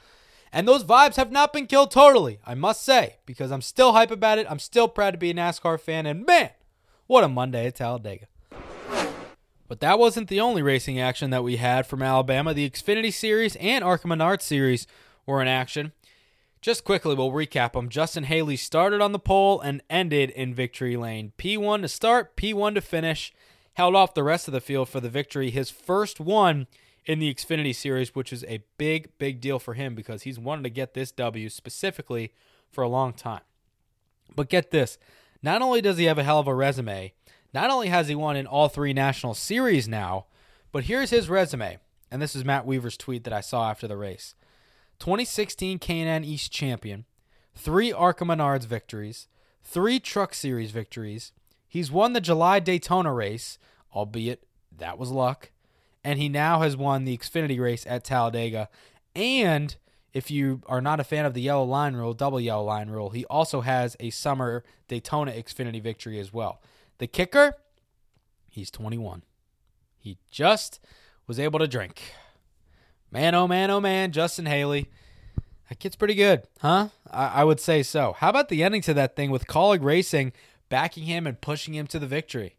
And 0.52 0.66
those 0.66 0.82
vibes 0.82 1.14
have 1.14 1.30
not 1.30 1.52
been 1.52 1.68
killed 1.68 1.92
totally, 1.92 2.40
I 2.44 2.54
must 2.54 2.82
say, 2.82 3.18
because 3.24 3.52
I'm 3.52 3.62
still 3.62 3.92
hype 3.92 4.10
about 4.10 4.38
it. 4.38 4.48
I'm 4.50 4.58
still 4.58 4.88
proud 4.88 5.12
to 5.12 5.18
be 5.18 5.30
a 5.30 5.34
NASCAR 5.34 5.78
fan. 5.78 6.06
And 6.06 6.26
man, 6.26 6.50
what 7.06 7.22
a 7.22 7.28
Monday 7.28 7.66
at 7.66 7.76
Talladega. 7.76 8.26
But 9.68 9.78
that 9.78 10.00
wasn't 10.00 10.26
the 10.26 10.40
only 10.40 10.62
racing 10.62 10.98
action 10.98 11.30
that 11.30 11.44
we 11.44 11.56
had 11.56 11.86
from 11.86 12.02
Alabama. 12.02 12.52
The 12.52 12.68
Xfinity 12.68 13.12
Series 13.12 13.54
and 13.56 13.84
ARCA 13.84 14.08
Menard 14.08 14.42
Series 14.42 14.88
were 15.24 15.40
in 15.40 15.46
action. 15.46 15.92
Just 16.60 16.84
quickly, 16.84 17.14
we'll 17.14 17.30
recap 17.30 17.74
them. 17.74 17.88
Justin 17.88 18.24
Haley 18.24 18.56
started 18.56 19.00
on 19.00 19.12
the 19.12 19.20
pole 19.20 19.60
and 19.60 19.82
ended 19.88 20.30
in 20.30 20.52
victory 20.52 20.96
lane. 20.96 21.32
P1 21.38 21.82
to 21.82 21.88
start, 21.88 22.36
P1 22.36 22.74
to 22.74 22.80
finish. 22.80 23.32
Held 23.80 23.96
off 23.96 24.12
the 24.12 24.22
rest 24.22 24.46
of 24.46 24.52
the 24.52 24.60
field 24.60 24.90
for 24.90 25.00
the 25.00 25.08
victory. 25.08 25.48
His 25.48 25.70
first 25.70 26.20
one 26.20 26.66
in 27.06 27.18
the 27.18 27.34
Xfinity 27.34 27.74
Series, 27.74 28.14
which 28.14 28.30
is 28.30 28.44
a 28.44 28.62
big, 28.76 29.08
big 29.16 29.40
deal 29.40 29.58
for 29.58 29.72
him 29.72 29.94
because 29.94 30.24
he's 30.24 30.38
wanted 30.38 30.64
to 30.64 30.68
get 30.68 30.92
this 30.92 31.10
W 31.12 31.48
specifically 31.48 32.30
for 32.70 32.84
a 32.84 32.90
long 32.90 33.14
time. 33.14 33.40
But 34.36 34.50
get 34.50 34.70
this 34.70 34.98
not 35.42 35.62
only 35.62 35.80
does 35.80 35.96
he 35.96 36.04
have 36.04 36.18
a 36.18 36.24
hell 36.24 36.38
of 36.38 36.46
a 36.46 36.54
resume, 36.54 37.14
not 37.54 37.70
only 37.70 37.88
has 37.88 38.08
he 38.08 38.14
won 38.14 38.36
in 38.36 38.46
all 38.46 38.68
three 38.68 38.92
national 38.92 39.32
series 39.32 39.88
now, 39.88 40.26
but 40.72 40.84
here's 40.84 41.08
his 41.08 41.30
resume. 41.30 41.78
And 42.10 42.20
this 42.20 42.36
is 42.36 42.44
Matt 42.44 42.66
Weaver's 42.66 42.98
tweet 42.98 43.24
that 43.24 43.32
I 43.32 43.40
saw 43.40 43.70
after 43.70 43.88
the 43.88 43.96
race 43.96 44.34
2016 44.98 45.78
K&N 45.78 46.22
East 46.22 46.52
champion, 46.52 47.06
three 47.54 47.94
ARCA 47.94 48.26
Menards 48.26 48.66
victories, 48.66 49.26
three 49.64 49.98
Truck 49.98 50.34
Series 50.34 50.70
victories. 50.70 51.32
He's 51.66 51.90
won 51.90 52.12
the 52.12 52.20
July 52.20 52.60
Daytona 52.60 53.14
race, 53.14 53.56
albeit 53.94 54.46
that 54.76 54.98
was 54.98 55.10
luck. 55.10 55.50
And 56.02 56.18
he 56.18 56.28
now 56.28 56.60
has 56.60 56.76
won 56.76 57.04
the 57.04 57.16
Xfinity 57.16 57.60
race 57.60 57.84
at 57.86 58.04
Talladega. 58.04 58.68
And 59.14 59.76
if 60.12 60.30
you 60.30 60.62
are 60.66 60.80
not 60.80 61.00
a 61.00 61.04
fan 61.04 61.24
of 61.24 61.34
the 61.34 61.42
yellow 61.42 61.64
line 61.64 61.94
rule, 61.94 62.14
double 62.14 62.40
yellow 62.40 62.64
line 62.64 62.88
rule, 62.88 63.10
he 63.10 63.24
also 63.26 63.60
has 63.60 63.96
a 64.00 64.10
summer 64.10 64.64
Daytona 64.88 65.32
Xfinity 65.32 65.82
victory 65.82 66.18
as 66.18 66.32
well. 66.32 66.60
The 66.98 67.06
kicker, 67.06 67.54
he's 68.48 68.70
21. 68.70 69.22
He 69.98 70.18
just 70.30 70.80
was 71.26 71.38
able 71.38 71.58
to 71.58 71.68
drink. 71.68 72.00
Man, 73.10 73.34
oh 73.34 73.46
man, 73.46 73.70
oh 73.70 73.80
man, 73.80 74.12
Justin 74.12 74.46
Haley. 74.46 74.88
That 75.68 75.78
kid's 75.78 75.96
pretty 75.96 76.14
good, 76.14 76.42
huh? 76.60 76.88
I, 77.10 77.26
I 77.26 77.44
would 77.44 77.60
say 77.60 77.82
so. 77.82 78.14
How 78.18 78.30
about 78.30 78.48
the 78.48 78.62
ending 78.64 78.82
to 78.82 78.94
that 78.94 79.14
thing 79.14 79.30
with 79.30 79.46
Kaulig 79.46 79.84
Racing 79.84 80.32
backing 80.68 81.04
him 81.04 81.26
and 81.26 81.40
pushing 81.40 81.74
him 81.74 81.86
to 81.88 81.98
the 81.98 82.06
victory? 82.08 82.56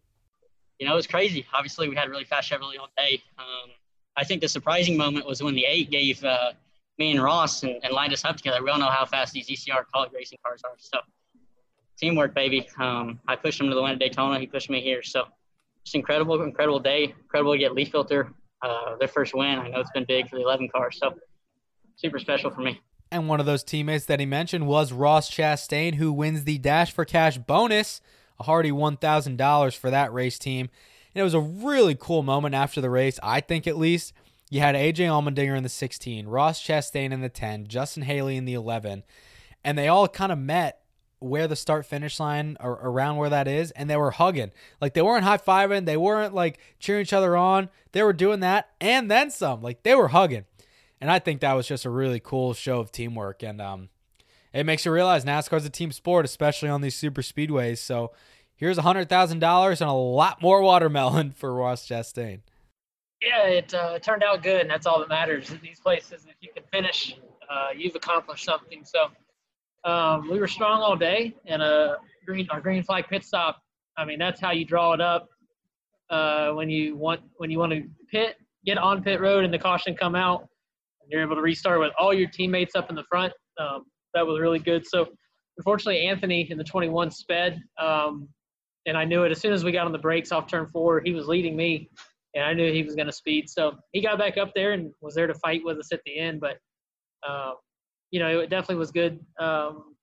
You 0.81 0.87
know, 0.87 0.93
it 0.93 0.95
was 0.95 1.05
crazy. 1.05 1.45
Obviously, 1.53 1.87
we 1.89 1.95
had 1.95 2.09
really 2.09 2.23
fast 2.23 2.49
Chevrolet 2.49 2.79
all 2.79 2.89
day. 2.97 3.21
Um, 3.37 3.69
I 4.17 4.23
think 4.23 4.41
the 4.41 4.47
surprising 4.47 4.97
moment 4.97 5.27
was 5.27 5.43
when 5.43 5.53
the 5.53 5.63
eight 5.63 5.91
gave 5.91 6.23
uh, 6.25 6.53
me 6.97 7.11
and 7.11 7.21
Ross 7.21 7.61
and, 7.61 7.75
and 7.83 7.93
lined 7.93 8.13
us 8.13 8.25
up 8.25 8.35
together. 8.35 8.63
We 8.63 8.71
all 8.71 8.79
know 8.79 8.89
how 8.89 9.05
fast 9.05 9.31
these 9.31 9.47
ECR 9.47 9.83
Kaulig 9.93 10.11
racing 10.11 10.39
cars 10.43 10.63
are. 10.65 10.71
So 10.79 10.97
teamwork, 11.99 12.33
baby. 12.33 12.67
Um, 12.79 13.19
I 13.27 13.35
pushed 13.35 13.61
him 13.61 13.69
to 13.69 13.75
the 13.75 13.81
win 13.83 13.91
at 13.91 13.99
Daytona. 13.99 14.39
He 14.39 14.47
pushed 14.47 14.71
me 14.71 14.81
here. 14.81 15.03
So 15.03 15.25
just 15.83 15.93
incredible, 15.93 16.41
incredible 16.41 16.79
day. 16.79 17.13
Incredible 17.21 17.53
to 17.53 17.59
get 17.59 17.75
Leaf 17.75 17.91
Filter 17.91 18.33
uh, 18.63 18.95
their 18.97 19.07
first 19.07 19.35
win. 19.35 19.59
I 19.59 19.67
know 19.67 19.81
it's 19.81 19.91
been 19.91 20.05
big 20.05 20.29
for 20.29 20.37
the 20.37 20.41
11 20.41 20.69
cars. 20.69 20.97
So 20.99 21.13
super 21.95 22.17
special 22.17 22.49
for 22.49 22.61
me. 22.61 22.81
And 23.11 23.27
one 23.27 23.39
of 23.39 23.45
those 23.45 23.63
teammates 23.63 24.05
that 24.05 24.19
he 24.19 24.25
mentioned 24.25 24.65
was 24.65 24.91
Ross 24.91 25.29
Chastain, 25.29 25.95
who 25.95 26.11
wins 26.11 26.45
the 26.45 26.57
Dash 26.57 26.91
for 26.91 27.05
Cash 27.05 27.37
bonus, 27.37 28.01
a 28.41 28.43
hearty 28.43 28.71
$1,000 28.71 29.77
for 29.77 29.89
that 29.91 30.11
race 30.11 30.39
team. 30.39 30.69
And 31.13 31.21
it 31.21 31.23
was 31.23 31.33
a 31.35 31.39
really 31.39 31.95
cool 31.95 32.23
moment 32.23 32.55
after 32.55 32.81
the 32.81 32.89
race, 32.89 33.19
I 33.21 33.39
think 33.39 33.67
at 33.67 33.77
least. 33.77 34.13
You 34.49 34.59
had 34.59 34.75
AJ 34.75 34.95
Allmendinger 35.07 35.55
in 35.55 35.63
the 35.63 35.69
16, 35.69 36.27
Ross 36.27 36.61
Chastain 36.61 37.11
in 37.11 37.21
the 37.21 37.29
10, 37.29 37.67
Justin 37.67 38.03
Haley 38.03 38.35
in 38.35 38.43
the 38.43 38.53
11, 38.53 39.03
and 39.63 39.77
they 39.77 39.87
all 39.87 40.09
kind 40.09 40.31
of 40.31 40.39
met 40.39 40.81
where 41.19 41.47
the 41.47 41.55
start 41.55 41.85
finish 41.85 42.19
line 42.19 42.57
or 42.59 42.71
around 42.81 43.15
where 43.15 43.29
that 43.29 43.47
is, 43.47 43.71
and 43.71 43.89
they 43.89 43.95
were 43.95 44.11
hugging. 44.11 44.51
Like 44.81 44.93
they 44.93 45.03
weren't 45.03 45.23
high 45.23 45.37
fiving, 45.37 45.85
they 45.85 45.95
weren't 45.95 46.33
like 46.33 46.59
cheering 46.79 47.03
each 47.03 47.13
other 47.13 47.37
on. 47.37 47.69
They 47.91 48.03
were 48.03 48.11
doing 48.11 48.39
that 48.39 48.71
and 48.81 49.09
then 49.09 49.29
some. 49.29 49.61
Like 49.61 49.83
they 49.83 49.95
were 49.95 50.09
hugging. 50.09 50.45
And 50.99 51.11
I 51.11 51.19
think 51.19 51.39
that 51.39 51.53
was 51.53 51.67
just 51.67 51.85
a 51.85 51.89
really 51.89 52.19
cool 52.19 52.53
show 52.53 52.79
of 52.79 52.91
teamwork. 52.91 53.43
And 53.43 53.61
um, 53.61 53.89
it 54.53 54.65
makes 54.65 54.85
you 54.85 54.91
realize 54.91 55.25
NASCAR's 55.25 55.65
a 55.65 55.69
team 55.69 55.91
sport, 55.91 56.25
especially 56.25 56.69
on 56.69 56.81
these 56.81 56.95
super 56.95 57.21
speedways. 57.21 57.77
So 57.77 58.11
here's 58.55 58.77
a 58.77 58.81
hundred 58.81 59.09
thousand 59.09 59.39
dollars 59.39 59.81
and 59.81 59.89
a 59.89 59.93
lot 59.93 60.41
more 60.41 60.61
watermelon 60.61 61.31
for 61.35 61.53
Ross 61.53 61.87
Chastain. 61.87 62.41
Yeah, 63.21 63.45
it 63.45 63.73
uh, 63.73 63.99
turned 63.99 64.23
out 64.23 64.41
good, 64.41 64.61
and 64.61 64.69
that's 64.69 64.87
all 64.87 64.99
that 64.99 65.09
matters. 65.09 65.51
In 65.51 65.59
these 65.61 65.79
places, 65.79 66.25
if 66.27 66.35
you 66.41 66.49
can 66.55 66.63
finish, 66.71 67.15
uh, 67.49 67.67
you've 67.75 67.95
accomplished 67.95 68.43
something. 68.43 68.83
So 68.83 69.09
um, 69.89 70.29
we 70.29 70.39
were 70.39 70.47
strong 70.47 70.81
all 70.81 70.95
day, 70.95 71.35
and 71.45 71.61
uh, 71.61 71.97
green 72.25 72.47
our 72.49 72.59
green 72.59 72.83
flag 72.83 73.05
pit 73.07 73.23
stop. 73.23 73.61
I 73.97 74.05
mean, 74.05 74.17
that's 74.17 74.41
how 74.41 74.51
you 74.51 74.65
draw 74.65 74.93
it 74.93 75.01
up. 75.01 75.29
Uh, 76.09 76.51
when 76.53 76.69
you 76.69 76.95
want 76.95 77.21
when 77.37 77.51
you 77.51 77.59
want 77.59 77.71
to 77.73 77.83
pit, 78.09 78.37
get 78.65 78.77
on 78.79 79.03
pit 79.03 79.21
road, 79.21 79.45
and 79.45 79.53
the 79.53 79.59
caution 79.59 79.95
come 79.95 80.15
out, 80.15 80.41
and 81.01 81.11
you're 81.11 81.21
able 81.21 81.35
to 81.35 81.41
restart 81.41 81.79
with 81.79 81.91
all 81.99 82.13
your 82.13 82.27
teammates 82.27 82.75
up 82.75 82.89
in 82.89 82.95
the 82.95 83.03
front. 83.03 83.33
Um, 83.59 83.85
that 84.13 84.25
was 84.25 84.39
really 84.39 84.59
good. 84.59 84.87
So 84.87 85.07
unfortunately, 85.57 86.07
Anthony 86.07 86.47
in 86.49 86.57
the 86.57 86.63
21 86.63 87.11
sped, 87.11 87.61
um, 87.79 88.27
and 88.85 88.97
I 88.97 89.05
knew 89.05 89.23
it 89.23 89.31
as 89.31 89.39
soon 89.39 89.53
as 89.53 89.63
we 89.63 89.71
got 89.71 89.85
on 89.85 89.91
the 89.91 89.99
brakes 89.99 90.31
off 90.31 90.47
turn 90.47 90.67
four. 90.67 91.01
He 91.01 91.11
was 91.11 91.27
leading 91.27 91.55
me, 91.55 91.89
and 92.33 92.43
I 92.43 92.53
knew 92.53 92.71
he 92.71 92.83
was 92.83 92.95
going 92.95 93.07
to 93.07 93.13
speed. 93.13 93.49
So 93.49 93.77
he 93.91 94.01
got 94.01 94.17
back 94.17 94.37
up 94.37 94.51
there 94.55 94.71
and 94.71 94.91
was 95.01 95.13
there 95.15 95.27
to 95.27 95.35
fight 95.35 95.61
with 95.63 95.77
us 95.77 95.91
at 95.91 96.01
the 96.05 96.17
end. 96.17 96.41
But 96.41 96.57
um, 97.27 97.55
you 98.09 98.19
know, 98.19 98.39
it 98.39 98.49
definitely 98.49 98.77
was 98.77 98.91
good. 98.91 99.19
Um, 99.39 99.95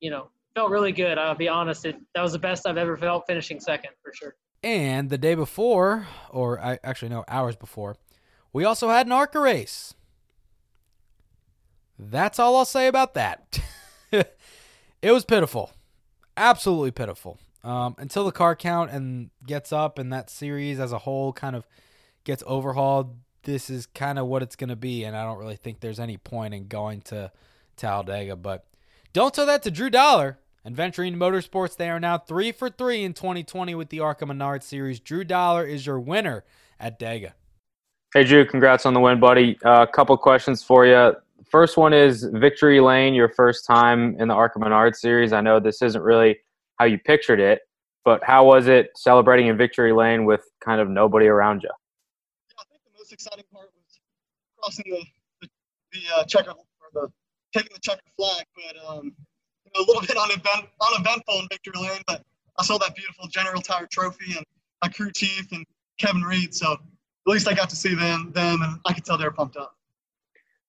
you 0.00 0.10
know, 0.10 0.28
felt 0.54 0.70
really 0.70 0.92
good. 0.92 1.18
I'll 1.18 1.34
be 1.34 1.48
honest. 1.48 1.84
It, 1.84 1.96
that 2.14 2.22
was 2.22 2.32
the 2.32 2.38
best 2.38 2.66
I've 2.66 2.76
ever 2.76 2.96
felt 2.96 3.24
finishing 3.26 3.60
second 3.60 3.90
for 4.02 4.12
sure. 4.12 4.34
And 4.62 5.08
the 5.08 5.18
day 5.18 5.34
before, 5.34 6.06
or 6.30 6.60
I 6.60 6.78
actually 6.82 7.10
no, 7.10 7.24
hours 7.28 7.56
before, 7.56 7.96
we 8.52 8.64
also 8.64 8.88
had 8.88 9.06
an 9.06 9.12
ARCA 9.12 9.38
race. 9.38 9.94
That's 11.98 12.38
all 12.38 12.56
I'll 12.56 12.64
say 12.64 12.86
about 12.86 13.14
that. 13.14 13.60
it 14.12 15.12
was 15.12 15.24
pitiful, 15.24 15.72
absolutely 16.36 16.92
pitiful. 16.92 17.38
Um, 17.64 17.96
until 17.98 18.24
the 18.24 18.32
car 18.32 18.54
count 18.54 18.92
and 18.92 19.30
gets 19.44 19.72
up, 19.72 19.98
and 19.98 20.12
that 20.12 20.30
series 20.30 20.78
as 20.78 20.92
a 20.92 20.98
whole 20.98 21.32
kind 21.32 21.56
of 21.56 21.66
gets 22.24 22.42
overhauled, 22.46 23.16
this 23.42 23.68
is 23.68 23.86
kind 23.86 24.18
of 24.18 24.26
what 24.26 24.42
it's 24.42 24.56
going 24.56 24.68
to 24.68 24.76
be. 24.76 25.04
And 25.04 25.16
I 25.16 25.24
don't 25.24 25.38
really 25.38 25.56
think 25.56 25.80
there's 25.80 25.98
any 25.98 26.16
point 26.16 26.54
in 26.54 26.68
going 26.68 27.00
to 27.02 27.32
Talladega. 27.76 28.36
But 28.36 28.64
don't 29.12 29.34
tell 29.34 29.46
that 29.46 29.62
to 29.64 29.70
Drew 29.70 29.90
Dollar 29.90 30.38
and 30.64 30.76
Venturini 30.76 31.16
Motorsports. 31.16 31.76
They 31.76 31.90
are 31.90 32.00
now 32.00 32.18
three 32.18 32.52
for 32.52 32.68
three 32.68 33.02
in 33.02 33.14
2020 33.14 33.74
with 33.74 33.88
the 33.88 34.00
ARCA 34.00 34.26
Menard 34.26 34.62
Series. 34.62 35.00
Drew 35.00 35.24
Dollar 35.24 35.66
is 35.66 35.86
your 35.86 35.98
winner 35.98 36.44
at 36.78 37.00
Dega. 37.00 37.32
Hey, 38.14 38.24
Drew, 38.24 38.46
congrats 38.46 38.86
on 38.86 38.94
the 38.94 39.00
win, 39.00 39.20
buddy. 39.20 39.58
A 39.64 39.68
uh, 39.68 39.86
couple 39.86 40.16
questions 40.16 40.62
for 40.62 40.86
you. 40.86 41.14
First 41.50 41.78
one 41.78 41.94
is 41.94 42.28
Victory 42.34 42.80
Lane, 42.80 43.14
your 43.14 43.30
first 43.30 43.64
time 43.66 44.16
in 44.18 44.28
the 44.28 44.34
ARCA 44.34 44.58
Menard 44.58 44.94
Series. 44.94 45.32
I 45.32 45.40
know 45.40 45.58
this 45.58 45.80
isn't 45.80 46.02
really 46.02 46.38
how 46.78 46.84
you 46.84 46.98
pictured 46.98 47.40
it, 47.40 47.60
but 48.04 48.22
how 48.22 48.44
was 48.44 48.66
it 48.66 48.90
celebrating 48.96 49.46
in 49.46 49.56
Victory 49.56 49.92
Lane 49.92 50.26
with 50.26 50.42
kind 50.62 50.80
of 50.80 50.90
nobody 50.90 51.26
around 51.26 51.62
you? 51.62 51.70
Yeah, 51.70 52.54
I 52.58 52.64
think 52.70 52.82
the 52.84 52.98
most 52.98 53.12
exciting 53.12 53.44
part 53.50 53.70
was 53.74 53.98
crossing 54.58 54.84
the 54.90 55.04
the, 55.40 55.48
the 55.92 56.00
uh, 56.16 56.24
checker 56.24 56.50
or 56.50 56.56
the 56.92 57.08
taking 57.54 57.70
the 57.72 57.80
checker 57.80 58.02
flag, 58.18 58.44
but 58.54 58.76
um, 58.86 59.14
a 59.74 59.80
little 59.80 60.00
bit 60.06 60.18
unevent, 60.18 60.66
uneventful 60.92 61.40
in 61.40 61.48
Victory 61.50 61.80
Lane. 61.80 62.02
But 62.06 62.22
I 62.58 62.64
saw 62.64 62.76
that 62.76 62.94
beautiful 62.94 63.26
General 63.28 63.62
Tire 63.62 63.88
Trophy 63.90 64.36
and 64.36 64.44
my 64.82 64.90
crew 64.90 65.10
chief 65.12 65.50
and 65.52 65.64
Kevin 65.98 66.22
Reed, 66.22 66.54
so 66.54 66.72
at 66.72 66.78
least 67.26 67.48
I 67.48 67.54
got 67.54 67.70
to 67.70 67.76
see 67.76 67.94
them, 67.94 68.32
them, 68.34 68.60
and 68.60 68.78
I 68.84 68.92
could 68.92 69.06
tell 69.06 69.16
they 69.16 69.24
were 69.24 69.30
pumped 69.30 69.56
up. 69.56 69.77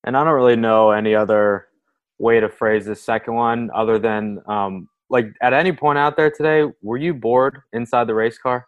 And 0.04 0.16
I 0.16 0.24
don't 0.24 0.34
really 0.34 0.56
know 0.56 0.92
any 0.92 1.16
other 1.16 1.68
way 2.18 2.40
to 2.40 2.50
phrase 2.50 2.86
this 2.86 3.02
second 3.02 3.34
one 3.34 3.70
other 3.74 4.00
than 4.00 4.40
um, 4.48 4.90
like 5.10 5.34
at 5.42 5.54
any 5.54 5.72
point 5.72 5.98
out 5.98 6.16
there 6.16 6.30
today, 6.30 6.72
were 6.82 6.98
you 6.98 7.14
bored 7.14 7.62
inside 7.74 8.08
the 8.08 8.14
race 8.14 8.38
car? 8.38 8.66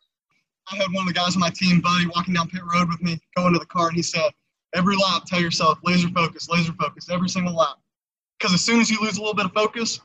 I 0.71 0.75
had 0.75 0.87
one 0.91 1.07
of 1.07 1.07
the 1.07 1.13
guys 1.13 1.35
on 1.35 1.39
my 1.39 1.49
team, 1.49 1.81
buddy, 1.81 2.07
walking 2.07 2.33
down 2.33 2.49
pit 2.49 2.61
road 2.73 2.87
with 2.87 3.01
me, 3.01 3.19
going 3.35 3.53
to 3.53 3.59
the 3.59 3.65
car, 3.65 3.87
and 3.87 3.95
he 3.95 4.03
said, 4.03 4.31
"Every 4.73 4.95
lap, 4.95 5.23
tell 5.25 5.41
yourself 5.41 5.79
laser 5.83 6.07
focus, 6.09 6.47
laser 6.49 6.73
focus, 6.73 7.09
every 7.09 7.29
single 7.29 7.55
lap, 7.55 7.77
because 8.39 8.53
as 8.53 8.61
soon 8.61 8.79
as 8.79 8.89
you 8.89 8.99
lose 9.01 9.17
a 9.17 9.19
little 9.19 9.35
bit 9.35 9.45
of 9.45 9.53
focus, 9.53 9.99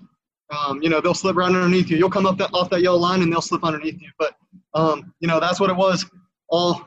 um, 0.51 0.83
you 0.83 0.89
know 0.89 1.01
they'll 1.01 1.15
slip 1.15 1.37
right 1.37 1.47
underneath 1.47 1.91
you. 1.91 1.97
You'll 1.97 2.11
come 2.11 2.27
up 2.27 2.39
that 2.39 2.51
off 2.53 2.71
that 2.71 2.83
yellow 2.83 2.99
line, 2.99 3.23
and 3.23 3.33
they'll 3.33 3.41
slip 3.41 3.65
underneath 3.65 4.01
you. 4.01 4.11
But 4.19 4.35
um, 4.75 5.15
you 5.21 5.29
know 5.29 5.41
that's 5.41 5.61
what 5.61 5.71
it 5.71 5.77
was 5.77 6.05
all 6.49 6.85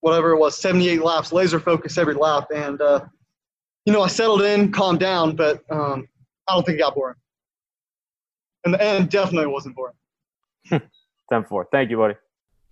whatever 0.00 0.30
it 0.32 0.38
was, 0.38 0.58
78 0.58 1.02
laps, 1.02 1.32
laser 1.32 1.58
focus 1.58 1.96
every 1.96 2.14
lap. 2.14 2.48
And, 2.54 2.80
uh, 2.80 3.00
you 3.84 3.92
know, 3.92 4.02
I 4.02 4.08
settled 4.08 4.42
in, 4.42 4.72
calmed 4.72 5.00
down, 5.00 5.36
but 5.36 5.62
um, 5.70 6.08
I 6.48 6.54
don't 6.54 6.64
think 6.64 6.78
it 6.78 6.82
got 6.82 6.94
boring. 6.94 7.16
And 8.64 8.74
the 8.74 8.82
end 8.82 9.10
definitely 9.10 9.46
wasn't 9.46 9.76
boring. 9.76 9.94
10 10.70 11.44
4. 11.48 11.68
Thank 11.70 11.90
you, 11.90 11.98
buddy. 11.98 12.14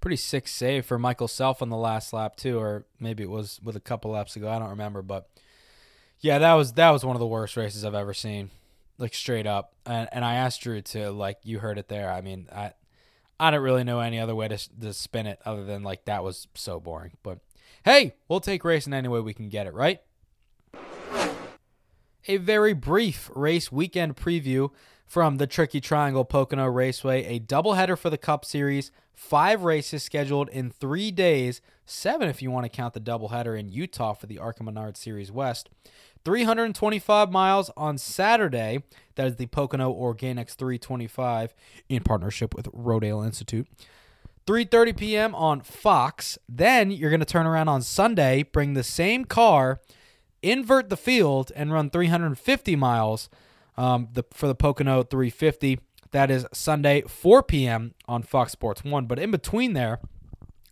Pretty 0.00 0.16
sick 0.16 0.48
save 0.48 0.86
for 0.86 0.98
Michael 0.98 1.28
Self 1.28 1.62
on 1.62 1.68
the 1.68 1.76
last 1.76 2.12
lap 2.12 2.36
too, 2.36 2.58
or 2.58 2.86
maybe 2.98 3.22
it 3.22 3.30
was 3.30 3.60
with 3.62 3.76
a 3.76 3.80
couple 3.80 4.10
laps 4.10 4.34
ago. 4.34 4.48
I 4.48 4.58
don't 4.58 4.70
remember, 4.70 5.02
but 5.02 5.28
yeah, 6.20 6.38
that 6.38 6.54
was 6.54 6.72
that 6.72 6.90
was 6.90 7.04
one 7.04 7.14
of 7.14 7.20
the 7.20 7.26
worst 7.26 7.56
races 7.56 7.84
I've 7.84 7.94
ever 7.94 8.14
seen, 8.14 8.50
like 8.98 9.14
straight 9.14 9.46
up. 9.46 9.74
And 9.86 10.08
and 10.10 10.24
I 10.24 10.34
asked 10.34 10.62
Drew 10.62 10.80
to 10.80 11.12
like 11.12 11.38
you 11.44 11.60
heard 11.60 11.78
it 11.78 11.88
there. 11.88 12.10
I 12.10 12.20
mean, 12.20 12.48
I 12.52 12.72
I 13.38 13.52
don't 13.52 13.62
really 13.62 13.84
know 13.84 14.00
any 14.00 14.18
other 14.18 14.34
way 14.34 14.48
to, 14.48 14.58
to 14.80 14.92
spin 14.92 15.26
it 15.26 15.40
other 15.44 15.64
than 15.64 15.84
like 15.84 16.04
that 16.06 16.24
was 16.24 16.48
so 16.54 16.80
boring. 16.80 17.12
But 17.22 17.38
hey, 17.84 18.14
we'll 18.28 18.40
take 18.40 18.64
racing 18.64 18.94
any 18.94 19.08
way 19.08 19.20
we 19.20 19.34
can 19.34 19.48
get 19.48 19.66
it, 19.66 19.74
right? 19.74 20.00
A 22.28 22.36
very 22.36 22.72
brief 22.72 23.30
race 23.34 23.72
weekend 23.72 24.16
preview 24.16 24.70
from 25.04 25.38
the 25.38 25.46
Tricky 25.48 25.80
Triangle 25.80 26.24
Pocono 26.24 26.66
Raceway, 26.66 27.24
a 27.24 27.40
doubleheader 27.40 27.98
for 27.98 28.10
the 28.10 28.16
Cup 28.16 28.44
Series, 28.44 28.92
five 29.12 29.64
races 29.64 30.04
scheduled 30.04 30.48
in 30.50 30.70
three 30.70 31.10
days, 31.10 31.60
seven 31.84 32.28
if 32.28 32.40
you 32.40 32.50
want 32.50 32.64
to 32.64 32.68
count 32.68 32.94
the 32.94 33.00
doubleheader 33.00 33.58
in 33.58 33.68
Utah 33.70 34.12
for 34.12 34.26
the 34.26 34.38
ARCA 34.38 34.62
Menard 34.62 34.96
Series 34.96 35.32
West. 35.32 35.68
325 36.24 37.32
miles 37.32 37.70
on 37.76 37.98
Saturday. 37.98 38.84
That 39.16 39.26
is 39.26 39.36
the 39.36 39.46
Pocono 39.46 39.92
Organics 39.92 40.54
325 40.54 41.54
in 41.88 42.04
partnership 42.04 42.54
with 42.54 42.70
Rodale 42.72 43.26
Institute. 43.26 43.66
3:30 44.46 44.96
p.m. 44.96 45.34
on 45.34 45.60
Fox. 45.60 46.38
Then 46.48 46.92
you're 46.92 47.10
going 47.10 47.20
to 47.20 47.26
turn 47.26 47.46
around 47.46 47.68
on 47.68 47.82
Sunday, 47.82 48.44
bring 48.44 48.74
the 48.74 48.84
same 48.84 49.24
car, 49.24 49.80
invert 50.42 50.88
the 50.88 50.96
field, 50.96 51.52
and 51.54 51.72
run 51.72 51.90
350 51.90 52.76
miles 52.76 53.28
um, 53.76 54.08
the, 54.12 54.24
for 54.32 54.46
the 54.46 54.54
Pocono 54.54 55.02
350. 55.02 55.78
That 56.10 56.30
is 56.30 56.46
Sunday, 56.52 57.02
4 57.02 57.42
p.m. 57.42 57.94
on 58.06 58.22
Fox 58.22 58.52
Sports 58.52 58.84
1. 58.84 59.06
But 59.06 59.18
in 59.18 59.30
between 59.30 59.72
there, 59.72 60.00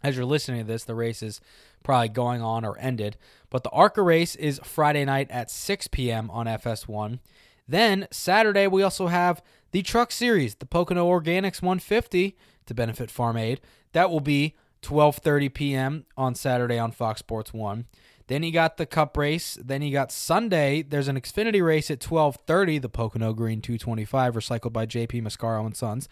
as 0.02 0.16
you're 0.16 0.26
listening 0.26 0.60
to 0.60 0.66
this, 0.66 0.84
the 0.84 0.94
race 0.94 1.22
is 1.22 1.40
probably 1.82 2.08
going 2.08 2.42
on 2.42 2.64
or 2.64 2.78
ended. 2.78 3.16
But 3.48 3.64
the 3.64 3.70
ARCA 3.70 4.02
race 4.02 4.36
is 4.36 4.60
Friday 4.62 5.04
night 5.04 5.30
at 5.30 5.50
6 5.50 5.88
p.m. 5.88 6.30
on 6.30 6.46
FS1. 6.46 7.20
Then 7.66 8.06
Saturday, 8.10 8.66
we 8.66 8.82
also 8.82 9.06
have 9.06 9.42
the 9.70 9.82
Truck 9.82 10.12
Series, 10.12 10.56
the 10.56 10.66
Pocono 10.66 11.08
Organics 11.08 11.62
150 11.62 12.36
to 12.66 12.74
benefit 12.74 13.10
Farm 13.10 13.36
Aid. 13.36 13.60
That 13.92 14.10
will 14.10 14.20
be 14.20 14.54
12:30 14.82 15.54
p.m. 15.54 16.06
on 16.16 16.34
Saturday 16.34 16.78
on 16.78 16.90
Fox 16.90 17.20
Sports 17.20 17.52
1. 17.52 17.86
Then 18.30 18.44
you 18.44 18.52
got 18.52 18.76
the 18.76 18.86
Cup 18.86 19.16
race. 19.16 19.58
Then 19.60 19.82
you 19.82 19.90
got 19.90 20.12
Sunday. 20.12 20.82
There's 20.82 21.08
an 21.08 21.20
Xfinity 21.20 21.64
race 21.64 21.90
at 21.90 21.98
12:30, 21.98 22.80
the 22.80 22.88
Pocono 22.88 23.32
Green 23.32 23.60
225, 23.60 24.36
recycled 24.36 24.72
by 24.72 24.86
JP 24.86 25.20
Mascaro 25.20 25.66
and 25.66 25.76
Sons, 25.76 26.08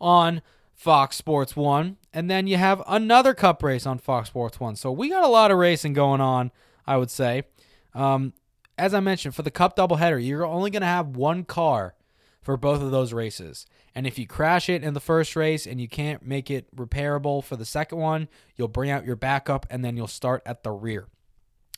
on 0.00 0.42
Fox 0.74 1.16
Sports 1.16 1.56
1. 1.56 1.96
And 2.12 2.30
then 2.30 2.46
you 2.46 2.56
have 2.56 2.84
another 2.86 3.34
Cup 3.34 3.64
race 3.64 3.84
on 3.84 3.98
Fox 3.98 4.28
Sports 4.28 4.60
1. 4.60 4.76
So 4.76 4.92
we 4.92 5.08
got 5.08 5.24
a 5.24 5.28
lot 5.28 5.50
of 5.50 5.58
racing 5.58 5.92
going 5.92 6.20
on, 6.20 6.52
I 6.86 6.98
would 6.98 7.10
say. 7.10 7.42
Um, 7.94 8.32
as 8.78 8.94
I 8.94 9.00
mentioned, 9.00 9.34
for 9.34 9.42
the 9.42 9.50
Cup 9.50 9.74
doubleheader, 9.76 10.24
you're 10.24 10.46
only 10.46 10.70
going 10.70 10.82
to 10.82 10.86
have 10.86 11.16
one 11.16 11.42
car 11.42 11.96
for 12.42 12.56
both 12.56 12.80
of 12.80 12.92
those 12.92 13.12
races. 13.12 13.66
And 13.92 14.06
if 14.06 14.20
you 14.20 14.28
crash 14.28 14.68
it 14.68 14.84
in 14.84 14.94
the 14.94 15.00
first 15.00 15.34
race 15.34 15.66
and 15.66 15.80
you 15.80 15.88
can't 15.88 16.24
make 16.24 16.48
it 16.48 16.68
repairable 16.76 17.42
for 17.42 17.56
the 17.56 17.64
second 17.64 17.98
one, 17.98 18.28
you'll 18.54 18.68
bring 18.68 18.88
out 18.88 19.04
your 19.04 19.16
backup 19.16 19.66
and 19.68 19.84
then 19.84 19.96
you'll 19.96 20.06
start 20.06 20.44
at 20.46 20.62
the 20.62 20.70
rear. 20.70 21.08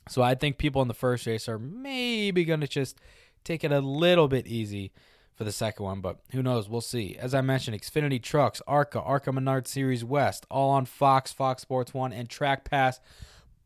So 0.09 0.23
I 0.23 0.35
think 0.35 0.59
people 0.59 0.83
in 0.83 0.89
the 0.89 0.95
first 0.95 1.27
race 1.27 1.49
are 1.49 1.59
maybe 1.59 2.45
going 2.45 2.61
to 2.61 2.69
just 2.69 2.99
take 3.45 3.65
it 3.65 3.73
a 3.73 3.81
little 3.81 4.29
bit 4.29 4.47
easy 4.47 4.93
for 5.39 5.45
the 5.45 5.53
second 5.53 5.85
one, 5.85 6.01
but 6.01 6.19
who 6.33 6.43
knows? 6.43 6.69
We'll 6.69 6.81
see. 6.81 7.17
As 7.17 7.33
I 7.33 7.43
mentioned, 7.43 7.81
Xfinity 7.81 8.21
Trucks, 8.21 8.61
ARCA, 8.67 9.01
ARCA 9.01 9.31
Menard 9.31 9.69
Series 9.69 10.05
West, 10.05 10.45
all 10.51 10.71
on 10.71 10.85
Fox, 10.85 11.33
Fox 11.33 11.63
Sports 11.63 11.95
1, 11.95 12.13
and 12.13 12.29
Track 12.29 12.69
Pass. 12.69 12.99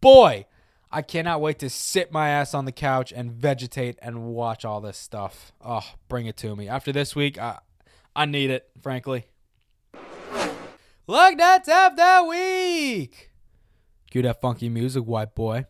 Boy, 0.03 0.45
I 0.91 1.01
cannot 1.01 1.41
wait 1.41 1.59
to 1.61 1.71
sit 1.71 2.13
my 2.13 2.29
ass 2.29 2.53
on 2.53 2.67
the 2.67 2.73
couch 2.73 3.11
and 3.11 3.33
vegetate 3.33 3.99
and 4.03 4.27
watch 4.27 4.67
all 4.67 4.83
this 4.83 4.99
stuff. 4.99 5.53
Oh, 5.65 5.95
bring 6.09 6.27
it 6.27 6.37
to 6.39 6.55
me. 6.55 6.69
After 6.69 6.93
this 6.93 7.17
week, 7.17 7.39
I, 7.39 7.61
I 8.15 8.27
need 8.27 8.51
it, 8.51 8.69
frankly. 8.83 9.25
Lug 11.07 11.39
nuts 11.39 11.71
of 11.71 11.97
the 11.97 12.27
week. 12.29 13.31
Cue 14.11 14.21
that 14.21 14.43
funky 14.43 14.69
music, 14.69 15.05
white 15.05 15.35
boy. 15.35 15.65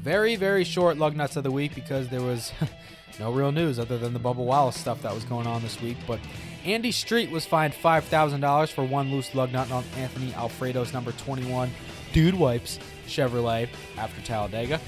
Very, 0.00 0.36
very 0.36 0.64
short 0.64 0.98
lug 0.98 1.16
nuts 1.16 1.36
of 1.36 1.42
the 1.42 1.50
week 1.50 1.74
because 1.74 2.08
there 2.08 2.22
was 2.22 2.52
no 3.18 3.32
real 3.32 3.52
news 3.52 3.78
other 3.78 3.98
than 3.98 4.12
the 4.12 4.20
Bubba 4.20 4.36
Wallace 4.36 4.76
stuff 4.76 5.02
that 5.02 5.14
was 5.14 5.24
going 5.24 5.46
on 5.46 5.62
this 5.62 5.80
week. 5.80 5.96
But 6.06 6.20
Andy 6.64 6.92
Street 6.92 7.30
was 7.30 7.46
fined 7.46 7.74
$5,000 7.74 8.72
for 8.72 8.84
one 8.84 9.10
loose 9.10 9.34
lug 9.34 9.52
nut 9.52 9.70
on 9.70 9.84
Anthony 9.96 10.32
Alfredo's 10.34 10.92
number 10.92 11.12
21 11.12 11.70
Dude 12.12 12.34
Wipes 12.34 12.78
Chevrolet 13.06 13.68
after 13.96 14.20
Talladega. 14.22 14.80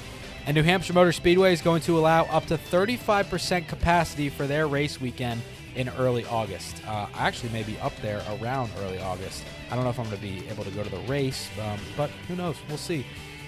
And 0.46 0.54
New 0.54 0.62
Hampshire 0.62 0.94
Motor 0.94 1.12
Speedway 1.12 1.52
is 1.52 1.60
going 1.60 1.82
to 1.82 1.98
allow 1.98 2.24
up 2.24 2.46
to 2.46 2.56
35% 2.56 3.68
capacity 3.68 4.28
for 4.28 4.46
their 4.46 4.66
race 4.66 5.00
weekend 5.00 5.42
in 5.74 5.88
early 5.90 6.24
August. 6.24 6.82
Uh, 6.86 7.06
I 7.14 7.26
actually 7.28 7.50
may 7.50 7.62
be 7.62 7.78
up 7.80 7.92
there 8.02 8.22
around 8.40 8.70
early 8.78 8.98
August. 8.98 9.44
I 9.70 9.74
don't 9.74 9.84
know 9.84 9.90
if 9.90 9.98
I'm 9.98 10.06
going 10.06 10.16
to 10.16 10.22
be 10.22 10.48
able 10.48 10.64
to 10.64 10.70
go 10.70 10.82
to 10.82 10.90
the 10.90 11.00
race, 11.00 11.48
um, 11.60 11.78
but 11.96 12.10
who 12.26 12.34
knows? 12.34 12.56
We'll 12.68 12.78
see. 12.78 13.06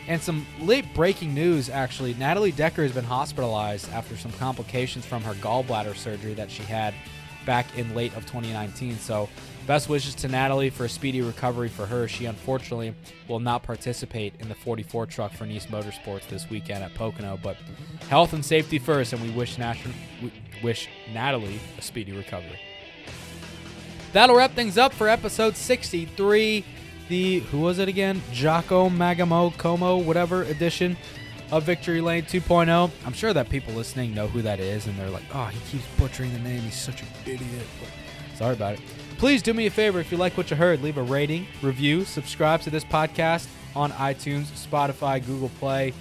And 0.09 0.21
some 0.21 0.47
late 0.61 0.93
breaking 0.95 1.35
news 1.35 1.69
actually. 1.69 2.15
Natalie 2.15 2.53
Decker 2.53 2.83
has 2.83 2.93
been 2.93 3.05
hospitalized 3.05 3.91
after 3.93 4.17
some 4.17 4.33
complications 4.33 5.07
from 5.07 5.23
her 5.23 5.35
gallbladder 5.35 5.97
surgery 5.97 6.35
that 6.35 6.51
she 6.51 6.63
had 6.63 6.95
back 7.47 7.67
in 7.77 7.95
late 7.95 8.15
of 8.17 8.27
2019. 8.27 8.99
So, 8.99 9.29
best 9.67 9.89
wishes 9.89 10.15
to 10.17 10.29
Natalie 10.29 10.71
for 10.71 10.85
a 10.85 10.89
speedy 10.89 11.23
recovery 11.23 11.69
for 11.69 11.87
her. 11.87 12.09
She 12.09 12.27
unfortunately 12.27 12.95
will 13.29 13.41
not 13.41 13.63
participate 13.63 14.35
in 14.41 14.49
the 14.49 14.55
44 14.55 15.07
truck 15.07 15.33
for 15.33 15.47
Niece 15.47 15.67
Motorsports 15.67 16.29
this 16.29 16.51
weekend 16.51 16.83
at 16.85 16.95
Pocono. 16.95 17.39
But 17.43 17.57
health 18.09 18.33
and 18.33 18.45
safety 18.45 18.79
first, 18.79 19.13
and 19.13 19.23
we 19.23 19.31
wish, 19.31 19.59
Nat- 19.59 19.77
we 20.23 20.33
wish 20.63 20.89
Natalie 21.13 21.61
a 21.79 21.83
speedy 21.83 22.13
recovery. 22.13 22.59
That'll 24.13 24.37
wrap 24.37 24.53
things 24.53 24.77
up 24.77 24.93
for 24.93 25.09
episode 25.09 25.57
63. 25.57 26.65
The 27.11 27.41
who 27.41 27.59
was 27.59 27.81
it 27.81 27.89
again? 27.89 28.23
Jocko 28.33 28.89
Magamo 28.89 29.57
Como 29.59 29.97
whatever 29.99 30.45
edition 30.45 30.97
of 31.51 31.65
Victory 31.65 32.01
Lane 32.01 32.23
2.0. 32.23 32.89
I'm 33.05 33.13
sure 33.13 33.33
that 33.33 33.51
people 33.51 33.75
listening 33.75 34.15
know 34.15 34.29
who 34.29 34.43
that 34.43 34.61
is, 34.61 34.87
and 34.87 34.97
they're 34.97 35.11
like, 35.11 35.25
"Oh, 35.35 35.47
he 35.47 35.59
keeps 35.69 35.85
butchering 35.99 36.33
the 36.33 36.39
name. 36.39 36.61
He's 36.61 36.81
such 36.81 37.03
an 37.03 37.09
idiot." 37.27 37.67
But 37.81 38.39
sorry 38.39 38.55
about 38.55 38.75
it. 38.75 38.81
Please 39.19 39.43
do 39.43 39.53
me 39.53 39.67
a 39.67 39.71
favor 39.71 39.99
if 39.99 40.13
you 40.13 40.19
like 40.19 40.37
what 40.37 40.53
you 40.53 40.57
heard, 40.57 40.85
leave 40.85 40.99
a 40.99 41.03
rating, 41.03 41.49
review, 41.63 42.05
subscribe 42.05 42.61
to 42.61 42.71
this 42.71 42.85
podcast 42.85 43.49
on 43.75 43.91
iTunes, 43.91 44.45
Spotify, 44.45 45.25
Google 45.27 45.51
Play. 45.59 45.93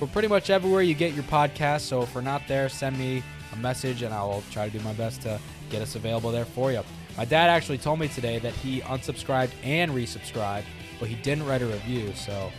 We're 0.00 0.08
pretty 0.08 0.26
much 0.26 0.50
everywhere 0.50 0.82
you 0.82 0.94
get 0.94 1.14
your 1.14 1.24
podcast. 1.24 1.82
So 1.82 2.02
if 2.02 2.12
we're 2.12 2.22
not 2.22 2.42
there, 2.48 2.68
send 2.68 2.98
me 2.98 3.22
a 3.52 3.56
message 3.56 4.02
and 4.02 4.12
I 4.12 4.24
will 4.24 4.42
try 4.50 4.68
to 4.68 4.76
do 4.76 4.82
my 4.84 4.94
best 4.94 5.22
to 5.22 5.38
get 5.70 5.80
us 5.80 5.94
available 5.94 6.32
there 6.32 6.44
for 6.44 6.72
you. 6.72 6.82
My 7.16 7.24
dad 7.24 7.48
actually 7.48 7.78
told 7.78 7.98
me 7.98 8.08
today 8.08 8.38
that 8.40 8.52
he 8.54 8.80
unsubscribed 8.82 9.50
and 9.62 9.92
resubscribed, 9.92 10.64
but 11.00 11.08
he 11.08 11.14
didn't 11.16 11.46
write 11.46 11.62
a 11.62 11.66
review. 11.66 12.12
So 12.14 12.52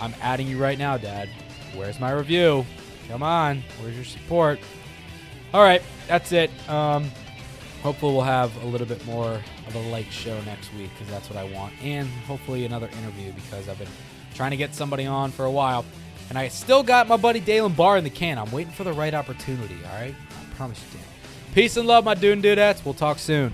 I'm 0.00 0.14
adding 0.20 0.46
you 0.46 0.58
right 0.58 0.78
now, 0.78 0.96
Dad. 0.96 1.28
Where's 1.74 1.98
my 1.98 2.12
review? 2.12 2.64
Come 3.08 3.22
on. 3.22 3.62
Where's 3.80 3.94
your 3.94 4.04
support? 4.04 4.60
All 5.52 5.62
right, 5.62 5.82
that's 6.06 6.32
it. 6.32 6.50
Um, 6.68 7.10
hopefully, 7.82 8.12
we'll 8.12 8.22
have 8.22 8.54
a 8.62 8.66
little 8.66 8.86
bit 8.86 9.04
more 9.06 9.40
of 9.66 9.74
a 9.74 9.80
light 9.90 10.10
show 10.12 10.40
next 10.42 10.72
week 10.74 10.90
because 10.90 11.12
that's 11.12 11.30
what 11.30 11.38
I 11.38 11.44
want, 11.44 11.72
and 11.82 12.08
hopefully 12.26 12.64
another 12.64 12.88
interview 12.88 13.32
because 13.32 13.68
I've 13.68 13.78
been 13.78 13.88
trying 14.34 14.50
to 14.50 14.56
get 14.56 14.74
somebody 14.74 15.06
on 15.06 15.30
for 15.30 15.44
a 15.44 15.50
while, 15.50 15.84
and 16.28 16.38
I 16.38 16.48
still 16.48 16.82
got 16.82 17.08
my 17.08 17.16
buddy 17.16 17.40
Dalen 17.40 17.72
Barr 17.72 17.96
in 17.96 18.04
the 18.04 18.10
can. 18.10 18.38
I'm 18.38 18.50
waiting 18.50 18.72
for 18.72 18.84
the 18.84 18.92
right 18.92 19.14
opportunity. 19.14 19.76
All 19.86 20.00
right, 20.00 20.14
I 20.30 20.54
promise 20.56 20.82
you, 20.92 20.98
Dan. 20.98 21.08
Peace 21.54 21.76
and 21.76 21.86
love, 21.86 22.04
my 22.04 22.14
dude 22.14 22.32
and 22.32 22.44
dudettes. 22.44 22.84
We'll 22.84 22.94
talk 22.94 23.18
soon. 23.18 23.52